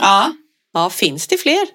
Ja. 0.00 0.32
Ja, 0.72 0.90
finns 0.90 1.26
det 1.26 1.38
fler? 1.38 1.66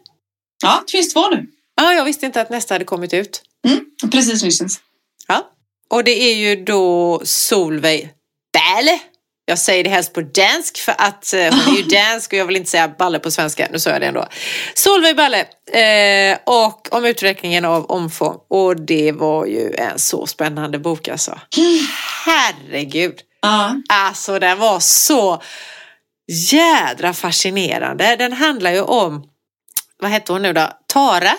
Ja, 0.63 0.84
det 0.86 0.91
finns 0.91 1.13
två 1.13 1.30
nu. 1.30 1.45
Ja, 1.75 1.93
jag 1.93 2.05
visste 2.05 2.25
inte 2.25 2.41
att 2.41 2.49
nästa 2.49 2.73
hade 2.73 2.86
kommit 2.86 3.13
ut. 3.13 3.41
Mm. 3.67 3.86
Precis 4.11 4.43
nyss. 4.43 4.80
Och 5.93 6.03
det 6.03 6.23
är 6.23 6.35
ju 6.35 6.55
då 6.55 7.21
Solveig 7.23 8.09
Balle. 8.53 8.99
Jag 9.45 9.59
säger 9.59 9.83
det 9.83 9.89
helst 9.89 10.13
på 10.13 10.21
dansk 10.21 10.77
för 10.77 10.95
att 10.97 11.33
eh, 11.33 11.39
hon 11.39 11.75
är 11.75 11.77
ju 11.77 11.83
dansk 11.83 12.33
och 12.33 12.39
jag 12.39 12.45
vill 12.45 12.55
inte 12.55 12.69
säga 12.69 12.87
balle 12.87 13.19
på 13.19 13.31
svenska. 13.31 13.67
Nu 13.71 13.79
sa 13.79 13.89
jag 13.89 14.01
det 14.01 14.07
ändå. 14.07 14.27
Solveig 14.73 15.15
Balle 15.15 15.39
eh, 15.71 16.37
och 16.45 16.93
om 16.93 17.05
uträkningen 17.05 17.65
av 17.65 17.85
omfång. 17.85 18.37
Och 18.49 18.81
det 18.81 19.11
var 19.11 19.45
ju 19.45 19.73
en 19.75 19.99
så 19.99 20.27
spännande 20.27 20.79
bok 20.79 21.07
alltså. 21.07 21.39
Herregud. 22.25 23.19
Ja. 23.41 23.75
Alltså 23.89 24.39
den 24.39 24.59
var 24.59 24.79
så 24.79 25.41
jädra 26.51 27.13
fascinerande. 27.13 28.15
Den 28.15 28.33
handlar 28.33 28.71
ju 28.71 28.81
om, 28.81 29.23
vad 29.99 30.11
heter 30.11 30.33
hon 30.33 30.41
nu 30.41 30.53
då? 30.53 30.69
Tara. 30.87 31.31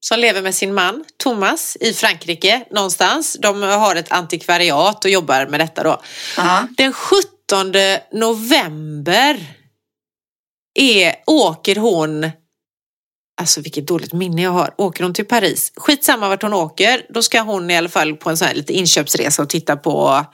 Som 0.00 0.18
lever 0.18 0.42
med 0.42 0.54
sin 0.54 0.74
man 0.74 1.04
Thomas 1.16 1.76
i 1.80 1.92
Frankrike 1.92 2.64
någonstans. 2.70 3.36
De 3.40 3.62
har 3.62 3.96
ett 3.96 4.12
antikvariat 4.12 5.04
och 5.04 5.10
jobbar 5.10 5.46
med 5.46 5.60
detta 5.60 5.82
då. 5.82 6.02
Ja. 6.36 6.66
Den 6.76 6.92
17 6.92 7.26
november 8.12 9.46
är, 10.74 11.14
åker 11.26 11.76
hon, 11.76 12.30
alltså 13.40 13.60
vilket 13.60 13.86
dåligt 13.86 14.12
minne 14.12 14.42
jag 14.42 14.50
har, 14.50 14.74
åker 14.78 15.04
hon 15.04 15.14
till 15.14 15.26
Paris. 15.26 15.72
Skitsamma 15.76 16.28
vart 16.28 16.42
hon 16.42 16.54
åker, 16.54 17.06
då 17.08 17.22
ska 17.22 17.40
hon 17.40 17.70
i 17.70 17.76
alla 17.76 17.88
fall 17.88 18.16
på 18.16 18.30
en 18.30 18.36
sån 18.36 18.48
här 18.48 18.54
lite 18.54 18.72
inköpsresa 18.72 19.42
och 19.42 19.48
titta 19.48 19.76
på 19.76 20.24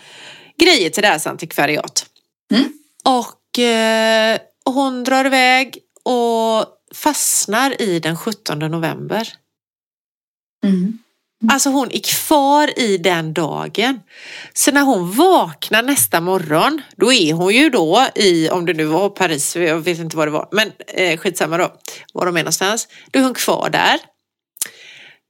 grejer 0.59 0.91
till 0.91 1.03
deras 1.03 1.27
antikvariat. 1.27 2.07
Mm. 2.55 2.73
Och 3.05 3.59
eh, 3.59 4.39
hon 4.65 5.05
drar 5.05 5.25
iväg 5.25 5.79
och 6.03 6.67
fastnar 6.95 7.83
i 7.83 8.01
den 8.01 8.17
17 8.17 8.59
november. 8.59 9.33
Mm. 10.67 10.99
Alltså 11.49 11.71
hon 11.71 11.93
är 11.93 11.99
kvar 11.99 12.79
i 12.79 12.99
den 12.99 13.35
dagen. 13.35 14.01
Så 14.55 14.73
när 14.73 14.83
hon 14.83 15.13
vaknar 15.13 15.83
nästa 15.83 16.21
morgon, 16.21 16.83
då 16.97 17.13
är 17.13 17.33
hon 17.33 17.55
ju 17.55 17.71
då 17.71 18.07
i, 18.15 18.49
om 18.49 18.67
det 18.67 18.73
nu 18.73 18.85
var 18.85 19.09
Paris, 19.09 19.57
jag 19.57 19.79
vet 19.79 19.99
inte 19.99 20.17
vad 20.17 20.27
det 20.27 20.33
var, 20.33 20.49
men 20.53 20.73
eh, 20.87 21.19
skitsamma 21.19 21.57
då, 21.59 21.73
var 22.13 22.27
de 22.27 22.37
är 22.37 22.41
någonstans. 22.41 22.89
Då 23.11 23.19
är 23.19 23.23
hon 23.23 23.35
kvar 23.35 23.71
där. 23.71 23.99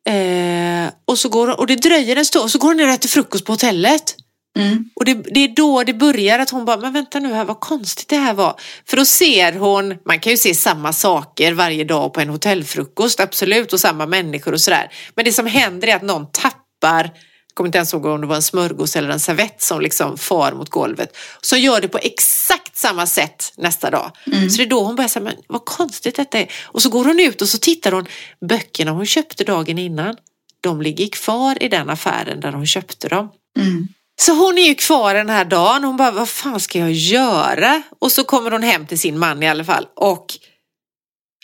Eh, 0.08 0.90
och, 1.04 1.18
så 1.18 1.28
går 1.28 1.46
hon, 1.46 1.56
och 1.56 1.66
det 1.66 1.76
dröjer 1.76 2.16
en 2.16 2.24
stund, 2.24 2.50
så 2.50 2.58
går 2.58 2.68
hon 2.68 2.76
ner 2.76 2.86
och 2.86 2.92
äter 2.92 3.08
frukost 3.08 3.44
på 3.44 3.52
hotellet. 3.52 4.16
Mm. 4.56 4.90
Och 4.94 5.04
det, 5.04 5.14
det 5.14 5.40
är 5.40 5.48
då 5.48 5.84
det 5.84 5.94
börjar 5.94 6.38
att 6.38 6.50
hon 6.50 6.64
bara, 6.64 6.76
men 6.76 6.92
vänta 6.92 7.18
nu 7.18 7.32
här, 7.32 7.44
vad 7.44 7.60
konstigt 7.60 8.08
det 8.08 8.16
här 8.16 8.34
var. 8.34 8.60
För 8.86 8.96
då 8.96 9.04
ser 9.04 9.52
hon, 9.52 9.94
man 10.04 10.20
kan 10.20 10.32
ju 10.32 10.36
se 10.36 10.54
samma 10.54 10.92
saker 10.92 11.52
varje 11.52 11.84
dag 11.84 12.12
på 12.12 12.20
en 12.20 12.28
hotellfrukost, 12.28 13.20
absolut, 13.20 13.72
och 13.72 13.80
samma 13.80 14.06
människor 14.06 14.52
och 14.52 14.60
sådär. 14.60 14.92
Men 15.14 15.24
det 15.24 15.32
som 15.32 15.46
händer 15.46 15.88
är 15.88 15.96
att 15.96 16.02
någon 16.02 16.26
tappar, 16.32 17.04
jag 17.04 17.54
kommer 17.54 17.68
inte 17.68 17.78
ens 17.78 17.92
ihåg 17.92 18.04
om 18.06 18.20
det 18.20 18.26
var 18.26 18.36
en 18.36 18.42
smörgås 18.42 18.96
eller 18.96 19.08
en 19.08 19.20
servett 19.20 19.62
som 19.62 19.80
liksom 19.80 20.18
far 20.18 20.52
mot 20.52 20.70
golvet. 20.70 21.16
Så 21.40 21.56
gör 21.56 21.80
det 21.80 21.88
på 21.88 21.98
exakt 21.98 22.76
samma 22.76 23.06
sätt 23.06 23.52
nästa 23.56 23.90
dag. 23.90 24.10
Så 24.50 24.56
det 24.56 24.62
är 24.62 24.66
då 24.66 24.84
hon 24.84 24.96
börjar 24.96 25.08
säga, 25.08 25.22
men 25.22 25.34
vad 25.46 25.64
konstigt 25.64 26.16
detta 26.16 26.38
är. 26.38 26.52
Och 26.64 26.82
så 26.82 26.88
går 26.88 27.04
hon 27.04 27.20
ut 27.20 27.42
och 27.42 27.48
så 27.48 27.58
tittar 27.58 27.92
hon, 27.92 28.06
böckerna 28.48 28.90
hon 28.90 29.06
köpte 29.06 29.44
dagen 29.44 29.78
innan, 29.78 30.16
de 30.60 30.82
ligger 30.82 31.08
kvar 31.08 31.62
i 31.62 31.68
den 31.68 31.90
affären 31.90 32.40
där 32.40 32.52
hon 32.52 32.66
köpte 32.66 33.08
dem. 33.08 33.30
Mm. 33.58 33.88
Så 34.20 34.32
hon 34.32 34.58
är 34.58 34.66
ju 34.66 34.74
kvar 34.74 35.14
den 35.14 35.30
här 35.30 35.44
dagen. 35.44 35.84
Hon 35.84 35.96
bara, 35.96 36.10
vad 36.10 36.28
fan 36.28 36.60
ska 36.60 36.78
jag 36.78 36.92
göra? 36.92 37.82
Och 37.98 38.12
så 38.12 38.24
kommer 38.24 38.50
hon 38.50 38.62
hem 38.62 38.86
till 38.86 38.98
sin 38.98 39.18
man 39.18 39.42
i 39.42 39.48
alla 39.48 39.64
fall 39.64 39.86
och 39.96 40.26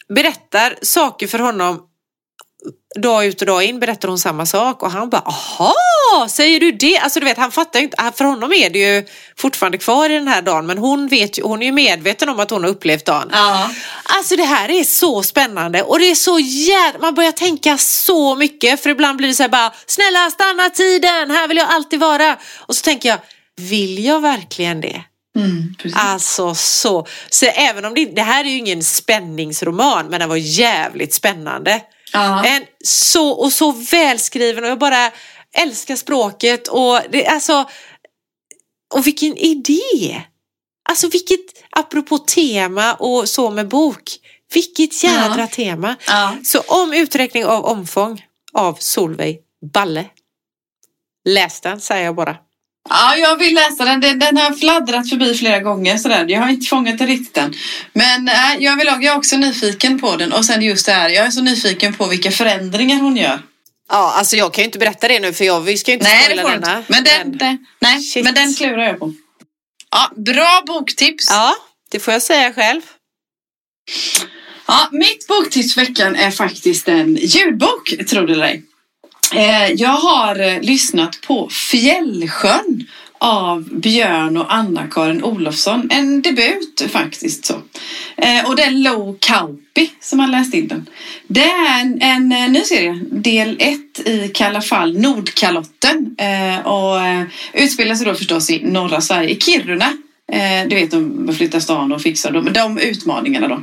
berättar 0.09 0.79
saker 0.83 1.27
för 1.27 1.39
honom. 1.39 1.89
Dag 2.95 3.27
ut 3.27 3.41
och 3.41 3.47
dag 3.47 3.65
in 3.65 3.81
berättar 3.81 4.09
hon 4.09 4.19
samma 4.19 4.47
sak 4.47 4.83
och 4.83 4.91
han 4.91 5.11
bara, 5.11 5.23
aha, 5.23 5.75
säger 6.29 6.61
du 6.61 6.73
det? 6.73 6.99
Alltså 6.99 7.21
du 7.21 7.27
vet, 7.27 7.39
han 7.39 7.53
fattar 7.53 7.79
ju 7.81 7.85
inte. 7.85 8.13
För 8.15 8.25
honom 8.25 8.53
är 8.53 8.71
det 8.71 8.79
ju 8.79 9.07
fortfarande 9.37 9.79
kvar 9.79 10.11
i 10.11 10.15
den 10.15 10.29
här 10.29 10.43
dagen, 10.43 10.67
men 10.67 10.79
hon 10.79 11.09
vet 11.09 11.43
hon 11.43 11.63
är 11.63 11.67
ju 11.67 11.73
medveten 11.73 12.29
om 12.29 12.41
att 12.41 12.51
hon 12.51 12.63
har 12.63 12.71
upplevt 12.71 13.05
dagen. 13.05 13.29
Ja. 13.33 13.71
Alltså 14.05 14.37
det 14.37 14.45
här 14.45 14.71
är 14.71 14.85
så 14.85 15.23
spännande 15.23 15.83
och 15.83 15.99
det 15.99 16.11
är 16.11 16.15
så 16.15 16.39
jävla, 16.39 16.99
man 16.99 17.15
börjar 17.15 17.33
tänka 17.33 17.79
så 17.79 18.35
mycket 18.35 18.83
för 18.83 18.91
ibland 18.91 19.19
blir 19.19 19.29
det 19.29 19.35
så 19.35 19.43
här 19.43 19.51
bara 19.51 19.73
snälla 19.87 20.31
stanna 20.31 20.71
tiden, 20.71 21.31
här 21.31 21.49
vill 21.49 21.57
jag 21.57 21.69
alltid 21.71 22.01
vara. 22.01 22.37
Och 22.59 22.77
så 22.77 22.83
tänker 22.83 23.09
jag, 23.09 23.19
vill 23.57 24.05
jag 24.05 24.21
verkligen 24.21 24.81
det? 24.81 25.03
Mm. 25.37 25.75
Alltså 25.95 26.55
så, 26.55 27.07
så 27.31 27.47
även 27.47 27.85
om 27.85 27.95
det, 27.95 28.05
det 28.05 28.23
här 28.23 28.45
är 28.45 28.49
ju 28.49 28.59
ingen 28.59 28.83
spänningsroman 28.83 30.07
men 30.07 30.21
den 30.21 30.29
var 30.29 30.37
jävligt 30.37 31.15
spännande. 31.15 31.81
Ja. 32.13 32.45
En 32.47 32.67
så, 32.85 33.29
och 33.31 33.53
så 33.53 33.73
välskriven 33.73 34.65
och 34.65 34.71
jag 34.71 34.79
bara 34.79 35.11
älskar 35.55 35.97
språket 35.97 36.69
och 36.69 37.01
det, 37.11 37.27
alltså, 37.27 37.69
och 38.95 39.07
vilken 39.07 39.37
idé! 39.37 40.23
Alltså 40.89 41.09
vilket, 41.09 41.41
apropå 41.71 42.19
tema 42.19 42.95
och 42.95 43.29
så 43.29 43.51
med 43.51 43.69
bok, 43.69 44.03
vilket 44.55 45.05
jädra 45.05 45.41
Ja. 45.41 45.47
tema. 45.47 45.97
Ja. 46.07 46.37
Så 46.45 46.61
om 46.61 46.93
uträkning 46.93 47.45
av 47.45 47.65
omfång 47.65 48.25
av 48.53 48.75
Solveig 48.81 49.41
Balle. 49.73 50.07
Läs 51.25 51.61
den 51.61 51.81
säger 51.81 52.05
jag 52.05 52.15
bara. 52.15 52.37
Ja, 52.89 53.17
jag 53.17 53.37
vill 53.37 53.55
läsa 53.55 53.85
den. 53.85 54.01
Den, 54.01 54.19
den 54.19 54.37
har 54.37 54.53
fladdrat 54.53 55.09
förbi 55.09 55.35
flera 55.35 55.59
gånger. 55.61 55.97
Sådär. 55.97 56.27
Jag 56.29 56.41
har 56.41 56.49
inte 56.49 56.67
fångat 56.67 56.99
den 56.99 57.07
riktigt 57.07 57.37
än. 57.37 57.55
Men 57.93 58.29
äh, 58.29 58.57
jag, 58.59 58.77
vill, 58.77 58.87
jag 58.87 59.05
är 59.05 59.17
också 59.17 59.37
nyfiken 59.37 60.01
på 60.01 60.17
den. 60.17 60.33
Och 60.33 60.45
sen 60.45 60.63
just 60.63 60.87
det 60.87 60.93
här, 60.93 61.09
jag 61.09 61.27
är 61.27 61.31
så 61.31 61.43
nyfiken 61.43 61.95
på 61.95 62.07
vilka 62.07 62.31
förändringar 62.31 62.97
hon 63.01 63.17
gör. 63.17 63.43
Ja, 63.89 64.13
alltså 64.17 64.37
jag 64.37 64.55
kan 64.55 64.63
ju 64.63 64.67
inte 64.67 64.79
berätta 64.79 65.09
det 65.09 65.21
nu 65.21 65.33
för 65.33 65.45
jag, 65.45 65.61
vi 65.61 65.79
ska 65.79 65.91
ju 65.91 65.95
inte 65.95 66.09
Nej, 66.09 66.25
spoila 66.25 66.43
du 66.43 66.49
denna. 66.49 66.83
Men 66.89 67.05
den, 67.05 67.39
den, 67.39 67.59
nej, 67.81 68.01
Shit. 68.01 68.25
men 68.25 68.35
den 68.35 68.55
klurar 68.55 68.83
jag 68.83 68.99
på. 68.99 69.15
Ja, 69.91 70.11
bra 70.17 70.63
boktips. 70.67 71.27
Ja, 71.31 71.55
det 71.91 72.01
får 72.01 72.13
jag 72.13 72.23
säga 72.23 72.53
själv. 72.53 72.81
Ja, 74.67 74.89
mitt 74.93 75.27
boktips 75.27 75.77
veckan 75.77 76.17
är 76.17 76.31
faktiskt 76.31 76.89
en 76.89 77.17
ljudbok, 77.17 77.95
tror 78.09 78.27
det 78.27 78.33
eller 78.33 78.47
ej. 78.47 78.63
Eh, 79.35 79.73
jag 79.73 79.89
har 79.89 80.41
eh, 80.41 80.61
lyssnat 80.61 81.21
på 81.21 81.49
Fjällsjön 81.49 82.87
av 83.19 83.65
Björn 83.81 84.37
och 84.37 84.55
Anna-Karin 84.55 85.25
Olofsson. 85.25 85.89
En 85.93 86.23
debut 86.23 86.87
faktiskt. 86.89 87.45
så. 87.45 87.55
Eh, 88.17 88.49
och 88.49 88.57
det 88.57 88.63
är 88.63 88.71
Lo 88.71 89.17
Kauppi 89.21 89.91
som 90.01 90.19
har 90.19 90.29
läst 90.29 90.55
in 90.55 90.69
den. 90.69 90.87
Det 91.27 91.45
är 91.45 91.81
en, 91.81 92.03
en 92.03 92.53
ny 92.53 92.61
serie, 92.61 93.01
del 93.11 93.57
ett 93.61 94.09
i 94.09 94.31
Kalla 94.35 94.61
fall 94.61 94.99
Nordkalotten. 94.99 96.17
Och 96.65 96.97
utspelar 97.53 97.95
sig 97.95 98.07
då 98.07 98.15
förstås 98.15 98.51
i 98.51 98.65
norra 98.65 99.01
Sverige, 99.01 99.29
i 99.31 99.41
Kiruna. 99.41 99.93
Du 100.67 100.75
vet, 100.75 100.91
de 100.91 101.35
flyttar 101.39 101.61
stan 101.61 101.93
och 101.93 102.03
fixar 102.03 102.31
de, 102.31 102.53
de 102.53 102.79
utmaningarna 102.79 103.49
då. 103.49 103.63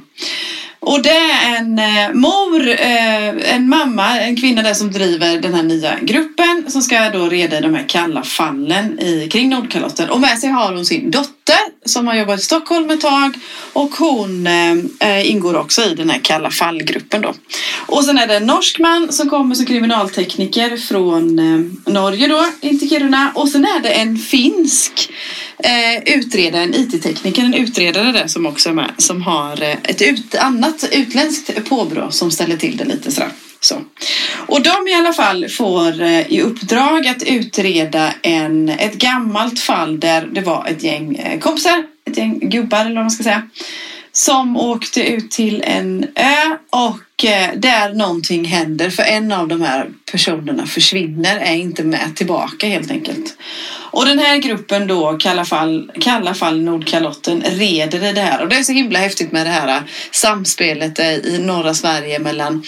Och 0.80 1.01
det 1.01 1.09
är 1.09 1.57
en 1.57 1.80
eh, 1.80 2.13
mor, 2.13 2.69
eh, 2.69 3.55
en 3.55 3.69
mamma, 3.69 4.19
en 4.19 4.36
kvinna 4.36 4.61
där 4.61 4.73
som 4.73 4.91
driver 4.91 5.38
den 5.38 5.53
här 5.53 5.63
nya 5.63 5.99
gruppen 6.01 6.65
som 6.67 6.82
ska 6.82 7.09
då 7.09 7.30
reda 7.30 7.57
i 7.57 7.61
de 7.61 7.75
här 7.75 7.86
kalla 7.88 8.23
fallen 8.23 8.99
i, 8.99 9.27
kring 9.32 9.49
Nordkalotten. 9.49 10.09
Och 10.09 10.21
med 10.21 10.39
sig 10.39 10.49
har 10.49 10.73
hon 10.73 10.86
sin 10.86 11.11
dotter 11.11 11.38
som 11.86 12.08
har 12.08 12.16
jobbat 12.16 12.39
i 12.39 12.43
Stockholm 12.43 12.89
ett 12.89 13.02
tag 13.02 13.38
och 13.74 13.89
hon 13.95 14.47
eh, 14.47 14.72
eh, 15.00 15.32
ingår 15.32 15.58
också 15.58 15.82
i 15.82 15.95
den 15.95 16.10
här 16.10 16.20
kalla 16.20 16.52
fallgruppen 16.52 17.22
då. 17.22 17.34
Och 17.86 18.06
sen 18.06 18.18
är 18.18 18.28
det 18.28 18.36
en 18.36 18.45
norsk 18.45 18.80
man 18.80 19.12
som 19.12 19.30
kommer 19.30 19.56
som 19.56 19.66
kriminaltekniker 19.66 20.78
från 20.78 21.39
eh, 21.39 21.93
Norge 21.93 22.28
då, 22.28 22.45
in 22.62 22.80
till 22.80 22.89
Kiruna. 22.89 23.32
Och 23.36 23.50
sen 23.50 23.66
är 23.66 23.80
det 23.80 23.89
en 23.89 24.18
finsk 24.18 25.12
eh, 25.64 26.16
utredare, 26.16 26.64
en 26.64 26.76
IT-tekniker, 26.76 27.43
en 27.43 27.54
utredare 27.54 28.12
där 28.12 28.28
som 28.28 28.45
också 28.45 28.70
är 28.70 28.74
med, 28.74 28.91
som 28.97 29.22
har 29.22 29.62
eh, 29.62 29.78
ett 29.84 30.02
ut, 30.02 30.36
annat 30.36 30.89
utländskt 30.91 31.70
påbrå 31.70 32.12
som 32.12 32.32
ställer 32.32 32.58
till 32.58 32.78
det 32.78 32.86
lite 32.86 33.12
sådär. 33.12 33.32
Så. 33.62 33.82
Och 34.47 34.62
de 34.62 34.88
i 34.88 34.93
alla 34.93 35.14
fall 35.14 35.49
får 35.49 36.01
eh, 36.01 36.32
i 36.32 36.41
uppdrag 36.41 37.07
att 37.07 37.24
utreda 37.24 38.14
en, 38.22 38.70
ett 38.70 38.93
gammalt 38.93 39.60
fall 39.60 39.99
där 39.99 40.30
det 40.32 40.41
var 40.41 40.68
ett 40.68 40.84
gäng 40.84 41.16
eh, 41.16 41.39
kompisar, 41.39 41.84
ett 42.05 42.18
gäng 42.18 42.39
gubbar 42.39 42.80
eller 42.80 42.95
vad 42.95 43.03
man 43.03 43.12
ska 43.12 43.24
säga, 43.24 43.43
som 44.12 44.57
åkte 44.57 45.03
ut 45.03 45.32
till 45.32 45.64
en 45.66 46.03
ö 46.16 46.57
och 46.70 47.26
eh, 47.26 47.49
där 47.55 47.93
någonting 47.93 48.45
händer 48.45 48.89
för 48.89 49.03
en 49.03 49.32
av 49.32 49.47
de 49.47 49.62
här 49.62 49.89
personerna 50.12 50.66
försvinner, 50.66 51.39
är 51.39 51.55
inte 51.55 51.84
med 51.84 52.16
tillbaka 52.16 52.68
helt 52.68 52.91
enkelt. 52.91 53.38
Och 53.91 54.05
den 54.05 54.20
här 54.20 54.38
gruppen 54.38 54.88
då, 54.88 55.18
Kalla 55.18 55.45
fall, 55.45 55.91
Kalla 56.01 56.34
fall 56.34 56.62
Nordkalotten, 56.62 57.41
reder 57.41 58.05
i 58.05 58.14
det 58.14 58.22
här. 58.22 58.41
Och 58.41 58.49
det 58.49 58.55
är 58.55 58.64
så 58.64 58.72
himla 58.72 58.99
häftigt 58.99 59.32
med 59.32 59.45
det 59.45 59.51
här 59.51 59.84
samspelet 60.12 60.99
i 60.99 61.38
norra 61.39 61.74
Sverige 61.74 62.20
mellan 62.20 62.64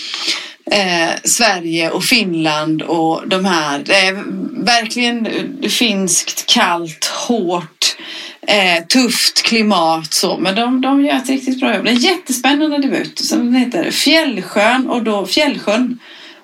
eh, 0.72 1.10
Sverige 1.24 1.90
och 1.90 2.04
Finland 2.04 2.82
och 2.82 3.28
de 3.28 3.46
här. 3.46 3.84
Det 3.86 3.96
är 3.96 4.24
verkligen 4.66 5.28
finskt, 5.70 6.46
kallt, 6.46 7.06
hårt, 7.06 7.96
eh, 8.48 8.86
tufft 8.86 9.44
klimat 9.44 10.14
så. 10.14 10.38
Men 10.38 10.56
de, 10.56 10.82
de 10.82 11.06
gör 11.06 11.16
ett 11.16 11.30
riktigt 11.30 11.60
bra 11.60 11.76
jobb. 11.76 11.86
Det 11.86 11.92
är 11.92 11.96
en 11.96 12.00
jättespännande 12.00 12.78
debut. 12.78 13.20
Så 13.20 13.36
den 13.36 13.56
heter 13.56 13.92
Fjällsjön 13.92 14.88
och 14.88 15.04
då 15.04 15.26
Fjällsjön. 15.26 16.00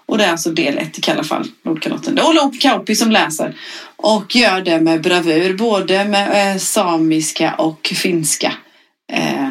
Och 0.06 0.18
det 0.18 0.26
är 0.26 0.32
alltså 0.32 0.50
del 0.50 0.78
ett 0.78 0.98
i 0.98 1.02
Kalla 1.02 1.24
fall, 1.24 1.48
Nordkalotten. 1.66 2.16
Det 2.16 2.22
är 2.22 2.30
Olof 2.30 2.60
Kauppi 2.60 2.96
som 2.96 3.12
läser 3.12 3.56
och 3.96 4.36
gör 4.36 4.62
det 4.62 4.80
med 4.80 5.02
bravur, 5.02 5.58
både 5.58 6.06
med 6.06 6.54
eh, 6.54 6.58
samiska 6.58 7.54
och 7.54 7.94
finska. 7.96 8.54
Eh, 9.12 9.50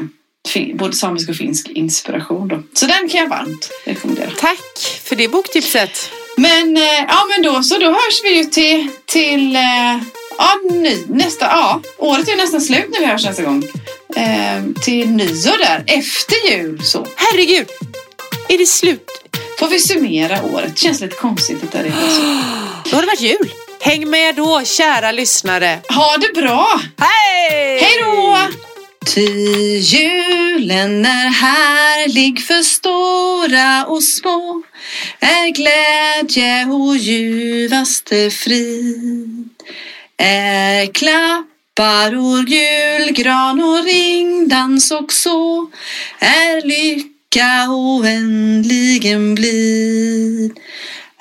både 0.74 0.92
samisk 0.92 1.28
och 1.28 1.36
finsk 1.36 1.68
inspiration. 1.68 2.48
Då. 2.48 2.62
Så 2.72 2.86
den 2.86 3.08
kan 3.08 3.20
jag 3.20 3.28
varmt 3.28 3.70
rekommendera. 3.84 4.30
Tack 4.38 5.00
för 5.04 5.16
det 5.16 5.28
boktipset. 5.28 6.10
Men, 6.36 6.76
eh, 6.76 6.82
ja, 7.08 7.22
men 7.30 7.42
då 7.42 7.62
så, 7.62 7.78
då 7.78 7.86
hörs 7.86 8.20
vi 8.24 8.36
ju 8.36 8.44
till, 8.44 8.88
till 9.04 9.56
eh, 9.56 9.62
ja, 10.38 10.58
ny, 10.70 10.96
nästa, 11.08 11.44
ja, 11.44 11.80
året 11.98 12.28
är 12.28 12.36
nästan 12.36 12.60
slut 12.60 12.86
när 12.92 13.00
vi 13.00 13.06
hörs 13.06 13.24
nästa 13.24 13.42
gång. 13.42 13.64
Eh, 14.16 14.82
till 14.82 15.08
nyår 15.08 15.58
där, 15.58 15.84
efter 15.86 16.50
jul 16.50 16.82
så. 16.82 17.06
Herregud, 17.16 17.66
är 18.48 18.58
det 18.58 18.66
slut? 18.66 19.10
Får 19.58 19.68
vi 19.68 19.80
summera 19.80 20.42
året? 20.42 20.78
Känns 20.78 21.00
lite 21.00 21.16
konstigt 21.16 21.62
att 21.62 21.72
det 21.72 21.78
är 21.78 22.10
så. 22.10 22.90
Då 22.90 22.96
har 22.96 23.02
det 23.02 23.06
varit 23.06 23.20
jul. 23.20 23.52
Häng 23.80 24.10
med 24.10 24.34
då, 24.34 24.62
kära 24.64 25.12
lyssnare. 25.12 25.78
Ha 25.88 26.16
det 26.16 26.40
bra! 26.40 26.80
Hej! 26.98 27.78
Hej 27.80 28.02
då! 28.02 28.38
Ty 29.14 29.78
julen 29.78 31.06
är 31.06 31.28
härlig 31.28 32.40
för 32.40 32.62
stora 32.62 33.86
och 33.86 34.02
små 34.02 34.62
är 35.20 35.50
glädje 35.52 36.66
och 36.66 36.96
ljuvaste 36.96 38.30
frid. 38.30 39.48
Är 40.16 40.86
klappar 40.86 42.16
och 42.16 42.48
julgran 42.48 43.60
och 43.60 43.84
ringdans 43.84 44.90
och 44.90 45.12
så 45.12 45.70
är 46.18 46.66
lycka 46.66 47.66
oändligen 47.68 49.34
blid. 49.34 50.58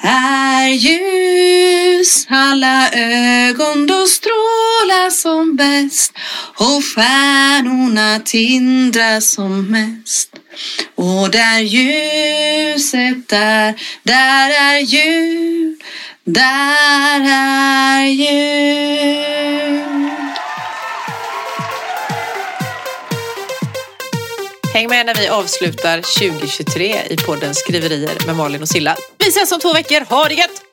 Är 0.07 0.67
ljus 0.67 2.27
alla 2.29 2.89
ögon 2.91 3.87
då 3.87 4.07
strålar 4.07 5.09
som 5.09 5.55
bäst 5.55 6.13
och 6.57 6.83
stjärnorna 6.83 8.19
tindrar 8.19 9.19
som 9.19 9.71
mest. 9.71 10.29
Och 10.95 11.31
där 11.31 11.59
ljuset 11.59 13.31
är, 13.31 13.81
där 14.03 14.49
är 14.49 14.79
jul, 14.79 15.75
där 16.25 17.21
är 17.21 18.05
jul. 18.05 19.75
Häng 24.76 24.89
med 24.89 25.05
när 25.05 25.15
vi 25.15 25.28
avslutar 25.28 26.01
2023 26.19 26.95
i 27.09 27.17
podden 27.17 27.55
Skriverier 27.55 28.26
med 28.26 28.36
Malin 28.36 28.61
och 28.61 28.67
Silla. 28.67 28.95
Vi 29.17 29.28
ses 29.28 29.51
om 29.51 29.59
två 29.59 29.73
veckor. 29.73 30.05
Ha 30.09 30.28
det 30.28 30.34
gött! 30.34 30.64